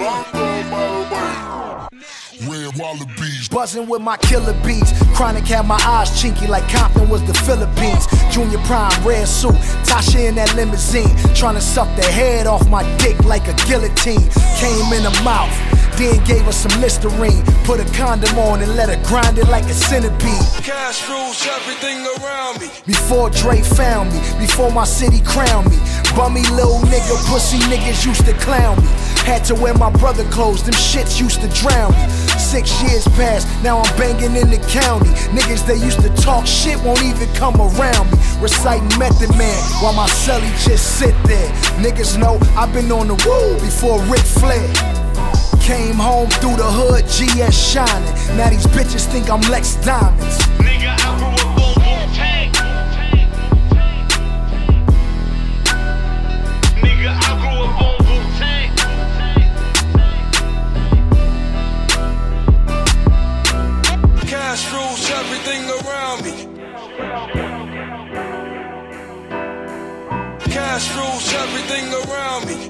one. 0.00 1.19
Red 2.46 2.78
Wallabies. 2.78 3.48
Buzzing 3.48 3.86
with 3.86 4.00
my 4.00 4.16
killer 4.16 4.54
beats. 4.64 4.92
Chronic 5.14 5.44
had 5.44 5.66
my 5.66 5.80
eyes 5.84 6.10
chinky 6.10 6.48
like 6.48 6.66
Compton 6.68 7.08
was 7.08 7.22
the 7.24 7.34
Philippines. 7.34 8.06
Junior 8.32 8.58
Prime, 8.64 8.92
red 9.06 9.28
suit. 9.28 9.54
Tasha 9.84 10.28
in 10.28 10.36
that 10.36 10.54
limousine. 10.54 11.14
Trying 11.34 11.56
to 11.56 11.60
suck 11.60 11.94
the 11.96 12.04
head 12.04 12.46
off 12.46 12.66
my 12.68 12.82
dick 12.96 13.18
like 13.24 13.46
a 13.48 13.54
guillotine. 13.68 14.30
Came 14.56 14.92
in 14.92 15.02
the 15.02 15.20
mouth. 15.22 15.52
Then 15.98 16.22
gave 16.24 16.42
her 16.42 16.52
some 16.52 16.80
Listerine. 16.80 17.44
Put 17.64 17.80
a 17.80 17.84
condom 17.92 18.38
on 18.38 18.62
and 18.62 18.74
let 18.74 18.88
her 18.88 18.96
grind 19.06 19.36
it 19.36 19.48
like 19.48 19.64
a 19.64 19.74
centipede. 19.74 20.64
Cash 20.64 21.06
rules 21.10 21.46
everything 21.46 22.06
around 22.16 22.60
me. 22.60 22.70
Before 22.86 23.28
Dre 23.28 23.60
found 23.60 24.12
me, 24.12 24.20
before 24.38 24.72
my 24.72 24.84
city 24.84 25.20
crowned 25.24 25.68
me. 25.68 25.76
Bummy 26.16 26.42
little 26.56 26.80
nigga, 26.88 27.16
pussy 27.28 27.58
niggas 27.68 28.06
used 28.06 28.24
to 28.24 28.32
clown 28.34 28.80
me. 28.80 28.88
Had 29.28 29.44
to 29.44 29.54
wear 29.54 29.74
my 29.74 29.90
brother 29.90 30.24
clothes, 30.30 30.62
them 30.62 30.74
shits 30.74 31.20
used 31.20 31.42
to 31.42 31.48
drown 31.48 31.92
me. 31.92 32.29
Six 32.40 32.82
years 32.82 33.04
passed, 33.14 33.46
now 33.62 33.78
I'm 33.78 33.96
banging 33.96 34.34
in 34.34 34.50
the 34.50 34.58
county. 34.66 35.10
Niggas 35.30 35.66
they 35.66 35.76
used 35.76 36.00
to 36.00 36.08
talk 36.16 36.46
shit 36.46 36.76
won't 36.82 37.02
even 37.04 37.28
come 37.34 37.54
around 37.60 38.10
me. 38.10 38.18
Reciting 38.40 38.88
Method 38.98 39.30
Man 39.36 39.60
while 39.82 39.92
my 39.92 40.08
celly 40.08 40.50
just 40.66 40.98
sit 40.98 41.14
there. 41.24 41.48
Niggas 41.78 42.18
know 42.18 42.38
I've 42.56 42.72
been 42.72 42.90
on 42.90 43.08
the 43.08 43.18
road 43.28 43.60
before 43.60 44.00
Ric 44.10 44.24
Flair. 44.24 44.66
Came 45.60 45.94
home 45.94 46.30
through 46.40 46.56
the 46.56 46.66
hood, 46.66 47.04
GS 47.04 47.54
shining. 47.54 48.36
Now 48.36 48.48
these 48.50 48.66
bitches 48.66 49.06
think 49.06 49.30
I'm 49.30 49.42
Lex 49.42 49.76
Diamonds. 49.76 50.38
Nigga, 50.58 50.90
I 50.90 51.18
grew 51.18 51.46
up 51.46 51.49
everything 71.70 72.10
around 72.10 72.46
me. 72.46 72.69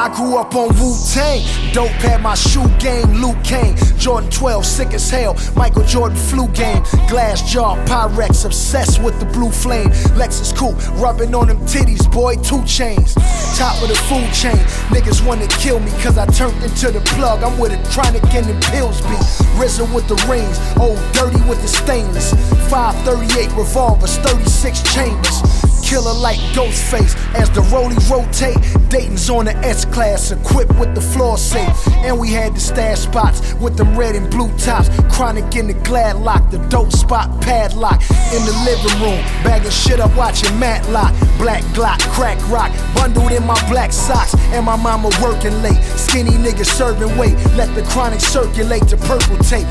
I 0.00 0.08
grew 0.16 0.38
up 0.38 0.54
on 0.54 0.68
Wu 0.80 0.96
Tang. 1.12 1.44
Dope 1.74 1.90
had 2.00 2.22
my 2.22 2.34
shoe 2.34 2.66
game, 2.78 3.20
Luke 3.20 3.36
Kane. 3.44 3.76
Jordan 3.98 4.30
12, 4.30 4.64
sick 4.64 4.94
as 4.94 5.10
hell. 5.10 5.36
Michael 5.54 5.84
Jordan 5.84 6.16
flu 6.16 6.48
game. 6.48 6.82
Glass 7.06 7.42
jar, 7.52 7.76
Pyrex, 7.84 8.46
obsessed 8.46 9.02
with 9.02 9.20
the 9.20 9.26
blue 9.26 9.50
flame. 9.50 9.90
Lexus 10.16 10.56
coupe, 10.56 10.80
rubbing 10.96 11.34
on 11.34 11.48
them 11.48 11.58
titties, 11.66 12.10
boy, 12.10 12.36
two 12.36 12.64
chains. 12.64 13.12
Top 13.58 13.76
of 13.82 13.90
the 13.90 13.94
food 14.08 14.32
chain. 14.32 14.56
Niggas 14.88 15.20
wanna 15.26 15.46
kill 15.60 15.80
me 15.80 15.90
cause 16.00 16.16
I 16.16 16.24
turned 16.32 16.62
into 16.64 16.90
the 16.90 17.00
plug. 17.00 17.42
I'm 17.42 17.58
with 17.58 17.72
a 17.72 17.90
chronic 17.92 18.24
and 18.32 18.46
them 18.46 18.60
pills 18.72 19.02
be. 19.02 19.20
RZA 19.60 19.84
with 19.94 20.08
the 20.08 20.16
rings, 20.24 20.56
old 20.80 20.96
dirty 21.12 21.44
with 21.46 21.60
the 21.60 21.68
stainless. 21.68 22.32
538 22.70 23.52
revolvers, 23.54 24.16
36 24.16 24.82
chambers. 24.94 25.79
Killer 25.90 26.14
like 26.14 26.38
Ghostface 26.54 27.16
as 27.34 27.50
the 27.50 27.62
rollie 27.62 27.98
rotate. 28.08 28.54
Dayton's 28.90 29.28
on 29.28 29.46
the 29.46 29.56
S 29.56 29.84
class, 29.84 30.30
equipped 30.30 30.78
with 30.78 30.94
the 30.94 31.00
floor 31.00 31.36
safe. 31.36 31.74
And 32.06 32.16
we 32.16 32.30
had 32.30 32.54
the 32.54 32.60
stash 32.60 33.00
spots 33.00 33.54
with 33.54 33.76
them 33.76 33.98
red 33.98 34.14
and 34.14 34.30
blue 34.30 34.56
tops. 34.56 34.88
Chronic 35.12 35.56
in 35.56 35.66
the 35.66 35.74
glad 35.74 36.14
lock, 36.14 36.48
the 36.52 36.58
dope 36.68 36.92
spot 36.92 37.42
padlock. 37.42 38.00
In 38.30 38.46
the 38.46 38.54
living 38.64 39.02
room, 39.02 39.18
bagging 39.42 39.72
shit 39.72 39.98
up, 39.98 40.16
watching 40.16 40.56
Matlock. 40.60 41.12
Black 41.38 41.64
Glock, 41.74 41.98
crack 42.14 42.38
rock, 42.48 42.70
bundled 42.94 43.32
in 43.32 43.44
my 43.44 43.58
black 43.68 43.92
socks. 43.92 44.36
And 44.54 44.64
my 44.64 44.76
mama 44.76 45.10
working 45.20 45.60
late. 45.60 45.82
Skinny 45.98 46.38
nigga 46.38 46.64
serving 46.64 47.18
weight. 47.18 47.34
Let 47.56 47.74
the 47.74 47.82
chronic 47.90 48.20
circulate 48.20 48.86
to 48.86 48.96
purple 48.96 49.38
tape. 49.38 49.66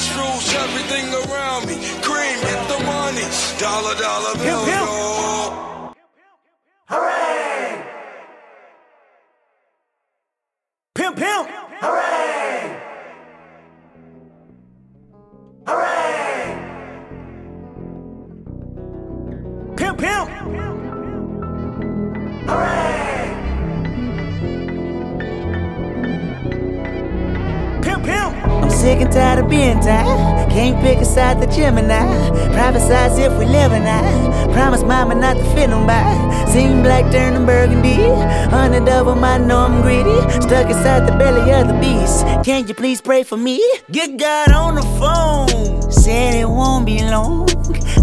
Cash 0.00 0.16
rules 0.16 0.54
everything 0.54 1.12
around 1.12 1.66
me. 1.66 1.74
Cream, 2.00 2.40
get 2.40 2.68
the 2.68 2.82
money. 2.84 3.20
Dollar, 3.58 3.94
dollar 3.96 4.34
bill, 4.36 4.66
yo. 4.66 4.86
Hooray! 4.86 5.69
Can't 31.20 31.38
pick 31.38 31.50
a 31.50 31.52
side 31.52 31.76
the 31.76 31.86
Gemini. 31.86 32.52
Private 32.54 32.80
sides 32.80 33.18
if 33.18 33.38
we 33.38 33.44
live 33.44 33.72
and 33.72 33.86
I. 33.86 34.52
Promise 34.54 34.82
mama 34.82 35.14
not 35.14 35.36
to 35.36 35.44
fit 35.54 35.68
nobody. 35.68 36.50
Seen 36.50 36.82
black 36.82 37.12
turning 37.12 37.44
burgundy. 37.44 38.08
Hundred 38.48 38.88
of 38.88 39.06
them, 39.06 39.22
I 39.22 39.36
know 39.36 39.58
I'm 39.58 39.82
greedy. 39.82 40.18
Stuck 40.40 40.70
inside 40.70 41.06
the 41.06 41.12
belly 41.18 41.52
of 41.52 41.68
the 41.68 41.74
beast. 41.74 42.24
Can 42.44 42.66
you 42.66 42.74
please 42.74 43.02
pray 43.02 43.22
for 43.22 43.36
me? 43.36 43.62
Get 43.90 44.18
God 44.18 44.52
on 44.52 44.76
the 44.76 44.82
phone. 44.98 45.92
Said 45.92 46.34
it 46.34 46.48
won't 46.48 46.86
be 46.86 47.00
long. 47.02 47.48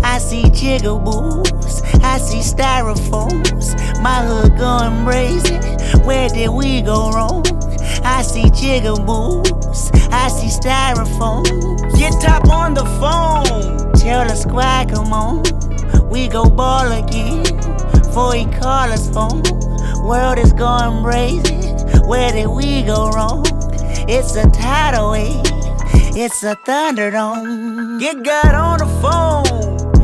I 0.03 0.20
see 0.20 0.43
jigaboos. 0.43 1.82
I 2.03 2.20
see 2.20 2.41
styrofoams. 2.41 3.74
My 4.01 4.22
hood 4.28 4.57
going 4.57 5.05
crazy. 5.05 5.57
Where 6.05 6.30
did 6.30 6.49
we 6.49 6.82
go 6.82 7.11
wrong? 7.11 7.57
I 8.08 8.22
see 8.22 8.43
jigaboos. 8.43 9.91
I 10.12 10.30
see 10.30 10.47
styrofoam. 10.47 11.43
Get 11.97 12.14
top 12.22 12.49
on 12.49 12.74
the 12.74 12.86
phone. 12.99 13.91
Tell 13.93 14.26
the 14.26 14.36
squad, 14.36 14.91
come 14.93 15.12
on. 15.12 15.43
We 16.10 16.30
go 16.30 16.45
ball 16.45 16.89
again. 16.91 17.43
Before 17.91 18.34
he 18.34 18.45
call 18.45 18.91
us 18.91 19.10
home. 19.14 19.43
World 20.08 20.39
is 20.39 20.53
going 20.53 21.03
crazy. 21.03 21.68
Where 22.08 22.32
did 22.32 22.47
we 22.47 22.84
go 22.84 23.10
wrong? 23.10 23.45
It's 24.08 24.36
a 24.38 24.49
tidal 24.51 25.12
wave. 25.12 25.41
It's 26.16 26.43
a 26.43 26.55
thunderdome. 26.55 27.99
Get 27.99 28.24
God 28.24 28.55
on 28.55 28.80
the 28.80 28.88
phone. 29.01 29.47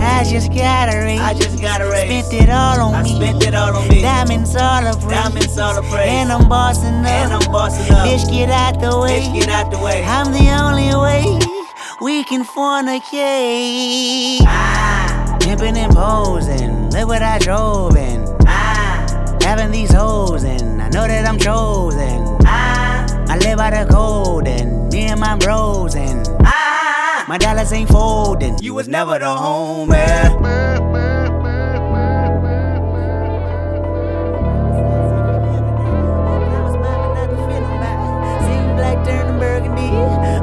I 0.04 0.24
just 0.30 0.54
got 0.54 0.94
a 0.94 0.98
raise. 0.98 1.20
I 1.20 1.34
just 1.34 1.62
got 1.62 1.82
a 1.82 1.90
raise. 1.90 2.26
Spent 2.26 2.44
it 2.44 2.50
all 2.50 2.80
on 2.80 2.96
I 2.96 3.04
me. 3.04 3.16
Spent 3.16 3.44
it 3.44 3.54
all 3.54 3.76
on 3.76 3.88
me. 3.88 4.02
Diamonds 4.02 4.56
all 4.56 4.86
of 4.86 5.00
praise. 5.02 5.12
Diamonds 5.12 5.58
all 5.58 5.78
of 5.78 5.86
praise. 5.86 6.10
And 6.10 6.32
I'm 6.32 6.48
bossing 6.50 6.94
up. 6.94 7.08
And 7.08 7.34
I'm 7.34 7.52
bossing 7.52 7.94
up. 7.94 8.08
Bitch, 8.08 8.30
get 8.30 8.50
out 8.50 8.80
the 8.80 9.00
way. 9.00 9.22
Bitch, 9.22 9.34
get 9.34 9.50
out 9.50 9.72
the 9.72 9.80
way. 9.80 10.04
I'm 10.04 10.32
the 10.32 10.50
only 10.62 10.94
way 10.96 11.40
we 12.02 12.24
can 12.24 12.44
fornicate. 12.44 14.40
Ah. 14.42 15.38
Pimping 15.42 15.78
and 15.78 15.94
posing. 15.94 16.90
Look 16.92 17.08
what 17.08 17.22
I 17.22 17.40
drove 17.40 17.96
in. 17.96 18.26
Ah. 18.46 19.38
Having 19.42 19.72
these 19.72 19.94
hoes 19.94 20.44
and 20.44 20.82
I 20.82 20.90
know 20.90 21.08
that 21.08 21.26
I'm 21.26 21.38
chosen. 21.38 22.38
Ah. 22.46 23.06
I 23.28 23.38
live 23.38 23.58
by 23.58 23.70
the 23.72 23.86
code 23.92 24.48
and 24.48 24.92
me 24.92 25.06
and 25.06 25.20
my 25.20 25.38
bros 25.38 25.96
and 25.96 26.28
ah. 26.46 26.53
My 27.34 27.40
dollars 27.40 27.74
ain't 27.74 27.90
folding. 27.90 28.60
You 28.60 28.76
was 28.76 28.88
never 28.88 29.18
the 29.18 29.26
homie. 29.26 29.98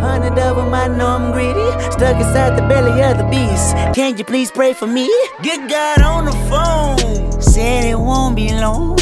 Hundred 0.00 0.36
of 0.40 0.56
them, 0.56 0.74
I 0.74 0.88
know 0.88 1.06
I'm 1.06 1.30
greedy. 1.30 1.70
Stuck 1.92 2.16
inside 2.16 2.58
the 2.58 2.66
belly 2.68 3.00
of 3.04 3.18
the 3.18 3.24
beast. 3.30 3.76
Can 3.94 4.18
you 4.18 4.24
please 4.24 4.50
pray 4.50 4.72
for 4.72 4.88
me? 4.88 5.06
Get 5.42 5.70
God 5.70 6.02
on 6.02 6.24
the 6.24 6.32
phone. 6.50 7.40
Said 7.40 7.84
it 7.84 8.00
won't 8.00 8.34
be 8.34 8.48
long. 8.48 8.98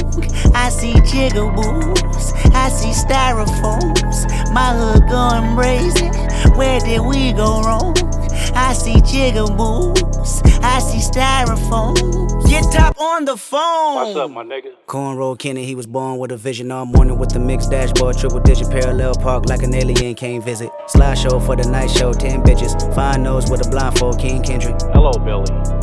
I 0.54 0.68
see 0.68 0.92
jigaboos. 0.92 2.32
I 2.52 2.68
see 2.68 2.90
styrofoams. 2.90 4.52
My 4.52 4.74
hood 4.74 5.08
going 5.08 5.54
brazen. 5.54 6.12
Where 6.58 6.80
did 6.80 7.02
we 7.02 7.32
go 7.32 7.62
wrong? 7.62 7.96
I 8.52 8.72
see 8.72 8.94
jigaboos. 8.94 10.42
I 10.60 10.80
see 10.80 10.98
styrofoam. 10.98 11.94
Get 12.48 12.64
top 12.72 13.00
on 13.00 13.24
the 13.24 13.36
phone. 13.36 13.94
What's 13.94 14.16
up, 14.16 14.32
my 14.32 14.42
nigga? 14.42 14.72
Cornrow 14.88 15.38
Kenny, 15.38 15.64
he 15.64 15.76
was 15.76 15.86
born 15.86 16.18
with 16.18 16.32
a 16.32 16.36
vision 16.36 16.72
all 16.72 16.84
morning 16.84 17.16
with 17.16 17.30
the 17.30 17.38
mixed 17.38 17.70
dashboard, 17.70 18.18
triple 18.18 18.40
digit 18.40 18.68
parallel 18.70 19.14
park 19.14 19.48
like 19.48 19.62
an 19.62 19.72
alien 19.72 20.16
came 20.16 20.42
visit. 20.42 20.70
Slideshow 20.88 21.40
for 21.46 21.54
the 21.54 21.68
night 21.68 21.90
show, 21.90 22.12
10 22.12 22.42
bitches. 22.42 22.92
Fine 22.92 23.22
nose 23.22 23.48
with 23.48 23.64
a 23.64 23.70
blindfold, 23.70 24.18
King 24.18 24.42
Kendrick. 24.42 24.74
Hello, 24.92 25.12
Billy. 25.12 25.77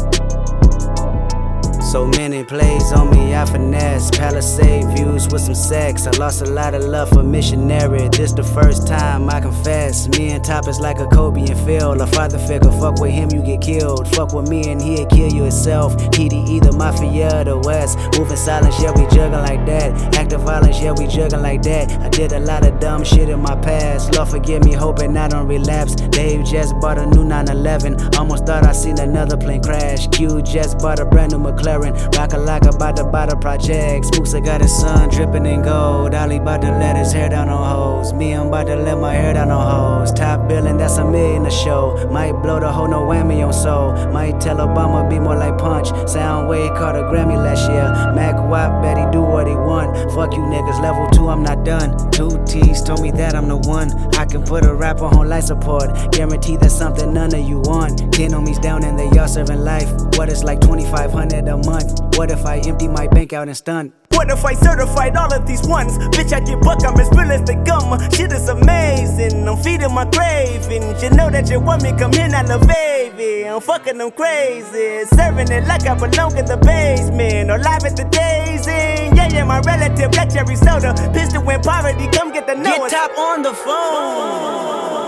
So 1.91 2.07
many 2.07 2.43
plays 2.43 2.91
on 2.91 3.11
me, 3.11 3.36
I 3.36 3.45
finesse. 3.45 4.09
Palisade 4.09 4.86
views 4.97 5.29
with 5.29 5.43
some 5.43 5.55
sex. 5.55 6.07
I 6.07 6.11
lost 6.17 6.41
a 6.41 6.45
lot 6.45 6.73
of 6.73 6.83
love 6.83 7.09
for 7.09 7.23
missionary. 7.23 8.09
This 8.09 8.33
the 8.33 8.43
first 8.43 8.88
time 8.88 9.29
I 9.29 9.39
confess. 9.39 10.07
Me 10.09 10.31
and 10.31 10.43
Top 10.43 10.67
is 10.67 10.79
like 10.79 10.99
a 10.99 11.05
Kobe 11.05 11.41
and 11.41 11.59
Phil. 11.59 12.01
A 12.01 12.07
father 12.07 12.39
figure, 12.39 12.71
fuck 12.71 12.99
with 12.99 13.11
him, 13.11 13.29
you 13.31 13.41
get 13.43 13.61
killed. 13.61 14.07
Fuck 14.15 14.33
with 14.33 14.49
me 14.49 14.69
and 14.71 14.81
he'll 14.81 15.05
kill 15.05 15.31
you 15.31 15.43
himself. 15.43 15.95
TD 15.95 16.49
either 16.49 16.71
Mafia 16.71 17.41
or 17.41 17.43
the 17.43 17.57
West. 17.59 17.97
Moving 18.17 18.36
silence, 18.36 18.81
yeah, 18.81 18.91
we 18.91 19.03
juggling 19.15 19.43
like 19.43 19.65
that. 19.67 20.15
Active 20.15 20.41
violence, 20.41 20.81
yeah, 20.81 20.91
we 20.91 21.07
juggling 21.07 21.43
like 21.43 21.61
that. 21.61 21.91
I 22.01 22.09
did 22.09 22.33
a 22.33 22.39
lot 22.39 22.65
of 22.65 22.79
dumb 22.79 23.03
shit 23.03 23.29
in 23.29 23.39
my 23.39 23.55
past. 23.55 24.15
Lord 24.15 24.29
forgive 24.29 24.65
me, 24.65 24.73
hoping 24.73 25.15
I 25.15 25.27
don't 25.27 25.47
relapse. 25.47 25.95
Dave 25.95 26.45
just 26.45 26.73
bought 26.81 26.97
a 26.97 27.05
new 27.05 27.23
911. 27.23 28.15
Almost 28.15 28.47
thought 28.47 28.65
I 28.65 28.71
seen 28.73 28.99
another 28.99 29.38
plane 29.38 29.61
crash. 29.61 30.07
Q 30.07 30.41
just 30.41 30.79
bought 30.79 30.99
a 30.99 31.05
brand 31.05 31.31
new 31.31 31.38
McLaren. 31.38 31.84
Rock 32.17 32.33
a 32.33 32.38
lock 32.38 32.63
about 32.65 32.95
to 32.97 33.03
buy 33.03 33.25
the 33.25 33.36
project. 33.36 34.05
Spooks, 34.05 34.33
I 34.33 34.39
got 34.39 34.61
his 34.61 34.75
son 34.77 35.09
dripping 35.09 35.45
in 35.45 35.61
gold. 35.61 36.13
Ollie 36.13 36.38
about 36.38 36.61
to 36.61 36.71
let 36.71 36.95
his 36.95 37.11
hair 37.11 37.29
down 37.29 37.49
on 37.49 37.63
hoes. 37.69 38.13
Me, 38.13 38.33
I'm 38.33 38.47
about 38.47 38.67
to 38.67 38.75
let 38.75 38.97
my 38.97 39.13
hair 39.13 39.33
down 39.33 39.51
on 39.51 39.99
hoes. 39.99 40.11
Top 40.13 40.47
billing, 40.47 40.77
that's 40.77 40.97
a 40.97 41.05
million 41.05 41.45
a 41.45 41.51
show. 41.51 42.07
Might 42.11 42.33
blow 42.33 42.59
the 42.59 42.71
whole 42.71 42.88
no 42.88 43.03
whammy 43.03 43.45
on 43.45 43.53
soul. 43.53 43.93
Might 44.11 44.39
tell 44.39 44.57
Obama 44.57 45.09
be 45.09 45.19
more 45.19 45.36
like 45.36 45.57
punch. 45.57 45.88
Soundwave 46.09 46.77
caught 46.77 46.95
a 46.95 47.03
Grammy 47.03 47.38
last 47.38 47.69
year. 47.69 47.91
Mac 48.13 48.36
Wap, 48.49 48.81
bet 48.81 48.97
he 48.97 49.05
do 49.11 49.21
what 49.21 49.47
he 49.47 49.53
want. 49.55 49.95
Fuck 50.13 50.33
you 50.33 50.41
niggas, 50.41 50.81
level 50.81 51.07
two, 51.11 51.29
I'm 51.29 51.43
not 51.43 51.63
done. 51.63 52.11
Two 52.11 52.43
T's 52.45 52.81
told 52.81 53.01
me 53.01 53.11
that 53.11 53.36
I'm 53.36 53.47
the 53.47 53.57
one. 53.57 53.91
I 54.15 54.25
can 54.25 54.43
put 54.43 54.65
a 54.65 54.73
rapper 54.73 55.05
on 55.05 55.29
life 55.29 55.45
support. 55.45 55.89
Guarantee 56.11 56.57
that's 56.57 56.75
something 56.75 57.13
none 57.13 57.33
of 57.33 57.41
you 57.47 57.59
want. 57.59 58.13
Ten 58.13 58.31
homies 58.31 58.61
down 58.61 58.83
and 58.83 58.97
they 58.97 59.09
all 59.19 59.27
serving 59.27 59.59
life. 59.59 59.89
What 60.17 60.29
it's 60.29 60.43
like 60.43 60.61
2500 60.61 61.47
a 61.47 61.57
month. 61.66 61.99
What 62.18 62.32
if 62.32 62.45
I 62.45 62.59
empty 62.59 62.88
my 62.88 63.07
bank 63.07 63.34
out 63.34 63.47
and 63.47 63.57
stun? 63.57 63.93
What 64.11 64.30
if 64.30 64.45
I 64.45 64.53
certified 64.53 65.18
all 65.18 65.34
of 65.34 65.45
these 65.45 65.68
ones? 65.68 65.97
Bitch, 66.16 66.32
I 66.32 66.39
get 66.39 66.61
buck, 66.61 66.86
I'm 66.86 66.97
as 66.99 67.09
real 67.11 67.32
as 67.32 67.43
they 67.43 67.55
come. 67.66 67.99
Shit 68.11 68.32
is 68.32 68.47
amazing, 68.47 69.47
I'm 69.47 69.57
feeding 69.57 69.93
my 69.93 70.05
cravings. 70.05 71.03
You 71.03 71.09
know 71.09 71.30
that 71.30 71.49
you 71.49 71.59
want 71.59 71.84
me, 71.84 71.91
come 71.91 72.13
here, 72.13 72.30
not 72.30 72.47
love 72.47 72.66
baby. 72.68 73.47
I'm 73.47 73.61
fucking 73.61 73.97
them 73.97 74.11
crazy. 74.11 75.05
Serving 75.16 75.51
it 75.51 75.68
like 75.68 75.86
I 75.86 75.95
belong 75.95 76.38
in 76.38 76.45
the 76.45 76.57
basement. 76.57 77.51
Or 77.51 77.57
live 77.57 77.84
at 77.84 77.95
the 77.95 78.05
days 78.05 78.68
in. 78.68 79.16
Yeah, 79.16 79.30
yeah, 79.32 79.43
my 79.43 79.59
relative, 79.59 80.11
black 80.11 80.30
cherry 80.30 80.55
soda. 80.55 80.93
Pistol 81.13 81.43
when 81.43 81.61
poverty, 81.61 82.07
come 82.11 82.32
get 82.32 82.47
the 82.47 82.55
note. 82.55 82.89
Get 82.89 82.91
top 82.91 83.18
on 83.18 83.41
the 83.41 83.53
phone. 83.53 85.05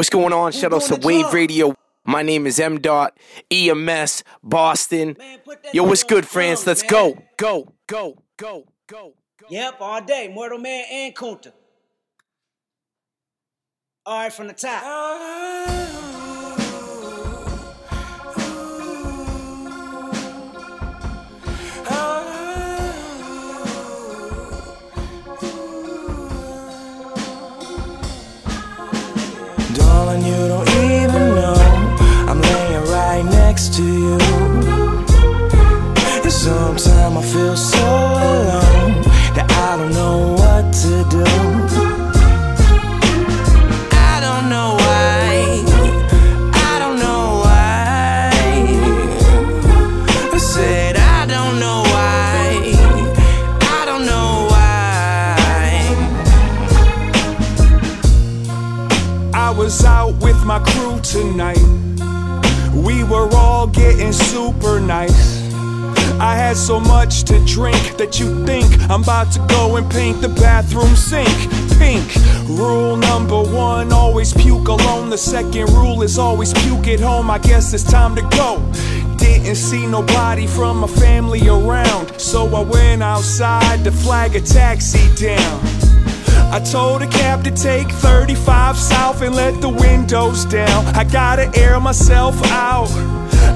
What's 0.00 0.08
going 0.08 0.32
on? 0.32 0.52
Shout 0.52 0.72
out 0.72 0.80
to 0.84 0.96
Wave 1.06 1.30
Radio. 1.34 1.74
My 2.06 2.22
name 2.22 2.46
is 2.46 2.58
M. 2.58 2.80
Dot 2.80 3.18
EMS 3.50 4.24
Boston. 4.42 5.14
Yo, 5.74 5.84
what's 5.84 6.04
good, 6.04 6.26
France? 6.26 6.66
Let's 6.66 6.82
go, 6.82 7.22
go, 7.36 7.74
go, 7.86 8.16
go, 8.38 8.64
go. 8.86 9.12
Yep, 9.50 9.76
all 9.78 10.00
day. 10.00 10.28
Mortal 10.28 10.56
Man 10.56 10.86
and 10.90 11.14
Kunta. 11.14 11.52
All 14.06 14.22
right, 14.22 14.32
from 14.32 14.46
the 14.46 14.54
top. 14.54 14.80
Ah. 14.82 16.19
Darling, 30.00 30.24
you 30.24 30.48
don't 30.48 30.66
even 30.66 31.34
know 31.34 31.52
I'm 32.26 32.40
laying 32.40 32.84
right 32.90 33.22
next 33.22 33.74
to 33.74 33.82
you. 33.82 34.18
And 36.24 36.32
sometimes 36.32 36.86
I 36.88 37.22
feel 37.22 37.54
so 37.54 38.09
tonight. 61.20 61.60
We 62.74 63.04
were 63.04 63.28
all 63.34 63.66
getting 63.66 64.12
super 64.12 64.80
nice. 64.80 65.52
I 66.18 66.34
had 66.34 66.56
so 66.56 66.80
much 66.80 67.24
to 67.24 67.44
drink 67.44 67.96
that 67.98 68.18
you 68.18 68.44
think 68.46 68.66
I'm 68.90 69.02
about 69.02 69.32
to 69.32 69.40
go 69.48 69.76
and 69.76 69.90
paint 69.90 70.20
the 70.20 70.28
bathroom 70.28 70.94
sink 70.96 71.28
pink. 71.78 72.04
Rule 72.48 72.96
number 72.96 73.42
one 73.42 73.92
always 73.92 74.32
puke 74.32 74.68
alone. 74.68 75.10
The 75.10 75.18
second 75.18 75.68
rule 75.70 76.02
is 76.02 76.18
always 76.18 76.52
puke 76.62 76.88
at 76.88 77.00
home. 77.00 77.30
I 77.30 77.38
guess 77.38 77.72
it's 77.74 77.84
time 77.84 78.14
to 78.16 78.22
go. 78.36 78.50
Didn't 79.16 79.56
see 79.56 79.86
nobody 79.86 80.46
from 80.46 80.78
my 80.78 80.86
family 80.86 81.46
around, 81.48 82.18
so 82.18 82.46
I 82.54 82.62
went 82.62 83.02
outside 83.02 83.84
to 83.84 83.92
flag 83.92 84.36
a 84.36 84.40
taxi 84.40 85.04
down. 85.16 85.89
I 86.52 86.58
told 86.58 87.02
the 87.02 87.06
cab 87.06 87.44
to 87.44 87.52
take 87.52 87.88
35 87.88 88.76
south 88.76 89.22
and 89.22 89.36
let 89.36 89.60
the 89.60 89.68
windows 89.68 90.44
down. 90.44 90.84
I 90.96 91.04
gotta 91.04 91.48
air 91.56 91.78
myself 91.78 92.34
out. 92.46 92.90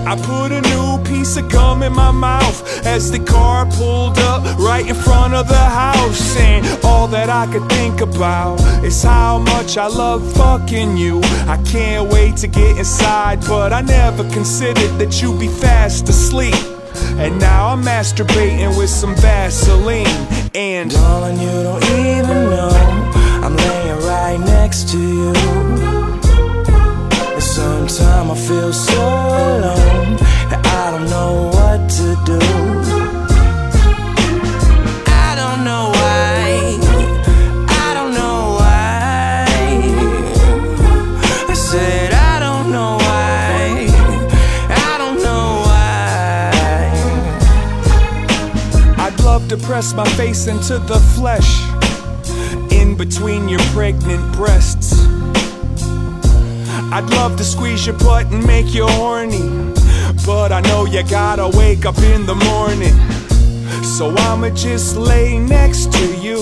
I 0.07 0.14
put 0.22 0.53
a 0.53 0.61
new 0.61 1.03
piece 1.03 1.36
of 1.36 1.51
gum 1.51 1.82
in 1.82 1.92
my 1.92 2.12
mouth 2.12 2.86
as 2.86 3.11
the 3.11 3.18
car 3.18 3.66
pulled 3.66 4.18
up 4.18 4.45
right 4.59 4.86
in 4.86 4.95
front 4.95 5.34
of 5.34 5.49
the 5.49 5.55
house. 5.57 6.36
And 6.36 6.64
all 6.84 7.09
that 7.09 7.30
I 7.30 7.51
could 7.53 7.68
think 7.70 8.01
about 8.01 8.61
is 8.84 9.03
how 9.03 9.38
much 9.38 9.76
I 9.76 9.88
love 9.88 10.32
fucking 10.34 10.97
you. 10.97 11.20
I 11.49 11.61
can't 11.64 12.12
wait 12.12 12.36
to 12.38 12.47
get 12.47 12.78
inside, 12.78 13.40
but 13.40 13.72
I 13.72 13.80
never 13.80 14.22
considered 14.30 14.99
that 14.99 15.20
you'd 15.20 15.40
be 15.40 15.49
fast 15.49 16.09
asleep. 16.09 16.74
And 17.18 17.38
now 17.38 17.68
I'm 17.68 17.82
masturbating 17.82 18.76
with 18.78 18.90
some 18.90 19.14
Vaseline. 19.16 20.07
And 20.55 20.90
darling, 20.90 21.38
you 21.38 21.62
don't 21.62 21.84
even 21.84 22.51
know 22.51 22.70
I'm 23.45 23.57
laying 23.57 23.99
right 24.07 24.40
next 24.40 24.88
to 24.90 24.99
you. 24.99 25.32
And 27.34 27.42
sometimes 27.42 28.30
I 28.30 28.34
feel 28.49 28.72
so 28.72 29.03
alone 29.03 30.16
that 30.51 30.62
I 30.64 30.90
don't 30.92 31.11
know 31.11 31.51
what 31.53 31.90
to 31.90 32.16
do. 32.24 32.84
Press 49.57 49.92
my 49.94 50.09
face 50.16 50.46
into 50.46 50.78
the 50.78 50.98
flesh, 51.16 51.61
in 52.72 52.96
between 52.96 53.48
your 53.48 53.61
pregnant 53.72 54.34
breasts. 54.34 55.07
I'd 56.92 57.09
love 57.11 57.36
to 57.36 57.44
squeeze 57.44 57.86
your 57.86 57.98
butt 57.98 58.26
and 58.26 58.46
make 58.46 58.74
you 58.74 58.86
horny, 58.86 59.72
but 60.24 60.50
I 60.52 60.61
know 60.62 60.86
you 60.86 61.02
gotta 61.05 61.48
wake 61.57 61.84
up 61.84 61.98
in 61.98 62.26
the 62.26 62.34
morning. 62.34 62.94
So 63.82 64.14
I'ma 64.16 64.50
just 64.50 64.96
lay 64.96 65.38
next 65.38 65.92
to 65.92 66.16
you 66.16 66.40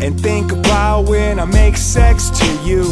and 0.00 0.20
think 0.20 0.52
about 0.52 1.02
when 1.02 1.40
I 1.40 1.44
make 1.44 1.76
sex 1.76 2.30
to 2.30 2.46
you. 2.64 2.84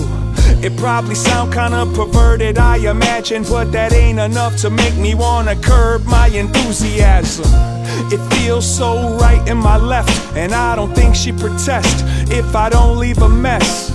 It 0.62 0.76
probably 0.76 1.14
sound 1.14 1.52
kinda 1.52 1.86
perverted, 1.94 2.58
I 2.58 2.76
imagine, 2.78 3.44
but 3.44 3.72
that 3.72 3.92
ain't 3.92 4.18
enough 4.18 4.56
to 4.62 4.70
make 4.70 4.96
me 4.96 5.14
wanna 5.14 5.56
curb 5.56 6.04
my 6.06 6.28
enthusiasm. 6.28 7.75
It 8.12 8.20
feels 8.34 8.66
so 8.66 9.16
right 9.18 9.46
in 9.48 9.56
my 9.56 9.76
left, 9.76 10.36
and 10.36 10.52
I 10.52 10.76
don't 10.76 10.94
think 10.94 11.14
she 11.14 11.32
protest 11.32 12.04
if 12.30 12.54
I 12.54 12.68
don't 12.68 12.98
leave 12.98 13.18
a 13.22 13.28
mess. 13.28 13.92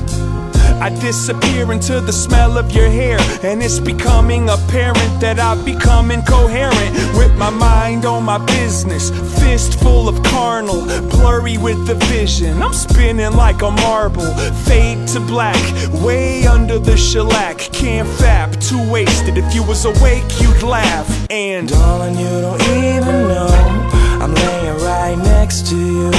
I 0.82 0.90
disappear 0.90 1.72
into 1.72 2.02
the 2.02 2.12
smell 2.12 2.58
of 2.58 2.72
your 2.72 2.90
hair, 2.90 3.20
and 3.44 3.62
it's 3.62 3.80
becoming 3.80 4.50
apparent 4.50 5.22
that 5.22 5.38
I've 5.40 5.64
become 5.64 6.10
incoherent 6.10 6.92
with 7.16 7.38
my 7.38 7.52
mind 7.52 8.04
on 8.06 8.24
my 8.24 8.44
business. 8.46 9.12
Fist 9.40 9.80
full 9.80 10.10
of 10.10 10.24
carnal, 10.24 10.82
blurry 11.12 11.60
with 11.60 11.86
the 11.86 11.94
vision. 12.10 12.64
I'm 12.64 12.74
spinning 12.74 13.34
like 13.34 13.62
a 13.62 13.70
marble, 13.70 14.26
fade 14.66 15.08
to 15.10 15.20
black, 15.20 15.62
way 16.02 16.48
under 16.48 16.80
the 16.80 16.98
shellac. 16.98 17.60
Can't 17.72 18.08
fap, 18.08 18.50
too 18.68 18.82
wasted. 18.92 19.38
If 19.38 19.54
you 19.54 19.62
was 19.62 19.86
awake, 19.86 20.26
you'd 20.42 20.64
laugh. 20.64 21.08
And 21.30 21.70
darling, 21.70 22.18
you 22.18 22.42
don't 22.42 22.62
even 22.64 23.28
know 23.28 23.61
I'm 24.22 24.36
laying 24.36 24.78
right 24.84 25.18
next 25.18 25.66
to 25.70 25.76
you. 25.76 26.12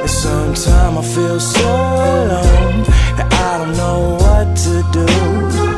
And 0.00 0.10
sometimes 0.10 0.98
I 0.98 1.02
feel 1.14 1.38
so 1.38 1.62
alone 1.62 2.82
that 3.16 3.28
I 3.32 3.58
don't 3.58 3.76
know 3.76 4.16
what 4.18 4.56
to 4.56 4.82
do. 4.90 5.69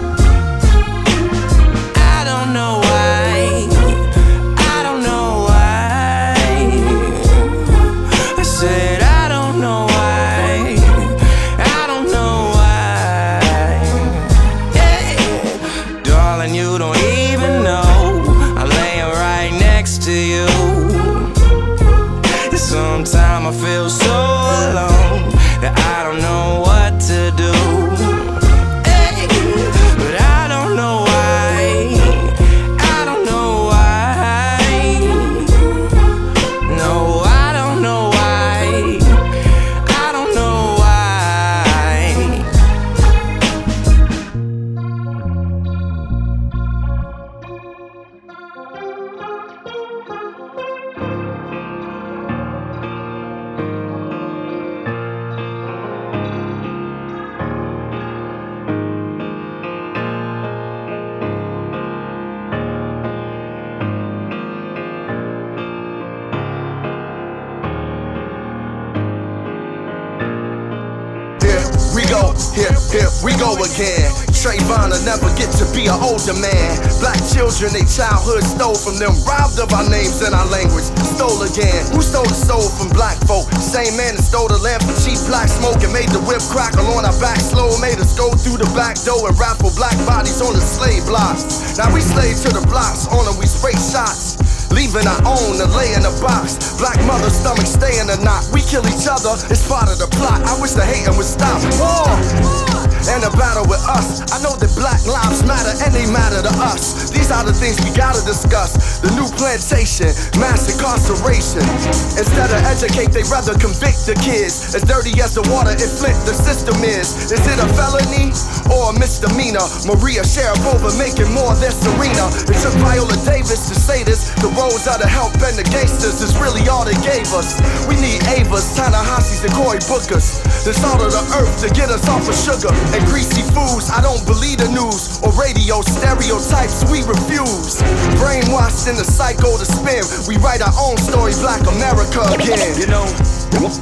We 71.93 72.05
go, 72.09 72.33
here, 72.57 72.73
here 72.89 73.11
we 73.21 73.37
go 73.37 73.53
again. 73.61 74.09
Trayvon 74.33 74.91
will 74.91 75.05
never 75.05 75.29
get 75.39 75.53
to 75.61 75.65
be 75.77 75.87
an 75.87 75.99
older 76.01 76.35
man. 76.35 76.81
Black 76.99 77.21
children, 77.31 77.71
they 77.71 77.85
childhood 77.85 78.43
stole 78.43 78.75
from 78.75 78.99
them, 78.99 79.15
robbed 79.23 79.61
of 79.61 79.71
our 79.71 79.87
names 79.87 80.19
and 80.25 80.35
our 80.35 80.49
language. 80.49 80.89
Stole 81.05 81.45
again. 81.45 81.85
Who 81.93 82.03
stole 82.03 82.27
the 82.27 82.35
soul 82.35 82.65
from 82.75 82.91
black 82.91 83.21
folk? 83.29 83.47
Same 83.61 83.95
man 83.95 84.17
that 84.17 84.25
stole 84.25 84.49
the 84.49 84.59
lamp 84.59 84.83
for 84.83 84.97
cheap 85.05 85.21
black 85.29 85.47
smoke 85.47 85.79
and 85.85 85.93
made 85.93 86.09
the 86.11 86.21
whip 86.25 86.43
crackle 86.51 86.89
on 86.97 87.05
our 87.05 87.15
back 87.21 87.39
slow. 87.39 87.71
Made 87.79 88.01
us 88.01 88.17
go 88.17 88.33
through 88.33 88.59
the 88.59 88.71
back 88.75 88.97
door 89.05 89.29
and 89.29 89.37
raffle 89.39 89.71
black 89.77 89.95
bodies 90.09 90.41
on 90.41 90.57
the 90.57 90.65
slave 90.65 91.05
blocks. 91.07 91.77
Now 91.77 91.93
we 91.93 92.01
slave 92.01 92.41
to 92.49 92.51
the 92.57 92.65
blocks, 92.67 93.07
on 93.07 93.23
them 93.29 93.37
we 93.37 93.47
spray 93.47 93.77
shots. 93.77 94.32
Leaving 94.73 95.07
our 95.07 95.21
own 95.29 95.61
to 95.61 95.67
lay 95.77 95.93
in 95.93 96.05
a 96.05 96.15
box. 96.25 96.73
Black 96.81 96.97
mother 97.05 97.29
stomach 97.29 97.67
stay 97.67 98.01
in 98.01 98.09
a 98.09 98.17
knot. 98.25 98.49
We 98.53 98.63
kill 98.63 98.85
each 98.89 99.07
other, 99.07 99.37
it's 99.53 99.69
part 99.69 99.93
of 99.93 99.99
the 99.99 100.09
plot. 100.17 100.41
I 100.49 100.61
wish 100.61 100.73
the 100.73 100.85
hating 100.85 101.17
would 101.17 101.27
stop. 101.27 101.61
War! 101.79 102.82
And 103.11 103.27
a 103.27 103.35
battle 103.35 103.67
with 103.67 103.83
us. 103.91 104.23
I 104.31 104.39
know 104.47 104.55
that 104.63 104.71
black 104.79 105.03
lives 105.11 105.43
matter 105.43 105.75
and 105.83 105.91
they 105.91 106.07
matter 106.07 106.39
to 106.39 106.53
us. 106.63 107.11
These 107.11 107.35
are 107.35 107.43
the 107.43 107.51
things 107.51 107.83
we 107.83 107.91
gotta 107.91 108.23
discuss. 108.23 109.03
The 109.03 109.11
new 109.19 109.27
plantation, 109.35 110.15
mass 110.39 110.71
incarceration. 110.71 111.67
Instead 112.15 112.55
of 112.55 112.63
educate, 112.63 113.11
they 113.11 113.27
rather 113.27 113.59
convict 113.59 114.07
the 114.07 114.15
kids. 114.23 114.79
As 114.79 114.87
dirty 114.87 115.19
as 115.19 115.35
the 115.35 115.43
water 115.51 115.75
in 115.75 115.91
Flint, 115.91 116.15
the 116.31 116.35
system 116.37 116.79
is. 116.87 117.35
Is 117.35 117.43
it 117.43 117.59
a 117.59 117.67
felony 117.75 118.31
or 118.71 118.91
a 118.91 118.95
misdemeanor? 118.95 119.67
Maria 119.83 120.23
Sharapova 120.23 120.95
making 120.95 121.35
more 121.35 121.59
than 121.59 121.75
Serena. 121.75 122.31
It 122.47 122.59
took 122.63 122.75
Viola 122.87 123.19
Davis 123.27 123.67
to 123.67 123.75
say 123.75 124.07
this. 124.07 124.31
The 124.39 124.49
roads 124.55 124.87
are 124.87 125.03
the 125.03 125.11
help 125.11 125.35
and 125.43 125.59
the 125.59 125.67
gangsters 125.75 126.23
is 126.23 126.39
really 126.39 126.63
all 126.71 126.87
they 126.87 126.97
gave 127.03 127.27
us. 127.35 127.59
We 127.91 127.99
need 127.99 128.23
Avas, 128.39 128.79
Ta-Nehisi's, 128.79 129.43
and 129.43 129.53
Cory 129.59 129.83
Bookers. 129.91 130.39
The 130.63 130.71
salt 130.71 131.03
of 131.03 131.11
the 131.11 131.25
earth 131.35 131.67
to 131.67 131.69
get 131.75 131.91
us 131.91 132.07
off 132.07 132.31
of 132.31 132.39
sugar 132.39 132.71
and 132.93 133.03
greasy 133.09 133.43
foods. 133.57 133.91
I 133.91 134.01
don't 134.01 134.23
believe 134.29 134.59
the 134.61 134.69
news 134.69 135.21
or 135.25 135.33
radio 135.35 135.81
stereotypes. 135.83 136.85
We 136.93 137.03
refuse. 137.09 137.81
Brainwashed 138.21 138.89
in 138.89 138.97
the 138.97 139.05
cycle 139.05 139.57
to 139.57 139.67
spin. 139.67 140.05
We 140.29 140.37
write 140.41 140.61
our 140.61 140.75
own 140.77 140.97
story, 141.01 141.33
Black 141.41 141.65
America 141.67 142.21
again. 142.37 142.77
You 142.79 142.89
know, 142.89 143.05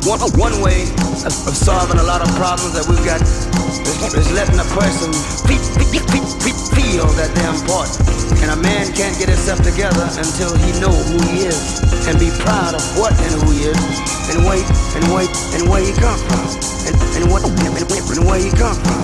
one, 0.06 0.22
one 0.38 0.56
way 0.62 0.86
of, 1.26 1.32
solving 1.54 1.98
a 1.98 2.06
lot 2.06 2.22
of 2.22 2.30
problems 2.38 2.74
that 2.78 2.86
we've 2.88 3.02
got 3.04 3.20
is, 3.22 4.14
is 4.14 4.28
letting 4.32 4.58
a 4.58 4.68
person 4.74 5.12
fe- 5.46 5.58
fe- 5.58 6.02
fe- 6.06 6.30
fe- 6.40 6.60
feel 6.74 7.06
that 7.18 7.30
they're 7.34 7.54
important. 7.54 7.98
And 8.40 8.50
a 8.54 8.58
man 8.62 8.88
can't 8.94 9.16
get 9.18 9.28
himself 9.28 9.60
together 9.60 10.06
until 10.16 10.54
he 10.56 10.70
know 10.80 10.92
who 10.94 11.18
he 11.28 11.44
is 11.50 11.82
and 12.08 12.18
be 12.18 12.30
proud 12.40 12.74
of 12.74 12.82
what 12.96 13.12
and 13.20 13.32
who 13.42 13.52
he 13.52 13.68
is 13.68 13.80
and 14.32 14.46
wait 14.48 14.64
and 14.96 15.04
wait 15.12 15.30
and 15.58 15.68
where 15.68 15.82
he 15.82 15.92
come 15.98 16.16
from 16.30 16.46
and, 16.88 16.94
and, 17.20 17.24
what, 17.30 17.44
and, 17.44 17.60
and 17.60 18.24
where 18.24 18.40
he 18.40 18.50
come 18.56 18.74
from. 18.74 18.99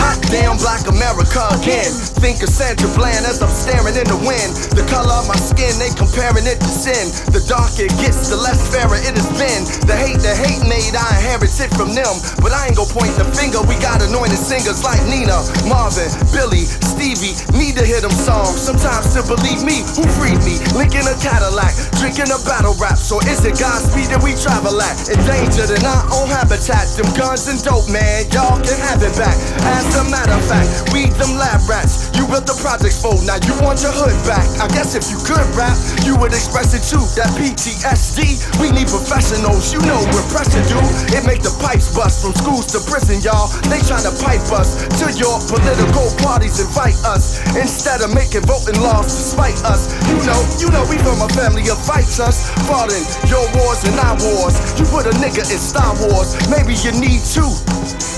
Hot 0.00 0.18
damn 0.30 0.56
black 0.56 0.86
America 0.86 1.42
again. 1.58 1.90
Think 2.20 2.44
of 2.44 2.52
Sandra 2.52 2.88
Bland 2.94 3.24
as 3.24 3.40
I'm 3.40 3.48
staring 3.48 3.96
in 3.96 4.04
the 4.04 4.20
wind. 4.20 4.52
The 4.76 4.84
color 4.92 5.12
of 5.16 5.26
my 5.26 5.40
skin, 5.40 5.72
they 5.80 5.88
comparing 5.96 6.44
it 6.44 6.60
to 6.60 6.70
sin. 6.70 7.08
The 7.32 7.40
darker 7.48 7.88
it 7.88 7.94
gets, 7.96 8.28
the 8.28 8.36
less 8.36 8.60
fairer 8.68 9.00
it 9.00 9.16
has 9.16 9.30
been. 9.40 9.64
The 9.88 9.96
hate, 9.96 10.20
the 10.20 10.36
hate 10.36 10.60
made, 10.68 10.92
I 10.92 11.08
inherited 11.16 11.72
from 11.72 11.96
them. 11.96 12.12
But 12.44 12.52
I 12.52 12.68
ain't 12.68 12.76
gonna 12.76 12.92
point 12.92 13.16
the 13.16 13.24
finger, 13.32 13.64
we 13.64 13.74
got 13.80 14.04
anointed 14.04 14.36
singers 14.36 14.84
like 14.84 15.00
Nina, 15.08 15.40
Marvin, 15.64 16.12
Billy, 16.28 16.68
Stevie. 16.84 17.32
Need 17.56 17.80
to 17.80 17.84
hear 17.88 18.04
them 18.04 18.12
songs. 18.12 18.60
Sometimes 18.60 19.16
to 19.16 19.24
believe 19.24 19.64
me, 19.64 19.80
who 19.96 20.04
freed 20.20 20.44
me? 20.44 20.60
Linking 20.76 21.08
a 21.08 21.16
Cadillac, 21.24 21.72
drinking 21.96 22.28
a 22.28 22.40
battle 22.44 22.76
rap. 22.76 23.00
So 23.00 23.16
is 23.24 23.40
it 23.48 23.56
Godspeed 23.56 24.12
that 24.12 24.20
we 24.20 24.36
travel 24.36 24.76
at? 24.76 25.08
Endangered 25.08 25.72
in 25.72 25.82
our 25.88 26.04
own 26.12 26.28
habitat. 26.28 26.92
Them 27.00 27.08
guns 27.16 27.48
and 27.48 27.56
dope, 27.64 27.88
man, 27.88 28.28
y'all 28.28 28.60
can 28.60 28.76
have 28.84 28.99
it 29.00 29.16
back. 29.16 29.36
As 29.64 29.88
a 29.96 30.04
matter 30.12 30.36
of 30.36 30.44
fact, 30.44 30.92
we 30.92 31.08
them 31.16 31.36
lab 31.36 31.60
rats. 31.68 32.12
You 32.16 32.28
built 32.28 32.44
the 32.44 32.56
projects 32.60 33.00
for, 33.00 33.16
now 33.24 33.40
you 33.44 33.56
want 33.64 33.80
your 33.80 33.92
hood 33.92 34.16
back. 34.28 34.44
I 34.60 34.68
guess 34.68 34.92
if 34.96 35.08
you 35.08 35.16
could 35.24 35.44
rap, 35.56 35.76
you 36.04 36.16
would 36.20 36.32
express 36.32 36.72
it 36.76 36.84
too. 36.84 37.00
That 37.16 37.32
PTSD, 37.36 38.60
we 38.60 38.72
need 38.72 38.88
professionals, 38.88 39.72
you 39.72 39.80
know 39.84 40.00
we're 40.12 40.26
pressure 40.32 40.62
do. 40.68 40.80
It 41.12 41.24
make 41.24 41.40
the 41.40 41.52
pipes 41.60 41.92
bust 41.92 42.24
from 42.24 42.36
schools 42.36 42.68
to 42.76 42.78
prison, 42.84 43.20
y'all. 43.24 43.48
They 43.72 43.80
tryna 43.84 44.12
pipe 44.20 44.44
us 44.52 44.84
to 45.00 45.06
your 45.16 45.40
political 45.48 46.08
parties, 46.20 46.60
invite 46.60 46.98
us 47.04 47.40
instead 47.56 48.00
of 48.00 48.12
making 48.12 48.44
voting 48.44 48.80
laws 48.80 49.08
to 49.08 49.22
spite 49.36 49.60
us. 49.64 49.92
You 50.08 50.20
know, 50.28 50.40
you 50.60 50.68
know 50.72 50.84
we 50.88 50.96
from 51.00 51.20
a 51.24 51.30
family 51.32 51.68
of 51.68 51.80
fighters, 51.80 52.48
fought 52.68 52.92
in 52.92 53.04
your 53.28 53.44
wars 53.60 53.80
and 53.84 53.96
our 54.00 54.16
wars. 54.20 54.56
You 54.76 54.84
put 54.88 55.08
a 55.08 55.14
nigga 55.20 55.44
in 55.48 55.60
Star 55.60 55.92
Wars, 56.04 56.36
maybe 56.48 56.76
you 56.80 56.92
need 56.96 57.20
two. 57.24 57.48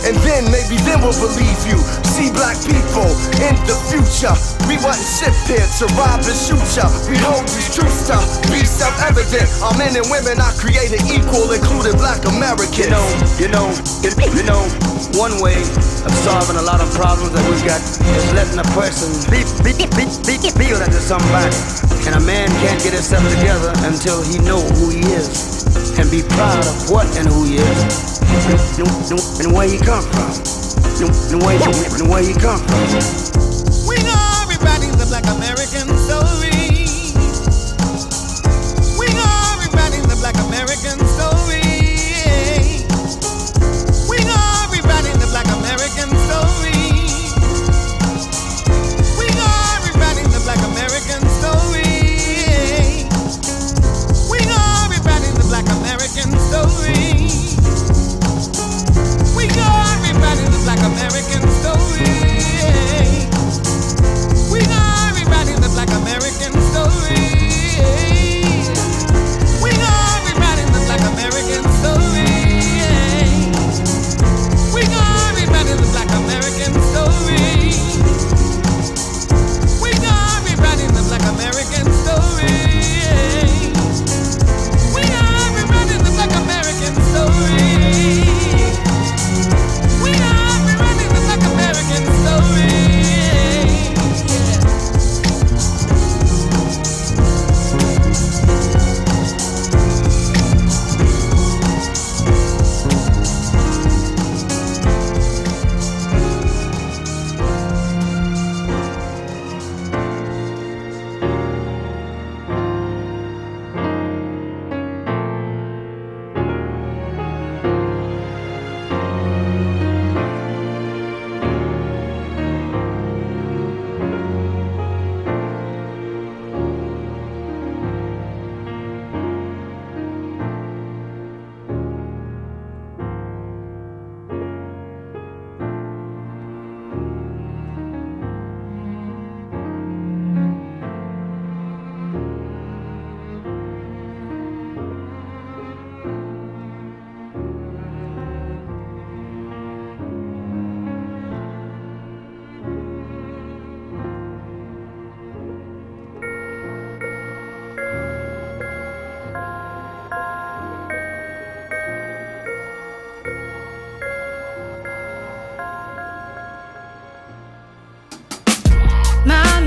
And 0.03 0.19
then 0.27 0.51
maybe 0.51 0.62
then 0.87 1.03
we'll 1.03 1.17
believe 1.17 1.59
you. 1.67 1.79
See 2.07 2.31
black 2.31 2.55
people 2.63 3.09
in 3.43 3.55
the 3.67 3.75
future. 3.91 4.35
We 4.71 4.79
wasn't 4.79 5.09
shipped 5.09 5.47
here 5.51 5.67
to 5.83 5.85
rob 5.99 6.23
and 6.23 6.39
shoot 6.39 6.63
ya. 6.77 6.87
We 7.11 7.19
hold 7.19 7.43
these 7.51 7.73
truths 7.75 8.07
to 8.13 8.17
be 8.53 8.63
self-evident. 8.63 9.49
Our 9.65 9.75
men 9.75 9.97
and 9.99 10.07
women 10.13 10.39
are 10.39 10.55
created 10.55 11.03
equal, 11.11 11.51
including 11.51 11.99
black 11.99 12.23
Americans. 12.29 12.79
You 12.79 12.91
know, 12.93 13.07
you 13.41 13.49
know, 13.51 13.67
you 14.31 14.45
know, 14.47 14.63
one 15.19 15.35
way 15.43 15.59
of 15.59 16.13
solving 16.23 16.57
a 16.57 16.65
lot 16.65 16.81
of 16.81 16.89
problems 16.95 17.33
that 17.35 17.43
we've 17.51 17.65
got 17.67 17.83
is 17.83 18.27
letting 18.37 18.59
a 18.59 18.69
person 18.77 19.11
be, 19.33 19.43
be, 19.67 19.73
be, 19.75 20.07
be, 20.23 20.37
feel 20.55 20.79
that 20.79 20.91
there's 20.91 21.07
somebody. 21.07 21.55
And 22.07 22.15
a 22.17 22.23
man 22.27 22.49
can't 22.63 22.83
get 22.83 22.93
himself 22.93 23.23
together 23.39 23.73
until 23.87 24.23
he 24.23 24.39
know 24.43 24.61
who 24.79 24.91
he 24.91 25.01
is 25.15 25.67
and 25.99 26.11
be 26.11 26.23
proud 26.35 26.67
of 26.67 26.91
what 26.91 27.07
and 27.17 27.29
who 27.29 27.45
he 27.45 27.57
is 27.57 28.13
and 29.41 29.53
where 29.53 29.69
you 29.69 29.79
come 29.79 30.03
from. 30.03 30.52
And 31.01 31.43
where, 31.43 31.57
and 31.57 32.11
where 32.11 32.23
you 32.23 32.35
come 32.35 32.59
from. 32.59 33.89
We 33.89 33.97
are 33.97 34.47
rewriting 34.47 34.93
the 34.99 35.07
black 35.09 35.25
American 35.27 35.89
story. 35.97 36.32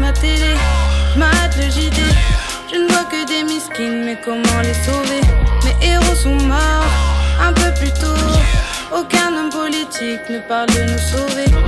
Ma 0.06 0.12
télé, 0.14 0.54
le 1.58 1.70
JD. 1.70 2.00
Je 2.72 2.78
ne 2.78 2.88
vois 2.92 3.06
que 3.06 3.26
des 3.28 3.44
miskines, 3.44 4.04
mais 4.06 4.18
comment 4.24 4.62
les 4.62 4.74
sauver? 4.86 5.22
Mes 5.64 5.88
héros 5.88 6.16
sont 6.16 6.40
morts 6.48 6.94
un 7.42 7.54
peu 7.54 7.74
plus 7.80 7.92
tôt. 7.92 8.22
Aucun 8.96 9.30
homme 9.36 9.50
politique 9.50 10.30
ne 10.30 10.40
parle 10.40 10.70
de 10.70 10.84
nous 10.92 11.00
sauver. 11.00 11.65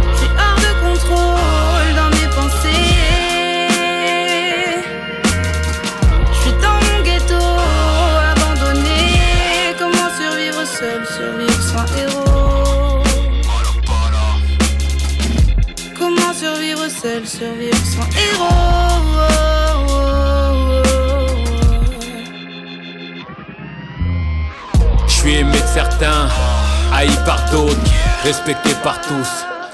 D'autres, 27.52 27.76
respecté 28.24 28.70
par 28.84 29.02
tous. 29.02 29.28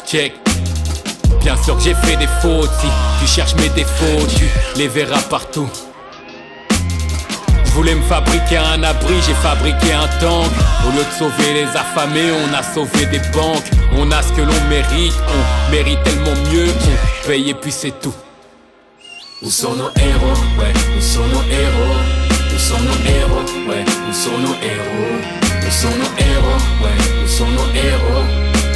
Check. 0.08 0.34
Bien 1.42 1.56
sûr 1.64 1.78
que 1.78 1.84
j'ai 1.84 1.94
fait 1.94 2.16
des 2.16 2.28
fautes, 2.42 2.70
si 2.80 2.88
tu 3.20 3.28
cherches 3.28 3.56
mes 3.56 3.70
défauts, 3.70 4.26
tu 4.38 4.46
les 4.76 4.88
verras 4.88 5.22
partout. 5.30 5.70
Je 7.66 7.72
voulais 7.72 7.96
me 7.96 8.04
fabriquer 8.04 8.58
un 8.58 8.84
abri, 8.84 9.16
j'ai 9.26 9.34
fabriqué 9.36 9.94
un 9.94 10.08
tank. 10.20 10.52
Au 10.86 10.92
lieu 10.92 11.04
de 11.04 11.18
sauver 11.18 11.54
les 11.54 11.68
affamés, 11.78 12.32
on 12.32 12.54
a 12.54 12.64
sauvé 12.64 13.06
des 13.08 13.20
banques. 13.32 13.70
On 13.98 14.12
a 14.12 14.22
ce 14.22 14.32
que 14.34 14.42
l'on 14.42 14.70
mérite, 14.70 15.14
on 15.28 15.72
mérite 15.72 16.02
tellement 16.04 16.36
mieux 16.52 16.68
qu'on 16.68 17.28
paye 17.28 17.50
et 17.50 17.54
puis 17.54 17.72
c'est 17.72 18.00
tout. 18.00 18.14
Où 19.42 19.50
sont 19.50 19.74
nos 19.74 19.90
héros? 20.00 20.40
Ouais, 20.58 20.74
où 20.98 21.02
sont 21.02 21.28
nos 21.28 21.44
héros? 21.52 21.98
Où 22.54 22.60
sont 22.60 22.80
nos 22.80 23.10
héros? 23.10 23.44
Ouais, 23.68 23.84
où 24.10 24.14
sont 24.14 24.38
nos 24.38 24.56
héros? 24.64 25.43
Nos 25.82 25.90
héros 25.90 26.60
Ouais, 26.82 27.24
où 27.24 27.28
sont 27.28 27.48
nos 27.48 27.68
héros 27.76 28.24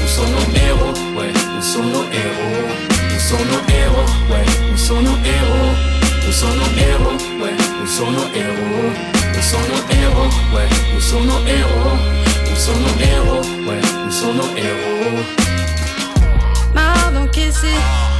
Où 0.03 0.07
sont 0.07 0.27
nos 0.27 0.59
héros 0.59 0.93
Ouais, 1.15 1.31
où 1.57 1.61
sont 1.61 1.83
nos 1.83 2.03
héros 2.03 2.67
Où 3.15 3.19
sont 3.19 3.45
nos 3.45 3.61
héros 3.71 4.05
Ouais, 4.29 4.45
où 4.73 4.77
sont 4.77 5.01
nos 5.01 5.15
héros 5.23 5.73
Où 6.27 6.31
sont 6.31 6.47
nos 6.47 6.67
héros 6.75 7.17
Ouais, 7.39 7.55
où 7.81 7.87
sont 7.87 8.11
nos 8.11 8.27
héros 8.35 8.91
Où 9.33 9.41
sont 9.41 9.57
nos 9.69 9.81
héros 9.95 10.29
Ouais, 10.53 10.67
où 10.97 10.99
sont 10.99 11.21
nos 11.21 11.47
héros 11.47 11.97
Où 12.51 12.55
sont 12.55 12.75
nos 12.75 12.95
héros 12.99 13.41
Ouais, 13.67 13.81
où 14.07 14.11
sont 14.11 14.33
nos 14.33 14.57
héros 14.57 15.23
Marre 16.73 17.11
d'encaisser, 17.13 17.77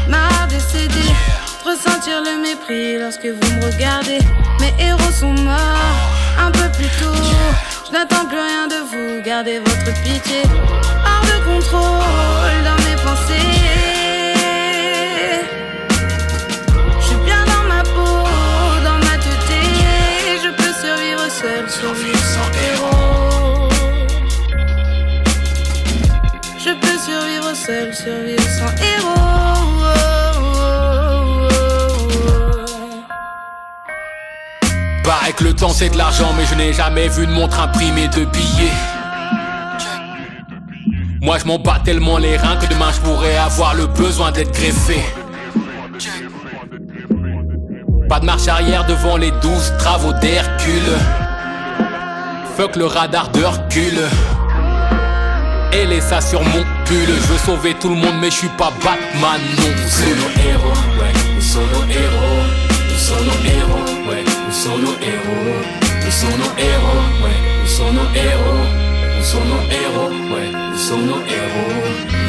marre 0.07 0.47
de 0.47 0.59
céder. 0.59 1.11
Ressentir 1.65 2.21
le 2.23 2.41
mépris 2.41 2.97
lorsque 2.99 3.25
vous 3.25 3.59
me 3.59 3.65
regardez. 3.65 4.19
Mes 4.61 4.73
héros 4.85 5.11
sont 5.11 5.33
morts 5.33 5.57
un 6.39 6.51
peu 6.51 6.69
plus 6.77 6.87
tôt. 6.99 7.11
Je 7.87 7.93
n'attends 7.93 8.25
plus 8.25 8.37
rien 8.37 8.67
de 8.67 8.75
vous, 8.89 9.21
gardez 9.23 9.59
votre 9.59 9.93
pitié. 10.03 10.41
Hors 10.43 11.23
de 11.23 11.45
contrôle 11.45 12.63
dans 12.65 12.83
mes 12.83 12.95
pensées. 13.01 13.96
Que 35.37 35.43
le 35.43 35.53
temps 35.53 35.69
c'est 35.69 35.89
de 35.89 35.97
l'argent, 35.97 36.33
mais 36.35 36.45
je 36.45 36.55
n'ai 36.55 36.73
jamais 36.73 37.07
vu 37.07 37.27
de 37.27 37.31
montre 37.31 37.59
imprimée 37.59 38.07
de 38.07 38.25
billets. 38.25 38.73
Moi 41.21 41.37
je 41.37 41.45
m'en 41.45 41.59
bats 41.59 41.79
tellement 41.83 42.17
les 42.17 42.37
reins 42.37 42.55
que 42.57 42.65
demain 42.65 42.91
je 42.91 42.99
pourrais 43.01 43.37
avoir 43.37 43.75
le 43.75 43.85
besoin 43.85 44.31
d'être 44.31 44.51
greffé. 44.51 44.99
Pas 48.09 48.19
de 48.19 48.25
marche 48.25 48.47
arrière 48.47 48.85
devant 48.85 49.17
les 49.17 49.31
douze 49.41 49.73
travaux 49.77 50.13
d'Hercule. 50.13 50.97
Fuck 52.55 52.75
le 52.75 52.85
radar 52.85 53.29
de 53.29 53.41
Hercule. 53.41 54.01
Et 55.73 55.85
les 55.85 56.01
ça 56.01 56.19
sur 56.19 56.41
mon 56.41 56.63
pull. 56.85 57.07
Je 57.07 57.27
veux 57.27 57.37
sauver 57.45 57.75
tout 57.75 57.89
le 57.89 57.95
monde, 57.95 58.15
mais 58.19 58.31
je 58.31 58.37
suis 58.37 58.49
pas 58.57 58.71
Batman 58.83 59.41
non 59.59 59.69
Nous 59.69 59.89
sommes 59.89 60.31
héros, 60.49 60.71
ouais, 60.99 61.13
nous 61.35 61.41
sommes 61.41 61.91
héros. 61.91 62.43
Nous 62.89 62.97
sommes 62.97 63.45
héros, 63.45 63.96
sommes 64.57 64.97
héros. 65.01 65.61
Nous 66.03 66.11
sommes 66.11 66.49
héros, 66.57 67.23
ouais, 67.23 67.37
nous 67.61 67.67
sommes 67.67 67.99
sommes 68.01 68.09
héros, 68.15 68.63
nous 69.17 69.23
sommes 69.23 69.61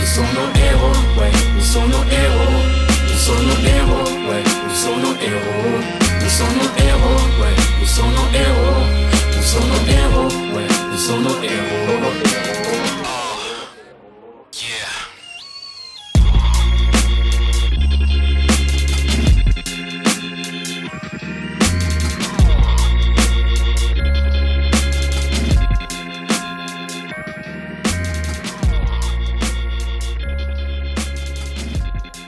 sommes 0.07 0.53
héros, 0.61 1.01
ouais, 1.19 1.33
nous 1.55 1.65
sommes 1.65 2.05
héros. 2.11 2.69
Nous 3.09 3.19
sommes 3.19 3.65
héros, 3.65 4.05
ouais, 4.29 4.43
nous 4.69 4.75
sommes 4.75 5.17
héros. 5.23 5.81
Nous 6.21 6.29
sommes 6.29 6.69
héros, 6.77 7.21
ouais, 7.41 7.55
nous 7.81 7.87
sommes 7.87 8.15
sommes 11.07 11.27
héros, 11.43 12.03
ouais. 12.05 12.58